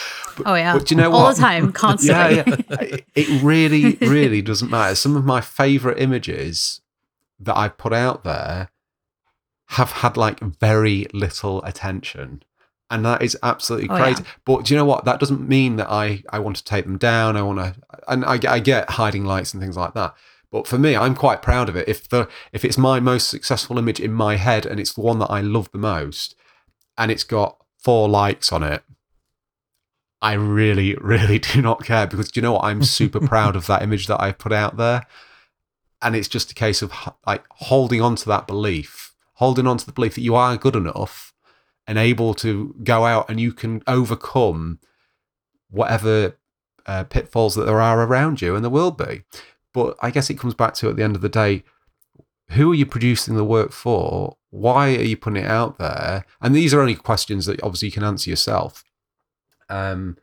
Oh 0.45 0.55
yeah, 0.55 0.73
but 0.73 0.85
do 0.87 0.95
you 0.95 1.01
know 1.01 1.09
what 1.09 1.17
all 1.17 1.23
what? 1.27 1.35
the 1.37 1.41
time, 1.41 1.71
constantly. 1.71 2.35
Yeah, 2.35 2.43
yeah. 2.81 2.97
it 3.15 3.41
really, 3.41 3.95
really 4.01 4.41
doesn't 4.41 4.69
matter. 4.69 4.93
Some 4.93 5.15
of 5.15 5.23
my 5.23 5.39
favorite 5.39 5.97
images 5.97 6.81
that 7.39 7.55
I've 7.55 7.77
put 7.77 7.93
out 7.93 8.25
there 8.25 8.67
have 9.67 9.91
had 9.91 10.17
like 10.17 10.41
very 10.41 11.07
little 11.13 11.63
attention. 11.63 12.43
And 12.89 13.03
that 13.03 13.21
is 13.23 13.35
absolutely 13.41 13.89
Oh, 13.89 13.97
crazy. 13.97 14.23
But 14.45 14.65
do 14.65 14.73
you 14.73 14.77
know 14.77 14.85
what? 14.85 15.05
That 15.05 15.19
doesn't 15.19 15.47
mean 15.47 15.77
that 15.77 15.89
I, 15.89 16.23
I 16.29 16.39
want 16.39 16.57
to 16.57 16.63
take 16.63 16.85
them 16.85 16.97
down. 16.97 17.35
I 17.35 17.41
want 17.41 17.57
to, 17.59 17.75
and 18.07 18.23
I, 18.25 18.37
get- 18.37 18.51
I 18.51 18.59
get 18.59 18.89
hiding 18.91 19.25
lights 19.25 19.53
and 19.53 19.61
things 19.61 19.75
like 19.75 19.93
that. 19.95 20.13
But 20.51 20.67
for 20.67 20.77
me, 20.77 20.95
I'm 20.95 21.15
quite 21.15 21.41
proud 21.41 21.67
of 21.67 21.75
it. 21.75 21.89
If 21.89 22.07
the 22.07 22.29
if 22.53 22.63
it's 22.63 22.77
my 22.77 22.99
most 22.99 23.27
successful 23.27 23.77
image 23.79 23.99
in 23.99 24.13
my 24.13 24.35
head 24.37 24.65
and 24.65 24.79
it's 24.79 24.93
the 24.93 25.01
one 25.01 25.19
that 25.19 25.31
I 25.31 25.41
love 25.41 25.69
the 25.71 25.79
most, 25.79 26.35
and 26.97 27.11
it's 27.11 27.23
got 27.23 27.57
four 27.83 28.07
likes 28.07 28.53
on 28.53 28.61
it, 28.63 28.83
I 30.21 30.33
really, 30.33 30.95
really 31.01 31.39
do 31.39 31.61
not 31.61 31.83
care 31.83 32.07
because 32.07 32.31
do 32.31 32.39
you 32.39 32.41
know 32.43 32.53
what? 32.53 32.63
I'm 32.65 32.83
super 32.83 33.19
proud 33.27 33.55
of 33.55 33.67
that 33.67 33.81
image 33.81 34.07
that 34.07 34.21
I 34.21 34.31
put 34.31 34.53
out 34.53 34.77
there. 34.77 35.05
And 36.01 36.15
it's 36.15 36.27
just 36.27 36.51
a 36.51 36.55
case 36.55 36.81
of 36.81 36.93
like 37.25 37.43
holding 37.49 38.01
on 38.01 38.15
to 38.17 38.25
that 38.27 38.47
belief, 38.47 39.13
holding 39.33 39.65
on 39.65 39.77
to 39.77 39.85
the 39.85 39.91
belief 39.91 40.15
that 40.15 40.21
you 40.21 40.35
are 40.35 40.55
good 40.55 40.75
enough 40.75 41.33
and 41.87 41.97
able 41.97 42.33
to 42.35 42.75
go 42.83 43.05
out 43.05 43.29
and 43.29 43.39
you 43.39 43.53
can 43.53 43.81
overcome 43.87 44.79
whatever 45.69 46.37
uh, 46.85 47.03
pitfalls 47.03 47.55
that 47.55 47.65
there 47.65 47.81
are 47.81 48.03
around 48.03 48.41
you, 48.41 48.55
and 48.55 48.63
there 48.63 48.71
will 48.71 48.91
be. 48.91 49.23
But 49.73 49.97
I 50.01 50.11
guess 50.11 50.29
it 50.29 50.39
comes 50.39 50.53
back 50.53 50.73
to 50.75 50.89
at 50.89 50.95
the 50.95 51.03
end 51.03 51.15
of 51.15 51.21
the 51.21 51.29
day, 51.29 51.63
who 52.51 52.71
are 52.71 52.75
you 52.75 52.85
producing 52.85 53.35
the 53.35 53.43
work 53.43 53.71
for? 53.71 54.37
Why 54.51 54.95
are 54.95 55.01
you 55.01 55.17
putting 55.17 55.43
it 55.43 55.49
out 55.49 55.77
there? 55.79 56.25
And 56.41 56.55
these 56.55 56.73
are 56.73 56.79
only 56.79 56.95
questions 56.95 57.45
that 57.45 57.61
obviously 57.61 57.87
you 57.87 57.91
can 57.91 58.03
answer 58.03 58.29
yourself. 58.29 58.83
Um, 59.67 60.17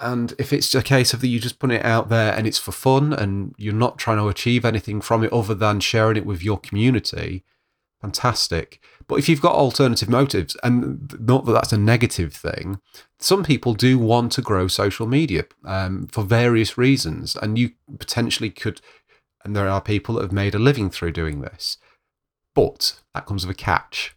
and 0.00 0.34
if 0.36 0.52
it's 0.52 0.74
a 0.74 0.82
case 0.82 1.14
of 1.14 1.20
that 1.20 1.28
you 1.28 1.38
just 1.38 1.60
put 1.60 1.70
it 1.70 1.84
out 1.84 2.08
there 2.08 2.34
and 2.34 2.46
it's 2.46 2.58
for 2.58 2.72
fun 2.72 3.12
and 3.12 3.54
you're 3.56 3.72
not 3.72 3.98
trying 3.98 4.18
to 4.18 4.28
achieve 4.28 4.64
anything 4.64 5.00
from 5.00 5.22
it 5.22 5.32
other 5.32 5.54
than 5.54 5.78
sharing 5.78 6.16
it 6.16 6.26
with 6.26 6.42
your 6.42 6.58
community, 6.58 7.44
fantastic. 8.02 8.82
But 9.08 9.18
if 9.18 9.28
you've 9.28 9.40
got 9.40 9.54
alternative 9.54 10.10
motives, 10.10 10.56
and 10.62 11.18
not 11.18 11.46
that 11.46 11.52
that's 11.52 11.72
a 11.72 11.78
negative 11.78 12.34
thing, 12.34 12.80
some 13.18 13.42
people 13.42 13.72
do 13.72 13.98
want 13.98 14.32
to 14.32 14.42
grow 14.42 14.68
social 14.68 15.06
media 15.06 15.44
um, 15.64 16.08
for 16.08 16.22
various 16.22 16.76
reasons, 16.76 17.34
and 17.36 17.58
you 17.58 17.70
potentially 17.98 18.50
could. 18.50 18.82
And 19.44 19.56
there 19.56 19.68
are 19.68 19.80
people 19.80 20.16
that 20.16 20.22
have 20.22 20.32
made 20.32 20.54
a 20.54 20.58
living 20.58 20.90
through 20.90 21.12
doing 21.12 21.40
this, 21.40 21.78
but 22.54 23.00
that 23.14 23.26
comes 23.26 23.46
with 23.46 23.56
a 23.56 23.58
catch 23.58 24.14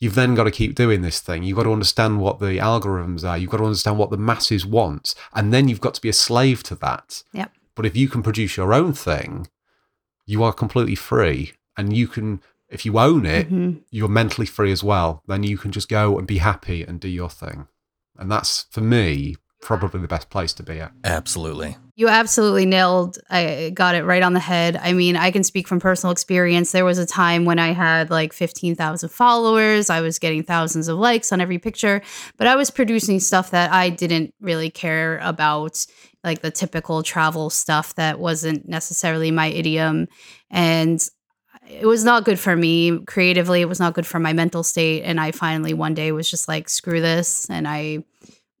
you've 0.00 0.14
then 0.14 0.34
got 0.34 0.44
to 0.44 0.50
keep 0.50 0.74
doing 0.74 1.02
this 1.02 1.20
thing. 1.20 1.42
You've 1.42 1.56
got 1.56 1.64
to 1.64 1.72
understand 1.72 2.20
what 2.20 2.38
the 2.38 2.58
algorithms 2.58 3.28
are. 3.28 3.36
You've 3.36 3.50
got 3.50 3.58
to 3.58 3.64
understand 3.64 3.98
what 3.98 4.10
the 4.10 4.16
masses 4.16 4.64
want. 4.64 5.14
And 5.34 5.52
then 5.52 5.68
you've 5.68 5.80
got 5.80 5.94
to 5.94 6.00
be 6.00 6.08
a 6.08 6.14
slave 6.14 6.62
to 6.64 6.74
that. 6.76 7.22
Yep. 7.32 7.52
But 7.74 7.86
if 7.86 7.96
you 7.96 8.08
can 8.08 8.22
produce 8.22 8.56
your 8.56 8.72
own 8.72 8.92
thing, 8.92 9.48
you 10.26 10.42
are 10.42 10.52
completely 10.52 10.94
free. 10.94 11.52
And 11.76 11.92
you 11.92 12.08
can, 12.08 12.40
if 12.68 12.84
you 12.84 12.98
own 12.98 13.24
it, 13.26 13.50
Mhm. 13.50 13.80
you're 13.90 14.08
mentally 14.08 14.46
free 14.46 14.72
as 14.72 14.84
well. 14.84 15.22
Then 15.26 15.42
you 15.42 15.56
can 15.58 15.72
just 15.72 15.88
go 15.88 16.18
and 16.18 16.26
be 16.26 16.38
happy 16.38 16.82
and 16.82 17.00
do 17.00 17.08
your 17.08 17.30
thing. 17.30 17.66
And 18.18 18.30
that's, 18.30 18.66
for 18.70 18.80
me, 18.80 19.36
probably 19.60 20.00
the 20.00 20.06
best 20.08 20.30
place 20.30 20.52
to 20.54 20.62
be 20.62 20.78
at. 20.80 20.92
Absolutely. 21.02 21.76
You 21.96 22.06
absolutely 22.08 22.64
nailed 22.64 23.18
I 23.28 23.72
got 23.74 23.96
it 23.96 24.04
right 24.04 24.22
on 24.22 24.32
the 24.32 24.38
head. 24.40 24.78
I 24.80 24.92
mean, 24.92 25.16
I 25.16 25.32
can 25.32 25.42
speak 25.42 25.66
from 25.66 25.80
personal 25.80 26.12
experience. 26.12 26.70
There 26.70 26.84
was 26.84 26.98
a 26.98 27.06
time 27.06 27.44
when 27.44 27.58
I 27.58 27.72
had 27.72 28.08
like 28.08 28.32
15,000 28.32 29.08
followers. 29.08 29.90
I 29.90 30.00
was 30.00 30.20
getting 30.20 30.44
thousands 30.44 30.86
of 30.86 30.96
likes 30.96 31.32
on 31.32 31.40
every 31.40 31.58
picture, 31.58 32.02
but 32.36 32.46
I 32.46 32.54
was 32.54 32.70
producing 32.70 33.18
stuff 33.18 33.50
that 33.50 33.72
I 33.72 33.90
didn't 33.90 34.32
really 34.40 34.70
care 34.70 35.18
about, 35.24 35.84
like 36.22 36.40
the 36.40 36.52
typical 36.52 37.02
travel 37.02 37.50
stuff 37.50 37.96
that 37.96 38.20
wasn't 38.20 38.68
necessarily 38.68 39.32
my 39.32 39.46
idiom 39.46 40.06
and 40.50 41.04
it 41.68 41.86
was 41.86 42.02
not 42.04 42.24
good 42.24 42.38
for 42.38 42.56
me 42.56 42.98
creatively. 43.00 43.60
It 43.60 43.68
was 43.68 43.80
not 43.80 43.94
good 43.94 44.06
for 44.06 44.18
my 44.18 44.32
mental 44.32 44.62
state 44.62 45.02
and 45.02 45.20
I 45.20 45.32
finally 45.32 45.74
one 45.74 45.94
day 45.94 46.12
was 46.12 46.30
just 46.30 46.48
like 46.48 46.68
screw 46.68 47.00
this 47.00 47.48
and 47.50 47.68
I 47.68 48.04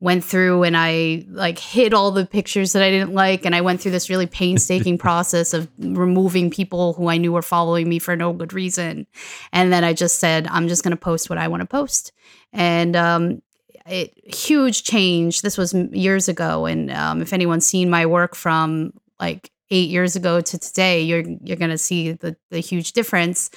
went 0.00 0.22
through 0.22 0.62
and 0.62 0.76
I 0.76 1.24
like 1.28 1.58
hid 1.58 1.92
all 1.92 2.10
the 2.12 2.26
pictures 2.26 2.72
that 2.72 2.82
I 2.82 2.90
didn't 2.90 3.14
like 3.14 3.44
and 3.44 3.54
I 3.54 3.62
went 3.62 3.80
through 3.80 3.90
this 3.92 4.10
really 4.10 4.26
painstaking 4.26 4.98
process 5.06 5.54
of 5.54 5.68
removing 5.78 6.50
people 6.50 6.92
who 6.92 7.08
I 7.08 7.16
knew 7.16 7.32
were 7.32 7.42
following 7.42 7.88
me 7.88 7.98
for 7.98 8.14
no 8.14 8.32
good 8.32 8.52
reason. 8.52 9.06
And 9.52 9.72
then 9.72 9.84
I 9.84 9.94
just 9.94 10.20
said 10.20 10.46
I'm 10.48 10.68
just 10.68 10.84
going 10.84 10.92
to 10.92 10.96
post 10.96 11.30
what 11.30 11.38
I 11.38 11.48
want 11.48 11.62
to 11.62 11.66
post. 11.66 12.12
And 12.52 12.94
um 12.94 13.42
it 13.86 14.12
huge 14.36 14.82
change. 14.82 15.40
This 15.40 15.56
was 15.56 15.72
years 15.72 16.28
ago 16.28 16.66
and 16.66 16.90
um 16.90 17.22
if 17.22 17.32
anyone's 17.32 17.66
seen 17.66 17.88
my 17.88 18.06
work 18.06 18.34
from 18.34 18.92
like 19.18 19.50
eight 19.70 19.90
years 19.90 20.16
ago 20.16 20.40
to 20.40 20.58
today, 20.58 21.02
you're 21.02 21.24
you're 21.42 21.56
gonna 21.56 21.78
see 21.78 22.12
the 22.12 22.36
the 22.50 22.60
huge 22.60 22.92
difference. 22.92 23.50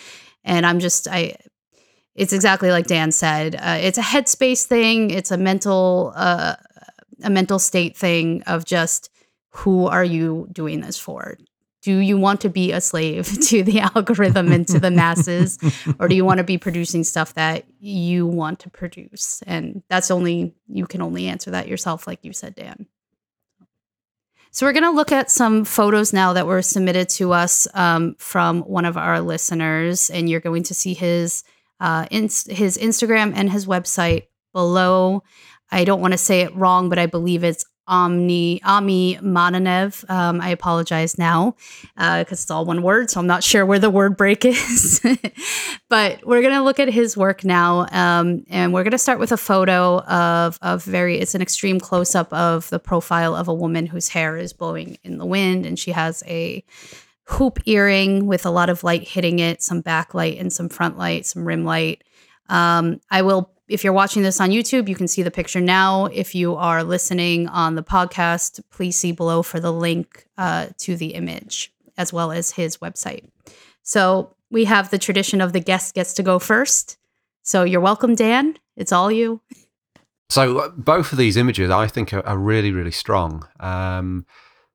And 0.43 0.65
I'm 0.65 0.79
just 0.79 1.07
I 1.07 1.35
it's 2.15 2.33
exactly 2.33 2.71
like 2.71 2.87
Dan 2.87 3.11
said. 3.11 3.55
Uh, 3.55 3.77
it's 3.79 3.97
a 3.97 4.01
headspace 4.01 4.65
thing. 4.65 5.11
It's 5.11 5.31
a 5.31 5.37
mental 5.37 6.13
uh, 6.15 6.55
a 7.23 7.29
mental 7.29 7.59
state 7.59 7.95
thing 7.95 8.43
of 8.43 8.65
just 8.65 9.09
who 9.49 9.85
are 9.87 10.03
you 10.03 10.47
doing 10.51 10.81
this 10.81 10.97
for? 10.97 11.37
Do 11.81 11.97
you 11.97 12.17
want 12.17 12.41
to 12.41 12.49
be 12.49 12.71
a 12.71 12.81
slave 12.81 13.27
to 13.47 13.63
the 13.63 13.79
algorithm 13.79 14.51
and 14.51 14.67
to 14.67 14.79
the 14.79 14.91
masses, 14.91 15.57
or 15.99 16.07
do 16.07 16.15
you 16.15 16.23
want 16.23 16.37
to 16.37 16.43
be 16.43 16.57
producing 16.57 17.03
stuff 17.03 17.33
that 17.35 17.65
you 17.79 18.27
want 18.27 18.59
to 18.59 18.69
produce? 18.69 19.41
And 19.47 19.81
that's 19.89 20.11
only 20.11 20.53
you 20.67 20.85
can 20.85 21.01
only 21.01 21.27
answer 21.27 21.51
that 21.51 21.67
yourself, 21.67 22.07
like 22.07 22.19
you 22.23 22.33
said, 22.33 22.55
Dan. 22.55 22.87
So 24.53 24.65
we're 24.65 24.73
going 24.73 24.83
to 24.83 24.91
look 24.91 25.13
at 25.13 25.31
some 25.31 25.63
photos 25.63 26.11
now 26.11 26.33
that 26.33 26.45
were 26.45 26.61
submitted 26.61 27.07
to 27.09 27.31
us 27.31 27.67
um, 27.73 28.15
from 28.19 28.61
one 28.63 28.83
of 28.83 28.97
our 28.97 29.21
listeners, 29.21 30.09
and 30.09 30.29
you're 30.29 30.41
going 30.41 30.63
to 30.63 30.73
see 30.73 30.93
his 30.93 31.43
uh, 31.79 32.05
his 32.11 32.77
Instagram 32.77 33.33
and 33.33 33.49
his 33.49 33.65
website 33.65 34.27
below. 34.53 35.23
I 35.71 35.85
don't 35.85 36.01
want 36.01 36.11
to 36.11 36.17
say 36.17 36.41
it 36.41 36.53
wrong, 36.53 36.89
but 36.89 36.99
I 36.99 37.05
believe 37.05 37.45
it's 37.45 37.65
Omni 37.91 38.61
Ami 38.63 39.17
Mananev. 39.17 40.09
Um, 40.09 40.41
I 40.41 40.49
apologize 40.49 41.19
now 41.19 41.55
because 41.95 42.25
uh, 42.25 42.25
it's 42.31 42.49
all 42.49 42.65
one 42.65 42.81
word, 42.81 43.11
so 43.11 43.19
I'm 43.19 43.27
not 43.27 43.43
sure 43.43 43.65
where 43.65 43.77
the 43.77 43.89
word 43.89 44.17
break 44.17 44.45
is. 44.45 45.05
but 45.89 46.25
we're 46.25 46.41
gonna 46.41 46.63
look 46.63 46.79
at 46.79 46.87
his 46.87 47.15
work 47.15 47.43
now, 47.43 47.85
um, 47.91 48.43
and 48.49 48.73
we're 48.73 48.83
gonna 48.83 48.97
start 48.97 49.19
with 49.19 49.31
a 49.31 49.37
photo 49.37 49.99
of 49.99 50.57
of 50.63 50.83
very. 50.83 51.19
It's 51.19 51.35
an 51.35 51.41
extreme 51.43 51.79
close 51.79 52.15
up 52.15 52.31
of 52.33 52.69
the 52.69 52.79
profile 52.79 53.35
of 53.35 53.47
a 53.47 53.53
woman 53.53 53.85
whose 53.85 54.09
hair 54.09 54.37
is 54.37 54.53
blowing 54.53 54.97
in 55.03 55.19
the 55.19 55.25
wind, 55.25 55.65
and 55.67 55.77
she 55.77 55.91
has 55.91 56.23
a 56.25 56.63
hoop 57.25 57.59
earring 57.65 58.25
with 58.25 58.45
a 58.45 58.49
lot 58.49 58.69
of 58.69 58.83
light 58.83 59.07
hitting 59.07 59.39
it, 59.39 59.61
some 59.61 59.83
backlight 59.83 60.39
and 60.39 60.51
some 60.51 60.69
front 60.69 60.97
light, 60.97 61.25
some 61.25 61.45
rim 61.45 61.63
light. 61.63 62.03
Um, 62.49 62.99
I 63.09 63.21
will, 63.21 63.49
if 63.71 63.85
you're 63.85 63.93
watching 63.93 64.21
this 64.21 64.41
on 64.41 64.49
YouTube, 64.49 64.89
you 64.89 64.95
can 64.95 65.07
see 65.07 65.23
the 65.23 65.31
picture 65.31 65.61
now. 65.61 66.05
If 66.07 66.35
you 66.35 66.55
are 66.55 66.83
listening 66.83 67.47
on 67.47 67.75
the 67.75 67.83
podcast, 67.83 68.59
please 68.69 68.97
see 68.97 69.13
below 69.13 69.41
for 69.43 69.61
the 69.61 69.71
link 69.71 70.27
uh, 70.37 70.67
to 70.79 70.97
the 70.97 71.13
image 71.13 71.73
as 71.97 72.11
well 72.11 72.33
as 72.33 72.51
his 72.51 72.77
website. 72.77 73.23
So 73.83 74.35
we 74.49 74.65
have 74.65 74.91
the 74.91 74.97
tradition 74.97 75.39
of 75.39 75.53
the 75.53 75.61
guest 75.61 75.95
gets 75.95 76.13
to 76.15 76.23
go 76.23 76.37
first. 76.37 76.97
So 77.43 77.63
you're 77.63 77.79
welcome, 77.79 78.13
Dan. 78.13 78.57
It's 78.75 78.91
all 78.91 79.09
you. 79.09 79.39
So 80.29 80.59
uh, 80.59 80.69
both 80.69 81.13
of 81.13 81.17
these 81.17 81.37
images, 81.37 81.69
I 81.71 81.87
think, 81.87 82.13
are, 82.13 82.25
are 82.27 82.37
really, 82.37 82.73
really 82.73 82.91
strong. 82.91 83.47
Um, 83.61 84.25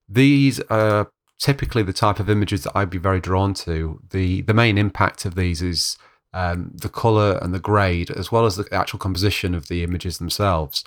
these 0.09 0.59
are 0.71 1.11
typically 1.39 1.83
the 1.83 1.93
type 1.93 2.19
of 2.19 2.31
images 2.31 2.65
that 2.65 2.73
I'd 2.75 2.91
be 2.91 2.99
very 2.99 3.21
drawn 3.21 3.53
to. 3.55 4.01
The 4.11 4.41
the 4.43 4.55
main 4.55 4.79
impact 4.79 5.27
of 5.27 5.35
these 5.35 5.61
is 5.61 5.99
um, 6.37 6.71
the 6.75 6.91
color 6.91 7.39
and 7.41 7.55
the 7.55 7.59
grade, 7.59 8.11
as 8.11 8.31
well 8.31 8.45
as 8.45 8.57
the 8.57 8.69
actual 8.71 8.99
composition 8.99 9.55
of 9.55 9.69
the 9.69 9.83
images 9.83 10.19
themselves. 10.19 10.85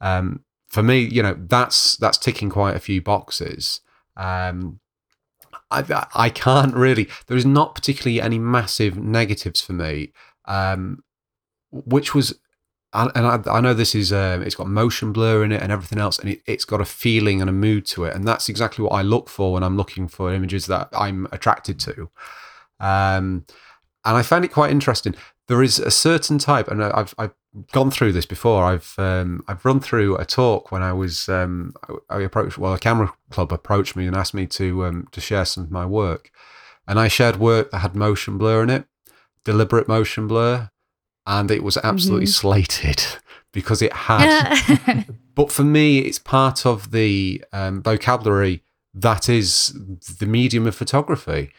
Um, 0.00 0.42
for 0.66 0.82
me, 0.82 0.98
you 0.98 1.22
know, 1.22 1.36
that's 1.38 1.96
that's 1.96 2.18
ticking 2.18 2.50
quite 2.50 2.74
a 2.74 2.80
few 2.80 3.00
boxes. 3.00 3.82
Um, 4.16 4.80
I, 5.70 6.06
I 6.14 6.28
can't 6.28 6.74
really. 6.74 7.08
There 7.28 7.36
is 7.36 7.46
not 7.46 7.76
particularly 7.76 8.20
any 8.20 8.40
massive 8.40 8.98
negatives 8.98 9.60
for 9.60 9.74
me, 9.74 10.12
um, 10.46 11.04
which 11.70 12.12
was 12.12 12.40
and 12.92 13.12
I, 13.14 13.38
I, 13.48 13.60
know 13.60 13.74
this 13.74 13.94
is 13.94 14.12
um, 14.12 14.42
it's 14.42 14.56
got 14.56 14.66
motion 14.66 15.12
blur 15.12 15.44
in 15.44 15.52
it 15.52 15.62
and 15.62 15.70
everything 15.70 16.00
else, 16.00 16.18
and 16.18 16.30
it, 16.30 16.42
has 16.48 16.64
got 16.64 16.80
a 16.80 16.84
feeling 16.84 17.40
and 17.40 17.48
a 17.48 17.52
mood 17.52 17.86
to 17.86 18.02
it, 18.06 18.16
and 18.16 18.26
that's 18.26 18.48
exactly 18.48 18.82
what 18.82 18.94
I 18.94 19.02
look 19.02 19.28
for 19.28 19.52
when 19.52 19.62
I'm 19.62 19.76
looking 19.76 20.08
for 20.08 20.34
images 20.34 20.66
that 20.66 20.88
I'm 20.92 21.28
attracted 21.30 21.78
to. 21.80 22.10
Um, 22.80 23.44
and 24.04 24.16
I 24.16 24.22
found 24.22 24.44
it 24.44 24.52
quite 24.52 24.70
interesting. 24.70 25.14
There 25.48 25.62
is 25.62 25.78
a 25.78 25.90
certain 25.90 26.38
type, 26.38 26.68
and 26.68 26.82
I've 26.82 27.14
I've 27.18 27.34
gone 27.72 27.90
through 27.90 28.12
this 28.12 28.26
before. 28.26 28.64
I've 28.64 28.94
um, 28.98 29.44
I've 29.48 29.64
run 29.64 29.80
through 29.80 30.16
a 30.16 30.24
talk 30.24 30.70
when 30.70 30.82
I 30.82 30.92
was 30.92 31.28
um, 31.28 31.74
I 32.08 32.20
approached 32.20 32.58
well 32.58 32.74
a 32.74 32.78
camera 32.78 33.12
club 33.30 33.52
approached 33.52 33.96
me 33.96 34.06
and 34.06 34.16
asked 34.16 34.34
me 34.34 34.46
to 34.46 34.84
um, 34.84 35.08
to 35.12 35.20
share 35.20 35.44
some 35.44 35.64
of 35.64 35.70
my 35.70 35.86
work, 35.86 36.30
and 36.86 36.98
I 36.98 37.08
shared 37.08 37.36
work 37.36 37.70
that 37.70 37.78
had 37.78 37.96
motion 37.96 38.38
blur 38.38 38.62
in 38.62 38.70
it, 38.70 38.84
deliberate 39.44 39.88
motion 39.88 40.26
blur 40.28 40.70
and 41.26 41.50
it 41.50 41.62
was 41.62 41.76
absolutely 41.78 42.26
mm-hmm. 42.26 42.48
slated 42.48 43.04
because 43.52 43.82
it 43.82 43.92
had. 43.92 45.06
but 45.34 45.52
for 45.52 45.64
me, 45.64 46.00
it's 46.00 46.18
part 46.18 46.66
of 46.66 46.90
the 46.90 47.44
um, 47.52 47.82
vocabulary 47.82 48.62
that 48.92 49.28
is 49.28 49.72
the 50.18 50.26
medium 50.26 50.66
of 50.66 50.74
photography. 50.74 51.52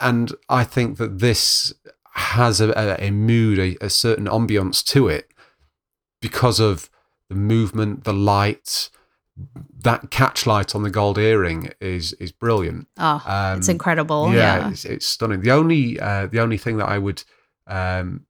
And 0.00 0.32
I 0.48 0.64
think 0.64 0.98
that 0.98 1.20
this 1.20 1.74
has 2.12 2.60
a, 2.60 2.70
a, 2.70 3.08
a 3.08 3.10
mood, 3.10 3.58
a, 3.58 3.76
a, 3.84 3.90
certain 3.90 4.26
ambience 4.26 4.84
to 4.84 5.08
it 5.08 5.32
because 6.20 6.60
of 6.60 6.90
the 7.28 7.34
movement, 7.34 8.04
the 8.04 8.12
light. 8.12 8.90
That 9.82 10.10
catch 10.10 10.46
light 10.46 10.76
on 10.76 10.84
the 10.84 10.90
gold 10.90 11.18
earring 11.18 11.72
is 11.80 12.12
is 12.14 12.30
brilliant. 12.30 12.86
Oh, 12.98 13.20
um, 13.26 13.58
it's 13.58 13.68
incredible! 13.68 14.32
Yeah, 14.32 14.58
yeah. 14.58 14.70
It's, 14.70 14.84
it's, 14.84 15.06
stunning. 15.06 15.40
The 15.40 15.50
only 15.50 15.98
uh, 15.98 16.28
the 16.28 16.38
only 16.38 16.56
thing 16.56 16.76
that 16.76 16.88
I 16.88 16.98
would 16.98 17.24
um, 17.66 18.26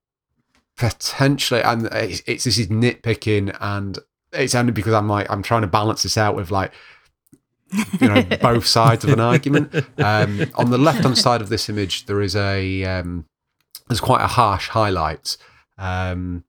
potentially, 0.76 1.62
and 1.62 1.86
it's, 1.92 2.22
it's 2.26 2.44
this 2.44 2.56
is 2.56 2.68
nitpicking, 2.68 3.54
and 3.60 3.98
it's 4.32 4.54
only 4.54 4.72
because 4.72 4.94
I'm 4.94 5.08
like 5.08 5.30
I'm 5.30 5.42
trying 5.42 5.60
to 5.60 5.68
balance 5.68 6.02
this 6.02 6.16
out 6.16 6.34
with 6.34 6.50
like 6.50 6.72
you 8.00 8.08
know 8.08 8.22
both 8.40 8.66
sides 8.66 9.04
of 9.04 9.10
an 9.10 9.20
argument. 9.20 9.74
Um, 9.98 10.42
on 10.54 10.70
the 10.70 10.78
left 10.78 11.02
hand 11.02 11.16
side 11.18 11.40
of 11.40 11.48
this 11.48 11.68
image, 11.68 12.06
there 12.06 12.20
is 12.20 12.36
a 12.36 12.84
um, 12.84 13.26
there's 13.88 14.00
quite 14.00 14.22
a 14.22 14.28
harsh 14.28 14.68
highlight. 14.68 15.36
Um, 15.78 16.44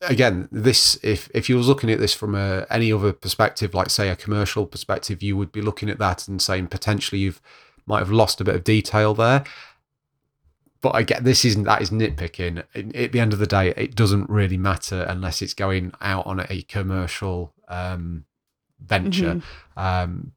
again, 0.00 0.48
this 0.50 0.98
if 1.02 1.30
if 1.34 1.48
you 1.48 1.56
was 1.56 1.68
looking 1.68 1.90
at 1.90 1.98
this 1.98 2.14
from 2.14 2.34
a, 2.34 2.66
any 2.70 2.92
other 2.92 3.12
perspective, 3.12 3.74
like 3.74 3.90
say 3.90 4.08
a 4.08 4.16
commercial 4.16 4.66
perspective, 4.66 5.22
you 5.22 5.36
would 5.36 5.52
be 5.52 5.62
looking 5.62 5.90
at 5.90 5.98
that 5.98 6.28
and 6.28 6.40
saying 6.40 6.68
potentially 6.68 7.20
you've 7.20 7.40
might 7.86 7.98
have 7.98 8.12
lost 8.12 8.40
a 8.40 8.44
bit 8.44 8.54
of 8.54 8.62
detail 8.62 9.12
there 9.12 9.44
but 10.82 10.96
I 10.96 11.04
get 11.04 11.24
this 11.24 11.44
isn't 11.44 11.62
that 11.62 11.80
is 11.80 11.90
nitpicking. 11.90 12.64
At 12.74 13.12
the 13.12 13.20
end 13.20 13.32
of 13.32 13.38
the 13.38 13.46
day, 13.46 13.72
it 13.76 13.94
doesn't 13.94 14.28
really 14.28 14.56
matter 14.58 15.06
unless 15.08 15.40
it's 15.40 15.54
going 15.54 15.92
out 16.00 16.26
on 16.26 16.44
a 16.50 16.62
commercial 16.62 17.54
um, 17.68 18.24
venture. 18.80 19.36
Mm-hmm. 19.36 19.78
Um, 19.78 20.32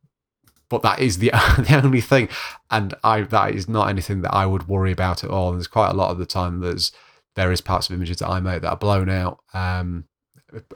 but 0.76 0.98
that 0.98 1.00
is 1.00 1.20
the 1.20 1.30
the 1.58 1.82
only 1.84 2.02
thing, 2.02 2.30
and 2.70 2.94
I 3.04 3.22
that 3.22 3.56
is 3.56 3.68
not 3.70 3.90
anything 3.90 4.22
that 4.22 4.34
I 4.34 4.46
would 4.46 4.68
worry 4.68 4.92
about 4.92 5.24
at 5.24 5.30
all. 5.30 5.50
And 5.50 5.58
there's 5.58 5.68
quite 5.68 5.90
a 5.90 5.94
lot 5.94 6.12
of 6.12 6.18
the 6.18 6.26
time 6.26 6.60
there's 6.60 6.92
various 7.36 7.62
parts 7.62 7.90
of 7.90 7.96
images 7.96 8.18
that 8.18 8.30
I 8.30 8.40
make 8.40 8.62
that 8.62 8.70
are 8.70 8.78
blown 8.78 9.10
out. 9.10 9.40
Um, 9.54 10.06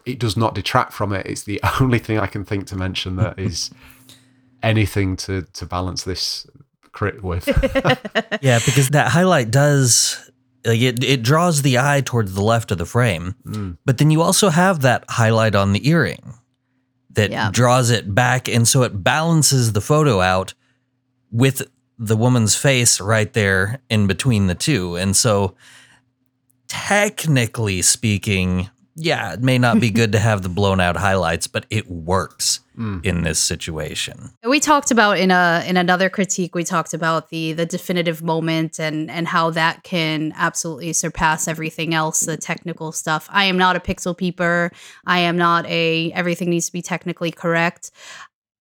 it 0.06 0.20
does 0.20 0.36
not 0.36 0.56
detract 0.56 0.94
from 0.94 1.14
it. 1.14 1.26
It's 1.26 1.44
the 1.44 1.60
only 1.82 2.00
thing 2.00 2.20
I 2.20 2.28
can 2.28 2.46
think 2.46 2.68
to 2.68 2.76
mention 2.76 3.16
that 3.18 3.38
is 3.40 3.72
anything 4.64 5.16
to 5.18 5.44
to 5.54 5.66
balance 5.66 6.04
this 6.04 6.48
crit 6.92 7.24
with. 7.24 7.48
yeah, 8.42 8.60
because 8.66 8.90
that 8.90 9.12
highlight 9.12 9.52
does 9.52 10.32
like 10.66 10.82
it 10.82 11.04
it 11.04 11.24
draws 11.24 11.62
the 11.62 11.80
eye 11.80 12.02
towards 12.06 12.34
the 12.34 12.44
left 12.44 12.72
of 12.72 12.78
the 12.78 12.86
frame. 12.86 13.36
Mm. 13.46 13.78
But 13.86 13.98
then 13.98 14.12
you 14.12 14.22
also 14.22 14.50
have 14.50 14.82
that 14.82 15.06
highlight 15.10 15.56
on 15.56 15.74
the 15.74 15.88
earring 15.90 16.39
that 17.20 17.32
yeah. 17.32 17.50
draws 17.52 17.90
it 17.90 18.16
back 18.16 18.48
and 18.48 18.66
so 18.66 18.84
it 18.84 19.04
balances 19.04 19.74
the 19.74 19.82
photo 19.82 20.22
out 20.22 20.54
with 21.30 21.62
the 21.98 22.16
woman's 22.16 22.56
face 22.56 23.02
right 23.02 23.34
there 23.34 23.82
in 23.90 24.08
between 24.08 24.48
the 24.48 24.56
two. 24.56 24.96
And 24.96 25.14
so 25.14 25.54
technically 26.70 27.82
speaking, 27.82 28.70
yeah, 29.00 29.34
it 29.34 29.42
may 29.42 29.58
not 29.58 29.80
be 29.80 29.90
good 29.92 30.12
to 30.12 30.20
have 30.20 30.42
the 30.42 30.50
blown 30.50 30.80
out 30.80 30.98
highlights, 30.98 31.48
but 31.48 31.66
it 31.70 31.90
works 31.90 32.60
mm. 32.78 33.04
in 33.06 33.24
this 33.24 33.40
situation. 33.40 34.32
We 34.48 34.60
talked 34.60 34.92
about 34.92 35.18
in 35.18 35.32
a 35.32 35.64
in 35.68 35.78
another 35.78 36.10
critique, 36.10 36.54
we 36.54 36.64
talked 36.64 36.94
about 36.94 37.30
the 37.30 37.54
the 37.54 37.66
definitive 37.66 38.22
moment 38.22 38.80
and 38.80 39.10
and 39.10 39.28
how 39.28 39.50
that 39.52 39.84
can 39.84 40.34
absolutely 40.36 40.94
surpass 40.94 41.48
everything 41.48 41.94
else, 41.94 42.22
the 42.22 42.38
technical 42.38 42.92
stuff. 42.92 43.28
I 43.32 43.46
am 43.46 43.58
not 43.58 43.76
a 43.76 43.80
pixel 43.80 44.16
peeper. 44.18 44.72
I 45.06 45.20
am 45.20 45.38
not 45.38 45.66
a 45.68 46.12
everything 46.12 46.50
needs 46.50 46.68
to 46.68 46.74
be 46.74 46.82
technically 46.82 47.32
correct 47.32 47.92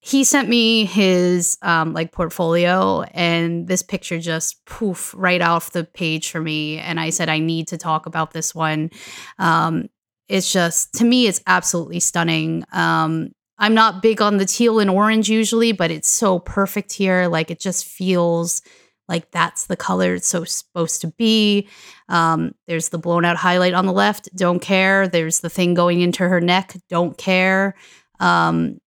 he 0.01 0.25
sent 0.25 0.49
me 0.49 0.85
his 0.85 1.59
um, 1.61 1.93
like 1.93 2.13
portfolio 2.13 3.03
and 3.13 3.67
this 3.67 3.83
picture 3.83 4.19
just 4.19 4.65
poof 4.65 5.13
right 5.17 5.43
off 5.43 5.73
the 5.73 5.85
page 5.85 6.31
for 6.31 6.41
me 6.41 6.79
and 6.79 7.01
i 7.01 7.11
said 7.11 7.29
i 7.29 7.39
need 7.39 7.69
to 7.69 7.77
talk 7.77 8.07
about 8.07 8.33
this 8.33 8.55
one 8.55 8.91
um, 9.39 9.89
it's 10.29 10.53
just 10.53 10.93
to 10.95 11.05
me 11.05 11.27
it's 11.27 11.43
absolutely 11.47 12.01
stunning. 12.01 12.65
Um 12.73 13.31
i'm 13.61 13.75
not 13.75 14.03
big 14.03 14.23
on 14.23 14.37
the 14.37 14.45
teal 14.45 14.79
and 14.79 14.89
orange 14.89 15.29
usually 15.29 15.73
but 15.73 15.91
it's 15.91 16.09
so 16.09 16.39
perfect 16.39 16.93
here. 16.93 17.29
Like 17.29 17.51
it 17.51 17.61
just 17.61 17.85
feels 17.87 18.63
like 19.09 19.31
that's 19.31 19.67
the 19.67 19.77
color 19.77 20.15
it's 20.15 20.29
so 20.29 20.45
supposed 20.45 21.01
to 21.01 21.09
be. 21.09 21.69
Um, 22.09 22.55
there's 22.67 22.91
the 22.91 22.99
blown 22.99 23.25
out 23.25 23.37
highlight 23.37 23.73
on 23.75 23.87
the 23.87 23.93
left 23.93 24.29
don't 24.37 24.61
care. 24.61 25.09
There's 25.09 25.41
the 25.41 25.49
thing 25.51 25.75
going 25.75 26.01
into 26.03 26.29
her 26.29 26.41
neck 26.41 26.77
don't 26.89 27.17
care. 27.17 27.75
Um, 28.21 28.79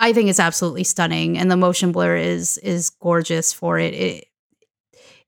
I 0.00 0.12
think 0.12 0.28
it's 0.28 0.40
absolutely 0.40 0.84
stunning, 0.84 1.38
and 1.38 1.50
the 1.50 1.56
motion 1.56 1.92
blur 1.92 2.16
is 2.16 2.58
is 2.58 2.90
gorgeous 2.90 3.52
for 3.52 3.78
it. 3.78 3.94
It 3.94 4.24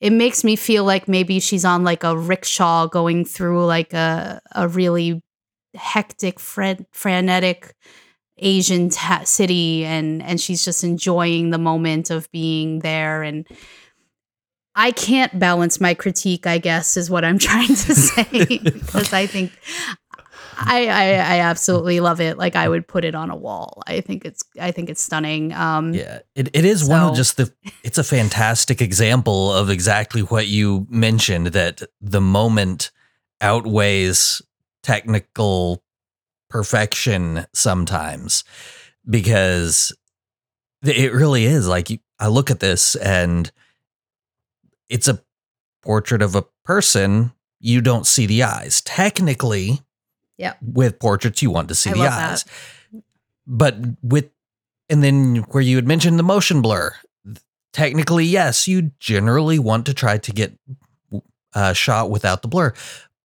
it 0.00 0.10
makes 0.10 0.44
me 0.44 0.56
feel 0.56 0.84
like 0.84 1.08
maybe 1.08 1.40
she's 1.40 1.64
on 1.64 1.84
like 1.84 2.04
a 2.04 2.16
rickshaw 2.16 2.86
going 2.86 3.24
through 3.24 3.64
like 3.64 3.92
a 3.92 4.40
a 4.52 4.68
really 4.68 5.22
hectic, 5.76 6.40
fre- 6.40 6.82
frenetic 6.92 7.74
Asian 8.38 8.90
ta- 8.90 9.24
city, 9.24 9.84
and 9.84 10.22
and 10.22 10.40
she's 10.40 10.64
just 10.64 10.84
enjoying 10.84 11.50
the 11.50 11.58
moment 11.58 12.10
of 12.10 12.30
being 12.32 12.80
there. 12.80 13.22
And 13.22 13.46
I 14.74 14.90
can't 14.90 15.38
balance 15.38 15.80
my 15.80 15.94
critique, 15.94 16.46
I 16.46 16.58
guess, 16.58 16.96
is 16.96 17.10
what 17.10 17.24
I'm 17.24 17.38
trying 17.48 17.68
to 17.68 17.94
say, 17.94 18.58
because 18.62 19.12
I 19.12 19.26
think 19.26 19.52
I, 20.58 20.86
I, 20.86 21.04
I 21.12 21.40
absolutely 21.40 22.00
love 22.00 22.20
it. 22.20 22.38
Like 22.38 22.56
I 22.56 22.68
would 22.68 22.88
put 22.88 23.04
it 23.04 23.14
on 23.14 23.30
a 23.30 23.36
wall. 23.36 23.82
I 23.86 24.00
think 24.00 24.24
it's 24.24 24.42
I 24.60 24.70
think 24.70 24.90
it's 24.90 25.02
stunning. 25.02 25.52
Um, 25.52 25.92
Yeah, 25.92 26.20
it, 26.34 26.48
it 26.54 26.64
is 26.64 26.88
one 26.88 27.00
of 27.02 27.16
just 27.16 27.36
the. 27.36 27.52
It's 27.82 27.98
a 27.98 28.04
fantastic 28.04 28.80
example 28.80 29.52
of 29.52 29.70
exactly 29.70 30.22
what 30.22 30.46
you 30.46 30.86
mentioned 30.88 31.48
that 31.48 31.82
the 32.00 32.20
moment 32.20 32.90
outweighs 33.40 34.40
technical 34.86 35.82
perfection 36.48 37.44
sometimes 37.52 38.44
because 39.08 39.92
it 40.84 41.12
really 41.12 41.44
is 41.44 41.66
like 41.66 41.88
I 42.20 42.28
look 42.28 42.52
at 42.52 42.60
this 42.60 42.94
and 42.94 43.50
it's 44.88 45.08
a 45.08 45.20
portrait 45.82 46.22
of 46.22 46.36
a 46.36 46.44
person. 46.64 47.32
You 47.58 47.80
don't 47.80 48.06
see 48.06 48.26
the 48.26 48.44
eyes. 48.44 48.80
Technically, 48.82 49.80
Yeah. 50.38 50.54
with 50.62 51.00
portraits, 51.00 51.42
you 51.42 51.50
want 51.50 51.68
to 51.68 51.74
see 51.74 51.90
I 51.90 51.94
the 51.94 52.06
eyes. 52.06 52.44
But 53.44 53.76
with, 54.02 54.30
and 54.88 55.02
then 55.02 55.36
where 55.50 55.62
you 55.62 55.74
had 55.76 55.88
mentioned 55.88 56.16
the 56.16 56.22
motion 56.22 56.62
blur, 56.62 56.94
technically, 57.72 58.24
yes, 58.24 58.68
you 58.68 58.92
generally 59.00 59.58
want 59.58 59.86
to 59.86 59.94
try 59.94 60.18
to 60.18 60.32
get 60.32 60.52
a 61.12 61.20
uh, 61.54 61.72
shot 61.72 62.08
without 62.08 62.42
the 62.42 62.48
blur. 62.48 62.72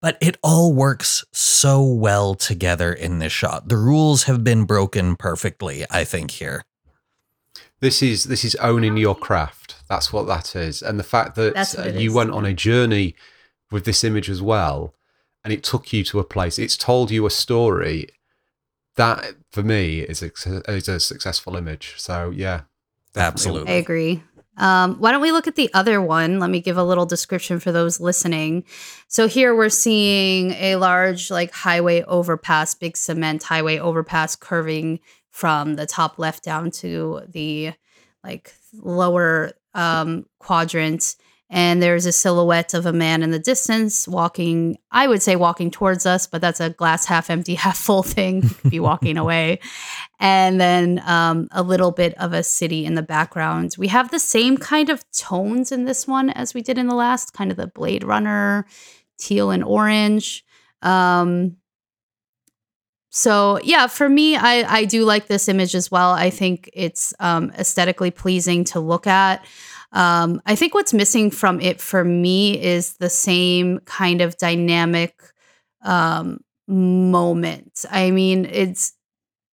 But 0.02 0.18
it 0.20 0.38
all 0.42 0.74
works 0.74 1.24
so 1.32 1.84
well 1.84 2.34
together 2.34 2.92
in 2.92 3.20
this 3.20 3.32
shot. 3.32 3.70
The 3.70 3.78
rules 3.78 4.24
have 4.24 4.44
been 4.44 4.64
broken 4.64 5.16
perfectly, 5.16 5.86
I 5.92 6.04
think, 6.04 6.32
here. 6.32 6.64
This 7.82 8.02
is 8.02 8.26
this 8.26 8.44
is 8.44 8.56
owning 8.56 8.98
your 8.98 9.16
craft. 9.16 9.76
That's 9.90 10.12
what 10.14 10.28
that 10.28 10.56
is, 10.56 10.82
and 10.82 11.00
the 11.00 11.04
fact 11.04 11.36
that 11.36 11.78
uh, 11.78 11.84
you 11.90 12.10
is. 12.10 12.16
went 12.16 12.32
on 12.32 12.46
a 12.46 12.54
journey 12.54 13.16
with 13.72 13.86
this 13.86 14.04
image 14.04 14.30
as 14.30 14.42
well, 14.42 14.94
and 15.44 15.52
it 15.52 15.64
took 15.64 15.92
you 15.92 16.04
to 16.06 16.20
a 16.20 16.24
place. 16.24 16.60
It's 16.60 16.78
told 16.78 17.12
you 17.12 17.26
a 17.26 17.32
story. 17.32 18.10
That 18.96 19.36
for 19.52 19.64
me 19.64 20.02
is 20.02 20.22
a, 20.22 20.32
is 20.68 20.88
a 20.88 21.00
successful 21.00 21.56
image. 21.56 21.96
So 21.98 22.30
yeah, 22.30 22.62
definitely. 23.14 23.22
Absolutely. 23.24 23.74
I 23.74 23.76
agree. 23.78 24.24
Um, 24.58 24.96
why 24.96 25.12
don't 25.12 25.22
we 25.22 25.32
look 25.32 25.48
at 25.48 25.56
the 25.56 25.74
other 25.74 26.02
one? 26.02 26.40
Let 26.40 26.50
me 26.50 26.60
give 26.60 26.78
a 26.78 26.84
little 26.84 27.06
description 27.06 27.60
for 27.60 27.72
those 27.72 28.00
listening. 28.00 28.66
So 29.08 29.28
here 29.28 29.56
we're 29.56 29.70
seeing 29.70 30.52
a 30.52 30.76
large 30.76 31.32
like 31.32 31.52
highway 31.52 32.04
overpass, 32.04 32.76
big 32.76 32.98
cement 32.98 33.44
highway 33.44 33.80
overpass 33.80 34.36
curving 34.36 35.00
from 35.30 35.76
the 35.76 35.86
top 35.86 36.20
left 36.20 36.44
down 36.44 36.72
to 36.72 37.22
the 37.30 37.74
like 38.24 38.54
lower 38.74 39.54
um, 39.74 40.26
quadrant. 40.40 41.16
And 41.54 41.84
there's 41.84 42.06
a 42.06 42.14
silhouette 42.14 42.74
of 42.74 42.86
a 42.86 42.94
man 42.94 43.22
in 43.22 43.32
the 43.32 43.38
distance 43.38 44.08
walking, 44.08 44.78
I 44.90 45.08
would 45.08 45.22
say 45.22 45.36
walking 45.36 45.70
towards 45.70 46.06
us, 46.06 46.26
but 46.26 46.40
that's 46.40 46.62
a 46.62 46.70
glass 46.70 47.06
half 47.06 47.30
empty, 47.30 47.56
half 47.66 47.78
full 47.78 48.04
thing. 48.04 48.42
Could 48.42 48.72
be 48.72 48.80
walking 48.80 49.18
away 49.18 49.60
and 50.22 50.62
then 50.62 51.02
um, 51.06 51.50
a 51.52 51.64
little 51.64 51.92
bit 51.92 52.14
of 52.20 52.32
a 52.32 52.44
city 52.44 52.86
in 52.86 52.96
the 52.96 53.02
background. 53.02 53.76
We 53.78 53.88
have 53.88 54.12
the 54.12 54.20
same 54.20 54.56
kind 54.56 54.90
of 54.90 55.04
tones 55.12 55.72
in 55.72 55.86
this 55.86 56.08
one 56.08 56.30
as 56.30 56.54
we 56.54 56.62
did 56.62 56.78
in 56.78 56.88
the 56.88 56.96
last, 56.96 57.34
kind 57.34 57.52
of 57.52 57.58
the 57.58 57.68
Blade 57.68 58.04
Runner, 58.04 58.66
teal 59.18 59.50
and 59.50 59.64
orange. 59.64 60.46
Um, 60.84 61.58
so 63.10 63.60
yeah, 63.64 63.88
for 63.88 64.08
me, 64.08 64.38
I 64.38 64.64
I 64.78 64.86
do 64.86 65.04
like 65.04 65.28
this 65.28 65.50
image 65.50 65.76
as 65.76 65.92
well. 65.92 66.12
I 66.12 66.30
think 66.30 66.70
it's 66.74 67.14
um, 67.20 67.52
aesthetically 67.58 68.12
pleasing 68.12 68.64
to 68.66 68.80
look 68.80 69.06
at. 69.06 69.44
Um, 69.92 70.42
I 70.46 70.56
think 70.56 70.74
what's 70.74 70.94
missing 70.94 71.32
from 71.32 71.60
it 71.60 71.82
for 71.82 72.04
me 72.04 72.62
is 72.62 72.94
the 72.94 73.10
same 73.10 73.80
kind 73.80 74.22
of 74.22 74.38
dynamic 74.38 75.22
um, 75.84 76.40
moment. 76.68 77.86
I 77.90 78.12
mean, 78.12 78.46
it's 78.46 78.94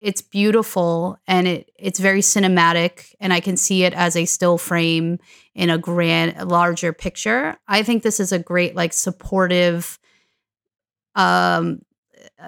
it's 0.01 0.23
beautiful 0.23 1.19
and 1.27 1.49
it 1.49 1.71
it's 1.77 1.99
very 1.99 2.21
cinematic 2.21 3.15
and 3.21 3.33
i 3.33 3.41
can 3.41 3.57
see 3.57 3.85
it 3.85 3.93
as 3.95 4.17
a 4.17 4.25
still 4.25 4.59
frame 4.59 5.19
in 5.55 5.71
a 5.71 5.79
grand 5.79 6.49
larger 6.49 6.93
picture 6.93 7.57
i 7.67 7.83
think 7.83 8.03
this 8.03 8.21
is 8.21 8.31
a 8.31 8.39
great 8.39 8.77
like 8.77 8.93
supportive 8.93 9.99
um 11.15 11.81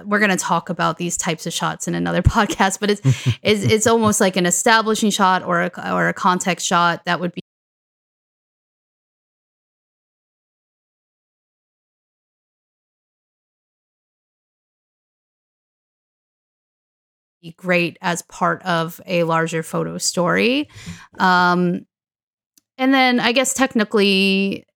we're 0.04 0.18
going 0.18 0.30
to 0.30 0.36
talk 0.36 0.68
about 0.68 0.98
these 0.98 1.16
types 1.16 1.46
of 1.46 1.52
shots 1.52 1.88
in 1.88 1.94
another 1.94 2.22
podcast 2.36 2.78
but 2.78 2.90
it's 2.90 3.00
it's, 3.42 3.64
it's 3.64 3.86
almost 3.86 4.20
like 4.20 4.36
an 4.36 4.46
establishing 4.46 5.10
shot 5.10 5.42
or 5.42 5.62
a 5.62 5.92
or 5.92 6.08
a 6.08 6.14
context 6.14 6.66
shot 6.66 7.04
that 7.04 7.18
would 7.18 7.32
be 7.32 7.39
be 17.40 17.52
great 17.52 17.98
as 18.00 18.22
part 18.22 18.62
of 18.62 19.00
a 19.06 19.24
larger 19.24 19.62
photo 19.62 19.98
story. 19.98 20.68
Um, 21.18 21.86
and 22.78 22.94
then 22.94 23.20
I 23.20 23.32
guess 23.32 23.54
technically, 23.54 24.66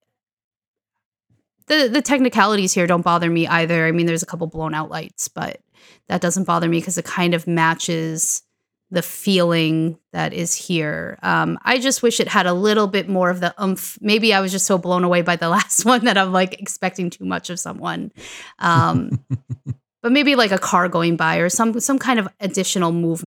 the 1.67 1.89
the 1.91 2.03
technicalities 2.03 2.75
here 2.75 2.87
don't 2.87 3.03
bother 3.03 3.31
me 3.31 3.47
either. 3.47 3.87
I 3.87 3.93
mean, 3.93 4.07
there's 4.07 4.23
a 4.23 4.27
couple 4.27 4.47
blown 4.47 4.75
out 4.75 4.91
lights, 4.91 5.29
but 5.29 5.61
that 6.09 6.21
doesn't 6.21 6.45
bother 6.45 6.69
me 6.69 6.79
because 6.79 6.99
it 6.99 7.05
kind 7.05 7.35
of 7.35 7.47
matches 7.47 8.43
the 8.91 9.03
feeling 9.03 9.99
that 10.13 10.33
is 10.33 10.55
here. 10.55 11.19
Um, 11.23 11.59
I 11.63 11.79
just 11.79 12.03
wish 12.03 12.21
it 12.21 12.29
had 12.29 12.47
a 12.47 12.53
little 12.53 12.87
bit 12.87 13.09
more 13.09 13.31
of 13.31 13.41
the 13.41 13.55
umph. 13.59 13.99
Maybe 14.01 14.33
I 14.33 14.41
was 14.41 14.53
just 14.53 14.67
so 14.67 14.79
blown 14.79 15.05
away 15.05 15.23
by 15.23 15.37
the 15.37 15.49
last 15.51 15.85
one 15.85 16.05
that 16.05 16.19
I'm 16.19 16.33
like 16.33 16.61
expecting 16.61 17.11
too 17.11 17.25
much 17.25 17.51
of 17.51 17.59
someone. 17.59 18.13
Um, 18.59 19.25
but 20.05 20.13
maybe 20.13 20.37
like 20.37 20.53
a 20.53 20.59
car 20.59 20.87
going 20.87 21.17
by 21.17 21.39
or 21.39 21.49
some 21.49 21.81
some 21.81 21.99
kind 21.99 22.21
of 22.21 22.29
additional 22.39 22.93
movement. 22.93 23.25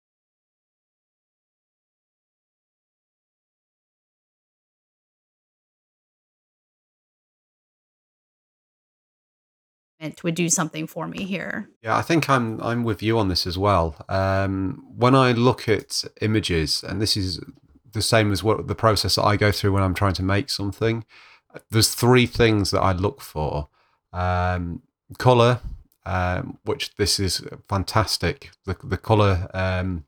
would 10.24 10.36
do 10.36 10.48
something 10.50 10.86
for 10.88 11.08
me 11.08 11.24
here. 11.24 11.70
Yeah, 11.82 11.98
I 11.98 12.04
think 12.04 12.30
I'm 12.30 12.62
I'm 12.62 12.84
with 12.84 13.02
you 13.02 13.18
on 13.18 13.28
this 13.28 13.48
as 13.48 13.58
well. 13.58 13.96
Um, 14.08 14.86
when 14.96 15.16
I 15.16 15.32
look 15.32 15.68
at 15.68 16.04
images, 16.22 16.84
and 16.84 17.02
this 17.02 17.18
is 17.18 17.42
the 17.92 18.04
same 18.04 18.32
as 18.32 18.44
what 18.44 18.68
the 18.68 18.76
process 18.76 19.16
that 19.16 19.24
I 19.24 19.36
go 19.36 19.52
through 19.52 19.74
when 19.74 19.84
I'm 19.84 19.96
trying 19.96 20.14
to 20.14 20.24
make 20.24 20.52
something. 20.52 21.06
There's 21.72 21.96
three 21.96 22.28
things 22.28 22.70
that 22.70 22.82
I 22.82 22.92
look 22.92 23.22
for: 23.22 23.70
um, 24.14 24.84
color, 25.18 25.62
um, 26.08 26.58
which 26.64 26.96
this 26.96 27.20
is 27.20 27.44
fantastic. 27.68 28.52
The 28.66 28.76
the 28.84 28.98
color, 28.98 29.48
um, 29.54 30.06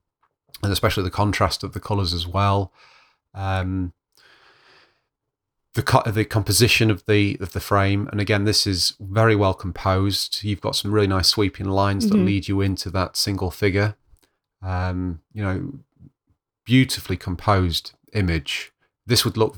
and 0.63 0.71
especially 0.71 1.03
the 1.03 1.09
contrast 1.23 1.63
of 1.63 1.73
the 1.73 1.79
colors 1.79 2.13
as 2.13 2.25
well. 2.25 2.71
Um, 3.33 3.93
the 5.75 5.83
co- 5.83 6.09
the 6.09 6.25
composition 6.25 6.89
of 6.89 7.05
the 7.05 7.37
of 7.39 7.51
the 7.53 7.59
frame, 7.59 8.07
and 8.11 8.19
again, 8.19 8.43
this 8.45 8.65
is 8.65 8.95
very 8.99 9.35
well 9.35 9.53
composed. 9.53 10.43
You've 10.43 10.61
got 10.61 10.75
some 10.75 10.91
really 10.91 11.07
nice 11.07 11.27
sweeping 11.27 11.67
lines 11.67 12.09
that 12.09 12.17
Mhm. 12.17 12.25
lead 12.25 12.47
you 12.47 12.61
into 12.61 12.89
that 12.91 13.15
single 13.15 13.51
figure. 13.51 13.95
Um, 14.61 15.21
you 15.31 15.43
know, 15.43 15.79
beautifully 16.65 17.17
composed 17.17 17.91
image. 18.13 18.71
This 19.05 19.23
would 19.25 19.37
look 19.37 19.55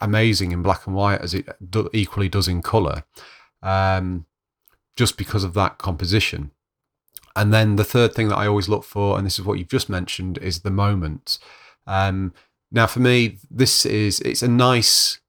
amazing 0.00 0.52
in 0.52 0.62
black 0.62 0.86
and 0.86 0.96
white 0.96 1.20
as 1.20 1.34
it 1.34 1.46
do- 1.70 1.90
equally 1.92 2.28
does 2.28 2.48
in 2.48 2.62
color, 2.62 3.04
um, 3.62 4.26
just 4.96 5.16
because 5.16 5.44
of 5.44 5.54
that 5.54 5.78
composition. 5.78 6.50
And 7.36 7.52
then 7.52 7.76
the 7.76 7.84
third 7.84 8.14
thing 8.14 8.28
that 8.28 8.38
I 8.38 8.46
always 8.46 8.68
look 8.68 8.84
for, 8.84 9.16
and 9.16 9.26
this 9.26 9.38
is 9.38 9.44
what 9.44 9.58
you've 9.58 9.68
just 9.68 9.88
mentioned, 9.88 10.38
is 10.38 10.60
the 10.60 10.70
moment. 10.70 11.38
Um, 11.86 12.32
now, 12.70 12.86
for 12.86 13.00
me, 13.00 13.38
this 13.50 13.84
is 13.84 14.20
it's 14.20 14.42
a 14.42 14.48
nice. 14.48 15.20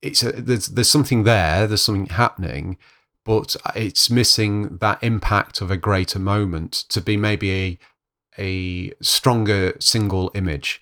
It's 0.00 0.22
a, 0.22 0.32
there's 0.32 0.68
there's 0.68 0.90
something 0.90 1.24
there. 1.24 1.66
There's 1.66 1.82
something 1.82 2.06
happening, 2.06 2.78
but 3.24 3.56
it's 3.74 4.10
missing 4.10 4.78
that 4.78 5.02
impact 5.02 5.60
of 5.60 5.70
a 5.70 5.76
greater 5.76 6.18
moment 6.18 6.72
to 6.90 7.00
be 7.00 7.16
maybe 7.16 7.52
a 7.52 7.78
a 8.38 8.92
stronger 9.02 9.74
single 9.80 10.30
image. 10.34 10.80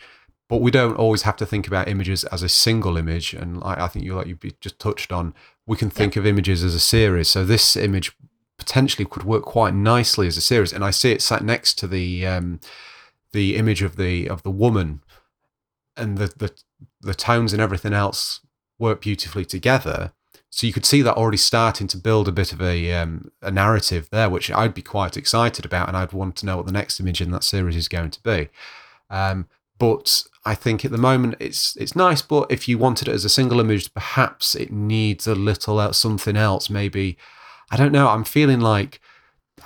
But 0.48 0.60
we 0.60 0.70
don't 0.70 0.96
always 0.96 1.22
have 1.22 1.36
to 1.38 1.46
think 1.46 1.66
about 1.66 1.88
images 1.88 2.24
as 2.24 2.42
a 2.42 2.48
single 2.48 2.96
image, 2.96 3.34
and 3.34 3.62
I, 3.64 3.84
I 3.84 3.88
think 3.88 4.04
you 4.04 4.14
like 4.14 4.28
you 4.28 4.38
just 4.60 4.78
touched 4.78 5.12
on. 5.12 5.34
We 5.66 5.76
can 5.76 5.90
think 5.90 6.16
of 6.16 6.26
images 6.26 6.62
as 6.62 6.74
a 6.74 6.80
series. 6.80 7.28
So 7.28 7.44
this 7.44 7.76
image 7.76 8.12
potentially 8.58 9.04
could 9.04 9.24
work 9.24 9.42
quite 9.42 9.74
nicely 9.74 10.26
as 10.26 10.36
a 10.36 10.40
series, 10.40 10.72
and 10.72 10.84
I 10.84 10.90
see 10.90 11.12
it 11.12 11.22
sat 11.22 11.42
next 11.42 11.74
to 11.78 11.86
the 11.86 12.26
um, 12.26 12.60
the 13.32 13.56
image 13.56 13.82
of 13.82 13.96
the 13.96 14.28
of 14.28 14.42
the 14.42 14.50
woman 14.50 15.02
and 15.96 16.18
the 16.18 16.26
the, 16.26 16.52
the 17.00 17.14
tones 17.14 17.52
and 17.52 17.60
everything 17.60 17.92
else 17.92 18.40
work 18.78 19.00
beautifully 19.00 19.44
together. 19.44 20.12
So 20.50 20.66
you 20.66 20.72
could 20.72 20.86
see 20.86 21.02
that 21.02 21.16
already 21.16 21.36
starting 21.36 21.88
to 21.88 21.98
build 21.98 22.28
a 22.28 22.32
bit 22.32 22.52
of 22.52 22.62
a 22.62 22.92
um, 22.92 23.30
a 23.42 23.50
narrative 23.50 24.08
there, 24.10 24.30
which 24.30 24.50
I'd 24.50 24.74
be 24.74 24.82
quite 24.82 25.16
excited 25.16 25.64
about, 25.64 25.88
and 25.88 25.96
I'd 25.96 26.12
want 26.12 26.36
to 26.36 26.46
know 26.46 26.56
what 26.56 26.66
the 26.66 26.72
next 26.72 27.00
image 27.00 27.20
in 27.20 27.30
that 27.32 27.44
series 27.44 27.76
is 27.76 27.88
going 27.88 28.10
to 28.10 28.22
be. 28.22 28.48
Um, 29.10 29.48
but 29.78 30.24
I 30.44 30.54
think 30.54 30.84
at 30.84 30.90
the 30.90 30.98
moment 30.98 31.36
it's 31.40 31.76
it's 31.76 31.96
nice, 31.96 32.22
but 32.22 32.50
if 32.50 32.68
you 32.68 32.78
wanted 32.78 33.08
it 33.08 33.14
as 33.14 33.24
a 33.24 33.28
single 33.28 33.60
image, 33.60 33.92
perhaps 33.92 34.54
it 34.54 34.72
needs 34.72 35.26
a 35.26 35.34
little 35.34 35.80
else, 35.80 35.98
something 35.98 36.36
else. 36.36 36.70
Maybe 36.70 37.18
I 37.70 37.76
don't 37.76 37.92
know. 37.92 38.08
I'm 38.08 38.24
feeling 38.24 38.60
like 38.60 39.00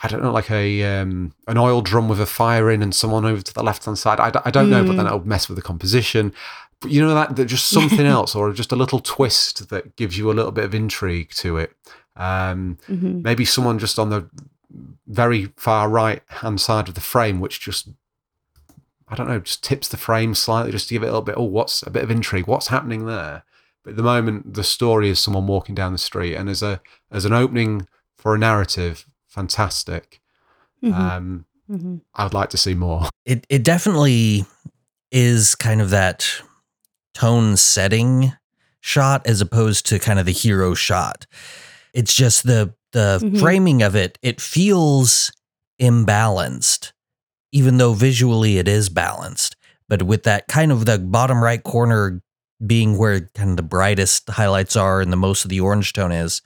I 0.03 0.09
don't 0.09 0.23
know, 0.23 0.33
like 0.33 0.51
a 0.51 0.83
um, 0.85 1.35
an 1.47 1.59
oil 1.59 1.83
drum 1.83 2.09
with 2.09 2.21
a 2.21 2.27
fire 2.27 2.71
in 2.71 2.83
and 2.83 2.95
someone 2.95 3.25
over 3.25 3.43
to 3.43 3.55
the 3.55 3.63
left 3.63 3.85
hand 3.85 3.99
side. 3.99 4.21
I, 4.21 4.33
I 4.45 4.51
don't 4.51 4.69
mm. 4.69 4.71
know, 4.71 4.85
but 4.85 4.97
then 4.97 5.07
it'll 5.07 5.27
mess 5.27 5.49
with 5.49 5.57
the 5.57 5.63
composition. 5.63 6.33
But 6.81 6.91
you 6.91 7.03
know 7.03 7.15
that, 7.15 7.37
that 7.37 7.45
just 7.45 7.69
something 7.69 8.07
else 8.07 8.35
or 8.35 8.53
just 8.53 8.73
a 8.73 8.77
little 8.77 9.01
twist 9.01 9.69
that 9.69 9.97
gives 9.97 10.17
you 10.17 10.31
a 10.31 10.33
little 10.33 10.53
bit 10.53 10.65
of 10.65 10.75
intrigue 10.75 11.31
to 11.37 11.59
it. 11.59 11.75
Um, 12.17 12.79
mm-hmm. 12.89 13.21
Maybe 13.23 13.45
someone 13.45 13.79
just 13.79 13.99
on 13.99 14.09
the 14.09 14.31
very 15.07 15.53
far 15.57 15.89
right 15.89 16.23
hand 16.29 16.61
side 16.61 16.89
of 16.89 16.95
the 16.95 17.01
frame, 17.01 17.41
which 17.41 17.61
just 17.61 17.91
I 19.11 19.17
don't 19.17 19.29
know, 19.29 19.41
just 19.41 19.65
tips 19.65 19.89
the 19.89 19.97
frame 19.97 20.35
slightly 20.35 20.71
just 20.71 20.89
to 20.89 20.95
give 20.95 21.03
it 21.03 21.07
a 21.07 21.11
little 21.11 21.23
bit. 21.23 21.35
Oh, 21.37 21.43
what's 21.43 21.83
a 21.83 21.91
bit 21.91 22.05
of 22.05 22.11
intrigue? 22.11 22.47
What's 22.47 22.69
happening 22.69 23.07
there? 23.07 23.43
But 23.83 23.91
at 23.91 23.97
the 23.97 24.03
moment, 24.03 24.55
the 24.55 24.63
story 24.63 25.09
is 25.09 25.19
someone 25.19 25.47
walking 25.47 25.75
down 25.75 25.93
the 25.93 25.99
street, 25.99 26.37
and 26.37 26.49
as 26.49 26.63
a 26.63 26.81
as 27.11 27.25
an 27.25 27.33
opening 27.33 27.89
for 28.17 28.35
a 28.35 28.39
narrative, 28.39 29.07
fantastic. 29.27 30.21
Mm-hmm. 30.83 31.01
Um, 31.01 31.45
mm-hmm. 31.71 31.97
I'd 32.15 32.35
like 32.35 32.51
to 32.51 32.59
see 32.59 32.75
more. 32.75 33.09
It 33.27 33.47
it 33.49 33.63
definitely 33.63 34.45
is 35.13 35.55
kind 35.55 35.81
of 35.81 35.91
that 35.91 36.27
tone 37.15 37.57
setting 37.57 38.33
shot 38.81 39.27
as 39.27 39.41
opposed 39.41 39.87
to 39.87 39.99
kind 39.99 40.19
of 40.19 40.27
the 40.27 40.33
hero 40.33 40.75
shot. 40.75 41.27
It's 41.93 42.15
just 42.15 42.45
the 42.45 42.75
the 42.93 43.21
mm-hmm. 43.23 43.39
framing 43.39 43.83
of 43.83 43.95
it. 43.95 44.19
It 44.23 44.41
feels 44.41 45.31
imbalanced, 45.81 46.93
even 47.53 47.79
though 47.79 47.95
visually 47.95 48.59
it 48.59 48.69
is 48.69 48.89
balanced. 48.89 49.57
But 49.89 50.03
with 50.03 50.23
that 50.25 50.49
kind 50.49 50.71
of 50.71 50.87
the 50.87 50.99
bottom 50.99 51.43
right 51.43 51.63
corner 51.63 52.23
being 52.65 52.99
where 52.99 53.21
kind 53.35 53.51
of 53.51 53.57
the 53.57 53.63
brightest 53.63 54.29
highlights 54.29 54.77
are 54.77 55.01
and 55.01 55.13
the 55.13 55.17
most 55.17 55.45
of 55.45 55.49
the 55.49 55.61
orange 55.61 55.93
tone 55.93 56.13
is, 56.13 56.43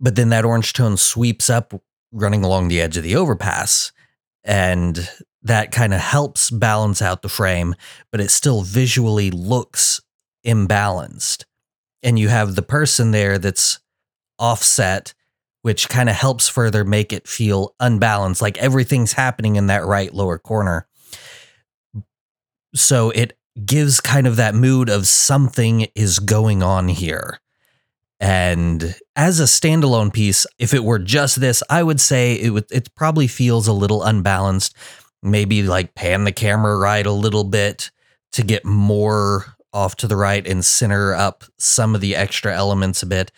but 0.00 0.14
then 0.14 0.28
that 0.30 0.44
orange 0.44 0.72
tone 0.72 0.96
sweeps 0.96 1.50
up 1.50 1.74
running 2.12 2.44
along 2.44 2.68
the 2.68 2.80
edge 2.80 2.96
of 2.96 3.02
the 3.02 3.16
overpass. 3.16 3.92
And 4.44 5.08
that 5.42 5.72
kind 5.72 5.92
of 5.92 6.00
helps 6.00 6.50
balance 6.50 7.02
out 7.02 7.22
the 7.22 7.28
frame, 7.28 7.74
but 8.10 8.20
it 8.20 8.30
still 8.30 8.62
visually 8.62 9.30
looks 9.30 10.00
imbalanced. 10.46 11.44
And 12.02 12.18
you 12.18 12.28
have 12.28 12.54
the 12.54 12.62
person 12.62 13.10
there 13.10 13.38
that's 13.38 13.80
offset, 14.38 15.14
which 15.68 15.90
kind 15.90 16.08
of 16.08 16.14
helps 16.14 16.48
further 16.48 16.82
make 16.82 17.12
it 17.12 17.28
feel 17.28 17.74
unbalanced, 17.78 18.40
like 18.40 18.56
everything's 18.56 19.12
happening 19.12 19.56
in 19.56 19.66
that 19.66 19.84
right 19.84 20.14
lower 20.14 20.38
corner. 20.38 20.88
So 22.74 23.10
it 23.10 23.36
gives 23.66 24.00
kind 24.00 24.26
of 24.26 24.36
that 24.36 24.54
mood 24.54 24.88
of 24.88 25.06
something 25.06 25.86
is 25.94 26.20
going 26.20 26.62
on 26.62 26.88
here. 26.88 27.38
And 28.18 28.94
as 29.14 29.40
a 29.40 29.42
standalone 29.42 30.10
piece, 30.10 30.46
if 30.58 30.72
it 30.72 30.84
were 30.84 30.98
just 30.98 31.38
this, 31.38 31.62
I 31.68 31.82
would 31.82 32.00
say 32.00 32.40
it 32.40 32.48
would 32.48 32.64
it 32.72 32.94
probably 32.94 33.26
feels 33.26 33.68
a 33.68 33.74
little 33.74 34.02
unbalanced. 34.02 34.74
Maybe 35.22 35.62
like 35.62 35.94
pan 35.94 36.24
the 36.24 36.32
camera 36.32 36.78
right 36.78 37.04
a 37.04 37.12
little 37.12 37.44
bit 37.44 37.90
to 38.32 38.42
get 38.42 38.64
more 38.64 39.44
off 39.74 39.96
to 39.96 40.06
the 40.06 40.16
right 40.16 40.46
and 40.46 40.64
center 40.64 41.12
up 41.12 41.44
some 41.58 41.94
of 41.94 42.00
the 42.00 42.16
extra 42.16 42.56
elements 42.56 43.02
a 43.02 43.06
bit. 43.06 43.32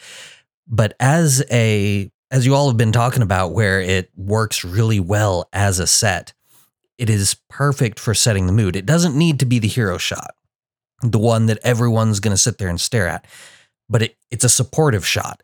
But 0.68 0.94
as 1.00 1.42
a 1.50 2.12
as 2.30 2.46
you 2.46 2.54
all 2.54 2.68
have 2.68 2.76
been 2.76 2.92
talking 2.92 3.22
about 3.22 3.52
where 3.52 3.80
it 3.80 4.10
works 4.16 4.64
really 4.64 5.00
well 5.00 5.48
as 5.52 5.78
a 5.78 5.86
set, 5.86 6.32
it 6.98 7.10
is 7.10 7.36
perfect 7.48 7.98
for 7.98 8.14
setting 8.14 8.46
the 8.46 8.52
mood. 8.52 8.76
It 8.76 8.86
doesn't 8.86 9.16
need 9.16 9.40
to 9.40 9.46
be 9.46 9.58
the 9.58 9.68
hero 9.68 9.98
shot, 9.98 10.34
the 11.02 11.18
one 11.18 11.46
that 11.46 11.58
everyone's 11.62 12.20
going 12.20 12.34
to 12.34 12.42
sit 12.42 12.58
there 12.58 12.68
and 12.68 12.80
stare 12.80 13.08
at 13.08 13.26
but 13.90 14.02
it, 14.02 14.16
it's 14.30 14.44
a 14.44 14.48
supportive 14.48 15.04
shot. 15.04 15.42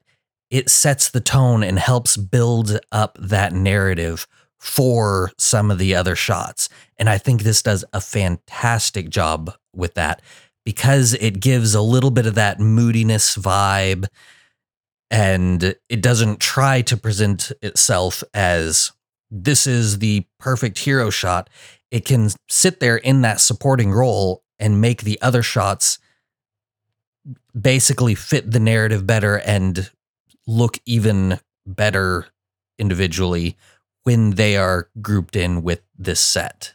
It 0.48 0.70
sets 0.70 1.10
the 1.10 1.20
tone 1.20 1.64
and 1.64 1.78
helps 1.78 2.16
build 2.16 2.78
up 2.92 3.18
that 3.20 3.52
narrative 3.52 4.26
for 4.58 5.32
some 5.36 5.70
of 5.70 5.78
the 5.78 5.94
other 5.94 6.16
shots. 6.16 6.68
And 6.96 7.10
I 7.10 7.18
think 7.18 7.42
this 7.42 7.60
does 7.60 7.84
a 7.92 8.00
fantastic 8.00 9.10
job 9.10 9.52
with 9.74 9.94
that 9.94 10.22
because 10.64 11.14
it 11.14 11.40
gives 11.40 11.74
a 11.74 11.82
little 11.82 12.10
bit 12.10 12.26
of 12.26 12.36
that 12.36 12.60
moodiness 12.60 13.36
vibe 13.36 14.06
and 15.10 15.74
it 15.88 16.02
doesn't 16.02 16.40
try 16.40 16.82
to 16.82 16.96
present 16.96 17.52
itself 17.62 18.22
as 18.34 18.92
this 19.30 19.66
is 19.66 19.98
the 19.98 20.26
perfect 20.38 20.78
hero 20.78 21.10
shot. 21.10 21.50
It 21.90 22.04
can 22.04 22.30
sit 22.48 22.80
there 22.80 22.96
in 22.96 23.22
that 23.22 23.40
supporting 23.40 23.92
role 23.92 24.42
and 24.58 24.80
make 24.80 25.02
the 25.02 25.20
other 25.22 25.42
shots 25.42 25.98
basically 27.58 28.14
fit 28.14 28.50
the 28.50 28.60
narrative 28.60 29.06
better 29.06 29.36
and 29.36 29.90
look 30.46 30.78
even 30.86 31.40
better 31.66 32.26
individually 32.78 33.56
when 34.04 34.30
they 34.30 34.56
are 34.56 34.88
grouped 35.00 35.36
in 35.36 35.62
with 35.62 35.82
this 35.98 36.20
set. 36.20 36.74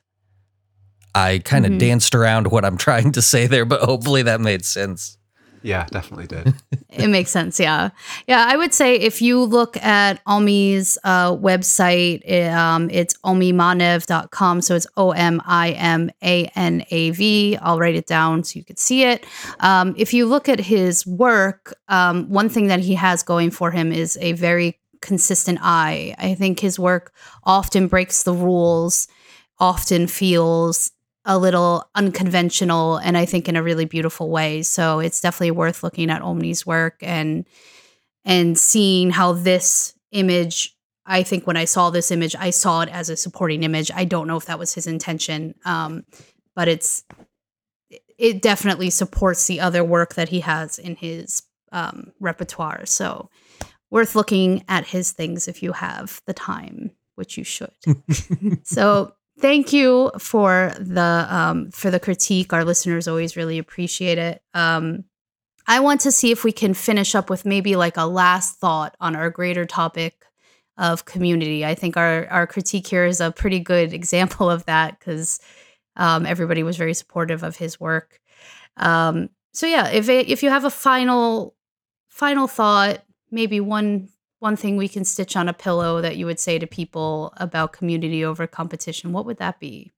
I 1.13 1.39
kind 1.39 1.65
of 1.65 1.71
mm-hmm. 1.71 1.79
danced 1.79 2.15
around 2.15 2.47
what 2.47 2.65
I'm 2.65 2.77
trying 2.88 3.11
to 3.13 3.21
say 3.21 3.47
there, 3.47 3.65
but 3.65 3.82
hopefully 3.82 4.23
that 4.23 4.41
made 4.41 4.65
sense. 4.65 5.17
Yeah, 5.64 5.86
definitely 5.91 6.28
did. 6.28 6.53
it 6.89 7.07
makes 7.07 7.30
sense. 7.30 7.59
Yeah. 7.59 7.89
Yeah. 8.28 8.45
I 8.47 8.57
would 8.57 8.74
say 8.74 8.95
if 8.95 9.22
you 9.22 9.43
look 9.43 9.78
at 9.78 10.20
Omi's 10.26 10.97
uh, 11.03 11.36
website, 11.36 12.22
um, 12.51 12.89
it's 12.89 13.16
omimanav.com. 13.20 14.62
So 14.62 14.76
it's 14.76 14.88
O 14.97 15.12
M 15.12 15.41
I 15.45 15.72
M 15.72 16.09
A 16.24 16.45
N 16.55 16.84
A 16.89 17.12
V. 17.12 17.57
I'll 17.62 17.80
write 17.80 17.95
it 17.95 18.07
down 18.07 18.43
so 18.43 18.57
you 18.57 18.66
could 18.66 18.80
see 18.80 19.03
it. 19.03 19.26
Um, 19.59 19.93
if 19.97 20.14
you 20.14 20.26
look 20.26 20.49
at 20.49 20.59
his 20.59 21.05
work, 21.05 21.76
um, 21.88 22.30
one 22.30 22.49
thing 22.49 22.68
that 22.68 22.80
he 22.80 22.95
has 22.95 23.24
going 23.24 23.51
for 23.51 23.72
him 23.72 23.91
is 23.91 24.18
a 24.22 24.34
very 24.34 24.80
consistent 25.01 25.59
eye. 25.62 26.16
I 26.18 26.36
think 26.36 26.59
his 26.59 26.80
work 26.80 27.14
often 27.43 27.88
breaks 27.88 28.24
the 28.24 28.34
rules, 28.34 29.07
often 29.59 30.07
feels 30.07 30.91
a 31.26 31.38
little 31.38 31.89
unconventional 31.95 32.97
and 32.97 33.17
I 33.17 33.26
think 33.26 33.47
in 33.47 33.55
a 33.55 33.63
really 33.63 33.86
beautiful 33.86 34.30
way. 34.30 34.63
So 34.63 34.99
it's 34.99 35.22
definitely 35.22 35.51
worth 35.51 35.84
looking 35.84 36.09
at 36.09 36.22
Omi's 36.22 36.65
work 36.65 36.97
and 37.01 37.45
and 38.24 38.57
seeing 38.57 39.09
how 39.11 39.34
this 39.34 39.93
image 40.11 40.76
I 41.05 41.24
think 41.24 41.47
when 41.47 41.57
I 41.57 41.65
saw 41.65 41.89
this 41.89 42.11
image, 42.11 42.36
I 42.36 42.51
saw 42.51 42.82
it 42.82 42.89
as 42.89 43.09
a 43.09 43.17
supporting 43.17 43.63
image. 43.63 43.91
I 43.93 44.05
don't 44.05 44.28
know 44.28 44.38
if 44.38 44.45
that 44.45 44.59
was 44.59 44.74
his 44.74 44.88
intention, 44.88 45.55
um, 45.65 46.05
but 46.55 46.67
it's 46.67 47.03
it 48.17 48.41
definitely 48.41 48.91
supports 48.91 49.47
the 49.47 49.59
other 49.59 49.84
work 49.84 50.13
that 50.13 50.30
he 50.30 50.41
has 50.41 50.78
in 50.78 50.95
his 50.95 51.41
um, 51.72 52.11
repertoire. 52.19 52.86
So 52.86 53.30
worth 53.89 54.15
looking 54.15 54.63
at 54.67 54.88
his 54.88 55.11
things 55.11 55.47
if 55.47 55.63
you 55.63 55.72
have 55.72 56.22
the 56.28 56.34
time, 56.34 56.91
which 57.15 57.38
you 57.38 57.43
should. 57.43 57.74
so 58.63 59.13
thank 59.41 59.73
you 59.73 60.11
for 60.19 60.71
the 60.79 61.27
um, 61.29 61.71
for 61.71 61.91
the 61.91 61.99
critique. 61.99 62.53
Our 62.53 62.63
listeners 62.63 63.07
always 63.07 63.35
really 63.35 63.57
appreciate 63.57 64.17
it. 64.17 64.41
Um, 64.53 65.05
I 65.67 65.79
want 65.79 66.01
to 66.01 66.11
see 66.11 66.31
if 66.31 66.43
we 66.43 66.51
can 66.51 66.73
finish 66.73 67.15
up 67.15 67.29
with 67.29 67.45
maybe 67.45 67.75
like 67.75 67.97
a 67.97 68.05
last 68.05 68.57
thought 68.57 68.95
on 68.99 69.15
our 69.15 69.29
greater 69.29 69.65
topic 69.65 70.25
of 70.77 71.05
community. 71.05 71.65
I 71.65 71.75
think 71.75 71.97
our 71.97 72.27
our 72.27 72.47
critique 72.47 72.87
here 72.87 73.05
is 73.05 73.19
a 73.19 73.31
pretty 73.31 73.59
good 73.59 73.93
example 73.93 74.49
of 74.49 74.65
that 74.65 74.99
because 74.99 75.39
um, 75.97 76.25
everybody 76.25 76.63
was 76.63 76.77
very 76.77 76.93
supportive 76.93 77.43
of 77.43 77.57
his 77.57 77.79
work. 77.79 78.19
Um, 78.77 79.29
so 79.53 79.67
yeah, 79.67 79.89
if 79.89 80.07
if 80.09 80.43
you 80.43 80.49
have 80.49 80.65
a 80.65 80.69
final 80.69 81.55
final 82.09 82.47
thought, 82.47 83.03
maybe 83.31 83.59
one 83.59 84.09
one 84.41 84.55
thing 84.55 84.75
we 84.75 84.89
can 84.89 85.05
stitch 85.05 85.35
on 85.35 85.47
a 85.47 85.53
pillow 85.53 86.01
that 86.01 86.17
you 86.17 86.25
would 86.25 86.39
say 86.39 86.57
to 86.57 86.65
people 86.65 87.31
about 87.37 87.73
community 87.73 88.25
over 88.25 88.47
competition, 88.47 89.13
what 89.13 89.23
would 89.23 89.37
that 89.37 89.59
be? 89.59 89.91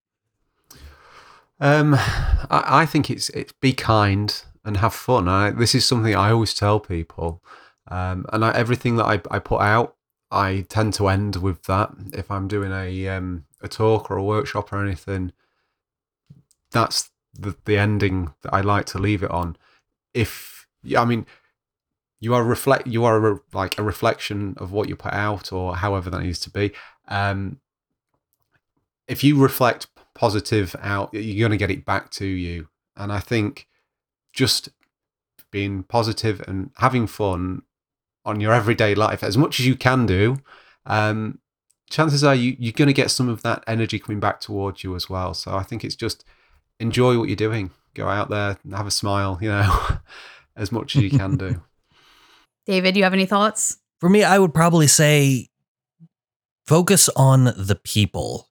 Um, 1.61 1.93
I, 1.95 2.81
I 2.81 2.85
think 2.85 3.09
it's 3.09 3.29
it's 3.29 3.53
be 3.53 3.71
kind 3.71 4.43
and 4.65 4.77
have 4.77 4.93
fun. 4.93 5.29
I, 5.29 5.51
this 5.51 5.73
is 5.73 5.85
something 5.85 6.13
I 6.13 6.31
always 6.31 6.53
tell 6.53 6.81
people, 6.81 7.41
um, 7.87 8.25
and 8.33 8.43
I, 8.43 8.51
everything 8.51 8.97
that 8.97 9.05
I, 9.05 9.21
I 9.31 9.39
put 9.39 9.61
out, 9.61 9.95
I 10.29 10.65
tend 10.67 10.93
to 10.95 11.07
end 11.07 11.37
with 11.37 11.63
that. 11.63 11.91
If 12.11 12.29
I'm 12.29 12.49
doing 12.49 12.73
a 12.73 13.07
um, 13.07 13.45
a 13.61 13.69
talk 13.69 14.11
or 14.11 14.17
a 14.17 14.23
workshop 14.23 14.73
or 14.73 14.83
anything, 14.83 15.31
that's 16.71 17.11
the 17.33 17.55
the 17.63 17.77
ending 17.77 18.33
that 18.41 18.53
I 18.53 18.59
like 18.59 18.85
to 18.87 18.97
leave 18.97 19.23
it 19.23 19.31
on. 19.31 19.55
If 20.13 20.67
I 20.97 21.05
mean, 21.05 21.25
you 22.23 22.33
are 22.33 22.43
reflect 22.43 22.87
you 22.87 23.03
are 23.03 23.33
a, 23.33 23.39
like 23.53 23.77
a 23.77 23.83
reflection 23.83 24.55
of 24.57 24.71
what 24.71 24.87
you 24.89 24.95
put 24.95 25.13
out 25.13 25.51
or 25.51 25.75
however 25.75 26.09
that 26.09 26.21
needs 26.21 26.39
to 26.39 26.49
be 26.49 26.71
um, 27.07 27.59
if 29.07 29.23
you 29.23 29.41
reflect 29.41 29.87
positive 30.13 30.75
out, 30.79 31.13
you're 31.13 31.47
going 31.47 31.57
to 31.57 31.57
get 31.57 31.71
it 31.71 31.85
back 31.85 32.09
to 32.11 32.25
you. 32.25 32.67
And 32.95 33.11
I 33.11 33.19
think 33.19 33.67
just 34.31 34.69
being 35.51 35.83
positive 35.83 36.41
and 36.47 36.71
having 36.77 37.07
fun 37.07 37.63
on 38.25 38.39
your 38.39 38.53
everyday 38.53 38.95
life 38.95 39.23
as 39.23 39.37
much 39.37 39.59
as 39.59 39.67
you 39.67 39.75
can 39.75 40.05
do, 40.05 40.37
um, 40.85 41.39
chances 41.89 42.23
are 42.23 42.35
you, 42.35 42.55
you're 42.59 42.71
going 42.71 42.87
to 42.87 42.93
get 42.93 43.11
some 43.11 43.29
of 43.29 43.41
that 43.43 43.63
energy 43.67 43.99
coming 43.99 44.19
back 44.19 44.39
towards 44.39 44.83
you 44.83 44.95
as 44.95 45.09
well. 45.09 45.33
So 45.33 45.55
I 45.55 45.63
think 45.63 45.83
it's 45.83 45.95
just 45.95 46.23
enjoy 46.79 47.17
what 47.17 47.27
you're 47.27 47.35
doing. 47.35 47.71
Go 47.93 48.07
out 48.07 48.29
there 48.29 48.57
and 48.63 48.73
have 48.73 48.87
a 48.87 48.91
smile, 48.91 49.37
you 49.41 49.49
know, 49.49 49.97
as 50.55 50.71
much 50.71 50.95
as 50.95 51.03
you 51.03 51.09
can 51.09 51.37
do. 51.37 51.61
David, 52.65 52.95
you 52.95 53.03
have 53.03 53.13
any 53.13 53.25
thoughts? 53.25 53.77
For 53.99 54.09
me, 54.09 54.23
I 54.23 54.39
would 54.39 54.53
probably 54.53 54.87
say 54.87 55.49
focus 56.65 57.09
on 57.15 57.45
the 57.45 57.79
people, 57.83 58.49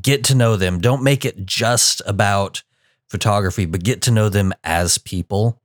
get 0.00 0.24
to 0.24 0.34
know 0.34 0.56
them. 0.56 0.80
Don't 0.80 1.02
make 1.02 1.24
it 1.24 1.44
just 1.44 2.02
about 2.06 2.62
photography, 3.08 3.66
but 3.66 3.84
get 3.84 4.02
to 4.02 4.10
know 4.10 4.28
them 4.28 4.52
as 4.64 4.98
people 4.98 5.60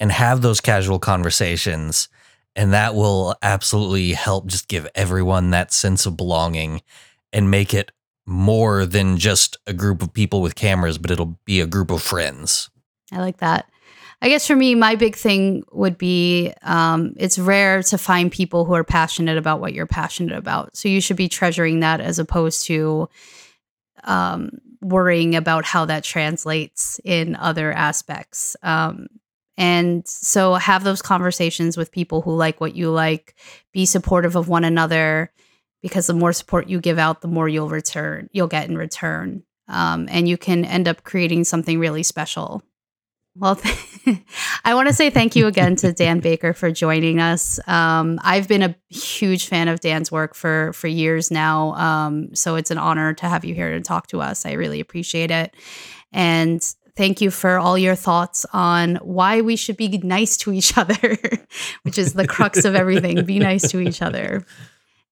and 0.00 0.12
have 0.12 0.42
those 0.42 0.60
casual 0.60 0.98
conversations. 0.98 2.08
And 2.56 2.72
that 2.72 2.94
will 2.94 3.36
absolutely 3.42 4.12
help 4.12 4.46
just 4.46 4.68
give 4.68 4.88
everyone 4.94 5.50
that 5.50 5.72
sense 5.72 6.06
of 6.06 6.16
belonging 6.16 6.82
and 7.32 7.50
make 7.50 7.74
it 7.74 7.90
more 8.26 8.86
than 8.86 9.18
just 9.18 9.58
a 9.66 9.72
group 9.72 10.02
of 10.02 10.12
people 10.12 10.40
with 10.40 10.54
cameras, 10.54 10.98
but 10.98 11.10
it'll 11.10 11.38
be 11.44 11.60
a 11.60 11.66
group 11.66 11.90
of 11.90 12.02
friends. 12.02 12.70
I 13.12 13.18
like 13.18 13.38
that. 13.38 13.66
I 14.24 14.28
guess 14.28 14.46
for 14.46 14.56
me, 14.56 14.74
my 14.74 14.94
big 14.94 15.16
thing 15.16 15.64
would 15.70 15.98
be 15.98 16.50
um, 16.62 17.12
it's 17.18 17.38
rare 17.38 17.82
to 17.82 17.98
find 17.98 18.32
people 18.32 18.64
who 18.64 18.72
are 18.72 18.82
passionate 18.82 19.36
about 19.36 19.60
what 19.60 19.74
you're 19.74 19.84
passionate 19.84 20.34
about. 20.34 20.74
So 20.74 20.88
you 20.88 21.02
should 21.02 21.18
be 21.18 21.28
treasuring 21.28 21.80
that 21.80 22.00
as 22.00 22.18
opposed 22.18 22.64
to 22.68 23.10
um, 24.04 24.52
worrying 24.80 25.36
about 25.36 25.66
how 25.66 25.84
that 25.84 26.04
translates 26.04 26.98
in 27.04 27.36
other 27.36 27.70
aspects. 27.70 28.56
Um, 28.62 29.08
and 29.58 30.08
so 30.08 30.54
have 30.54 30.84
those 30.84 31.02
conversations 31.02 31.76
with 31.76 31.92
people 31.92 32.22
who 32.22 32.34
like 32.34 32.62
what 32.62 32.74
you 32.74 32.90
like, 32.90 33.34
be 33.72 33.84
supportive 33.84 34.36
of 34.36 34.48
one 34.48 34.64
another 34.64 35.30
because 35.82 36.06
the 36.06 36.14
more 36.14 36.32
support 36.32 36.66
you 36.66 36.80
give 36.80 36.98
out, 36.98 37.20
the 37.20 37.28
more 37.28 37.46
you'll 37.46 37.68
return, 37.68 38.30
you'll 38.32 38.46
get 38.46 38.70
in 38.70 38.78
return. 38.78 39.42
Um, 39.68 40.08
and 40.10 40.26
you 40.26 40.38
can 40.38 40.64
end 40.64 40.88
up 40.88 41.04
creating 41.04 41.44
something 41.44 41.78
really 41.78 42.02
special. 42.02 42.62
Well, 43.36 43.60
I 44.64 44.74
want 44.74 44.88
to 44.88 44.94
say 44.94 45.10
thank 45.10 45.34
you 45.34 45.46
again 45.48 45.74
to 45.76 45.92
Dan 45.92 46.20
Baker 46.20 46.52
for 46.52 46.70
joining 46.70 47.18
us. 47.18 47.58
Um, 47.66 48.20
I've 48.22 48.46
been 48.46 48.62
a 48.62 48.76
huge 48.90 49.48
fan 49.48 49.66
of 49.66 49.80
Dan's 49.80 50.12
work 50.12 50.34
for 50.34 50.72
for 50.72 50.86
years 50.86 51.30
now, 51.30 51.74
um, 51.74 52.34
so 52.34 52.54
it's 52.54 52.70
an 52.70 52.78
honor 52.78 53.12
to 53.14 53.26
have 53.26 53.44
you 53.44 53.54
here 53.54 53.72
to 53.72 53.80
talk 53.80 54.06
to 54.08 54.20
us. 54.20 54.46
I 54.46 54.52
really 54.52 54.78
appreciate 54.78 55.32
it, 55.32 55.54
and 56.12 56.62
thank 56.96 57.20
you 57.20 57.32
for 57.32 57.58
all 57.58 57.76
your 57.76 57.96
thoughts 57.96 58.46
on 58.52 58.96
why 58.96 59.40
we 59.40 59.56
should 59.56 59.76
be 59.76 59.88
nice 59.98 60.36
to 60.38 60.52
each 60.52 60.78
other, 60.78 61.18
which 61.82 61.98
is 61.98 62.12
the 62.12 62.28
crux 62.28 62.64
of 62.64 62.76
everything. 62.76 63.24
Be 63.24 63.40
nice 63.40 63.68
to 63.70 63.80
each 63.80 64.00
other, 64.00 64.46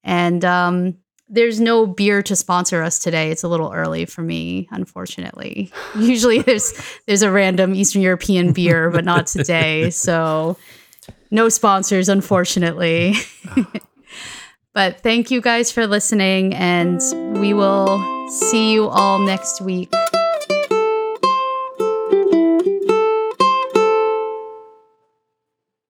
and 0.04 0.44
um, 0.44 0.96
there's 1.28 1.60
no 1.60 1.86
beer 1.86 2.22
to 2.22 2.36
sponsor 2.36 2.82
us 2.82 2.98
today. 2.98 3.30
It's 3.30 3.42
a 3.42 3.48
little 3.48 3.72
early 3.72 4.04
for 4.04 4.22
me, 4.22 4.68
unfortunately. 4.70 5.72
Usually 5.98 6.42
there's 6.42 6.74
there's 7.06 7.22
a 7.22 7.30
random 7.30 7.74
Eastern 7.74 8.02
European 8.02 8.52
beer, 8.52 8.90
but 8.90 9.04
not 9.04 9.26
today. 9.26 9.90
So 9.90 10.56
no 11.30 11.48
sponsors, 11.48 12.08
unfortunately. 12.08 13.14
but 14.74 15.00
thank 15.00 15.30
you 15.30 15.40
guys 15.40 15.72
for 15.72 15.86
listening 15.86 16.54
and 16.54 17.00
we 17.40 17.54
will 17.54 18.28
see 18.28 18.72
you 18.72 18.88
all 18.88 19.18
next 19.18 19.60
week. 19.62 19.92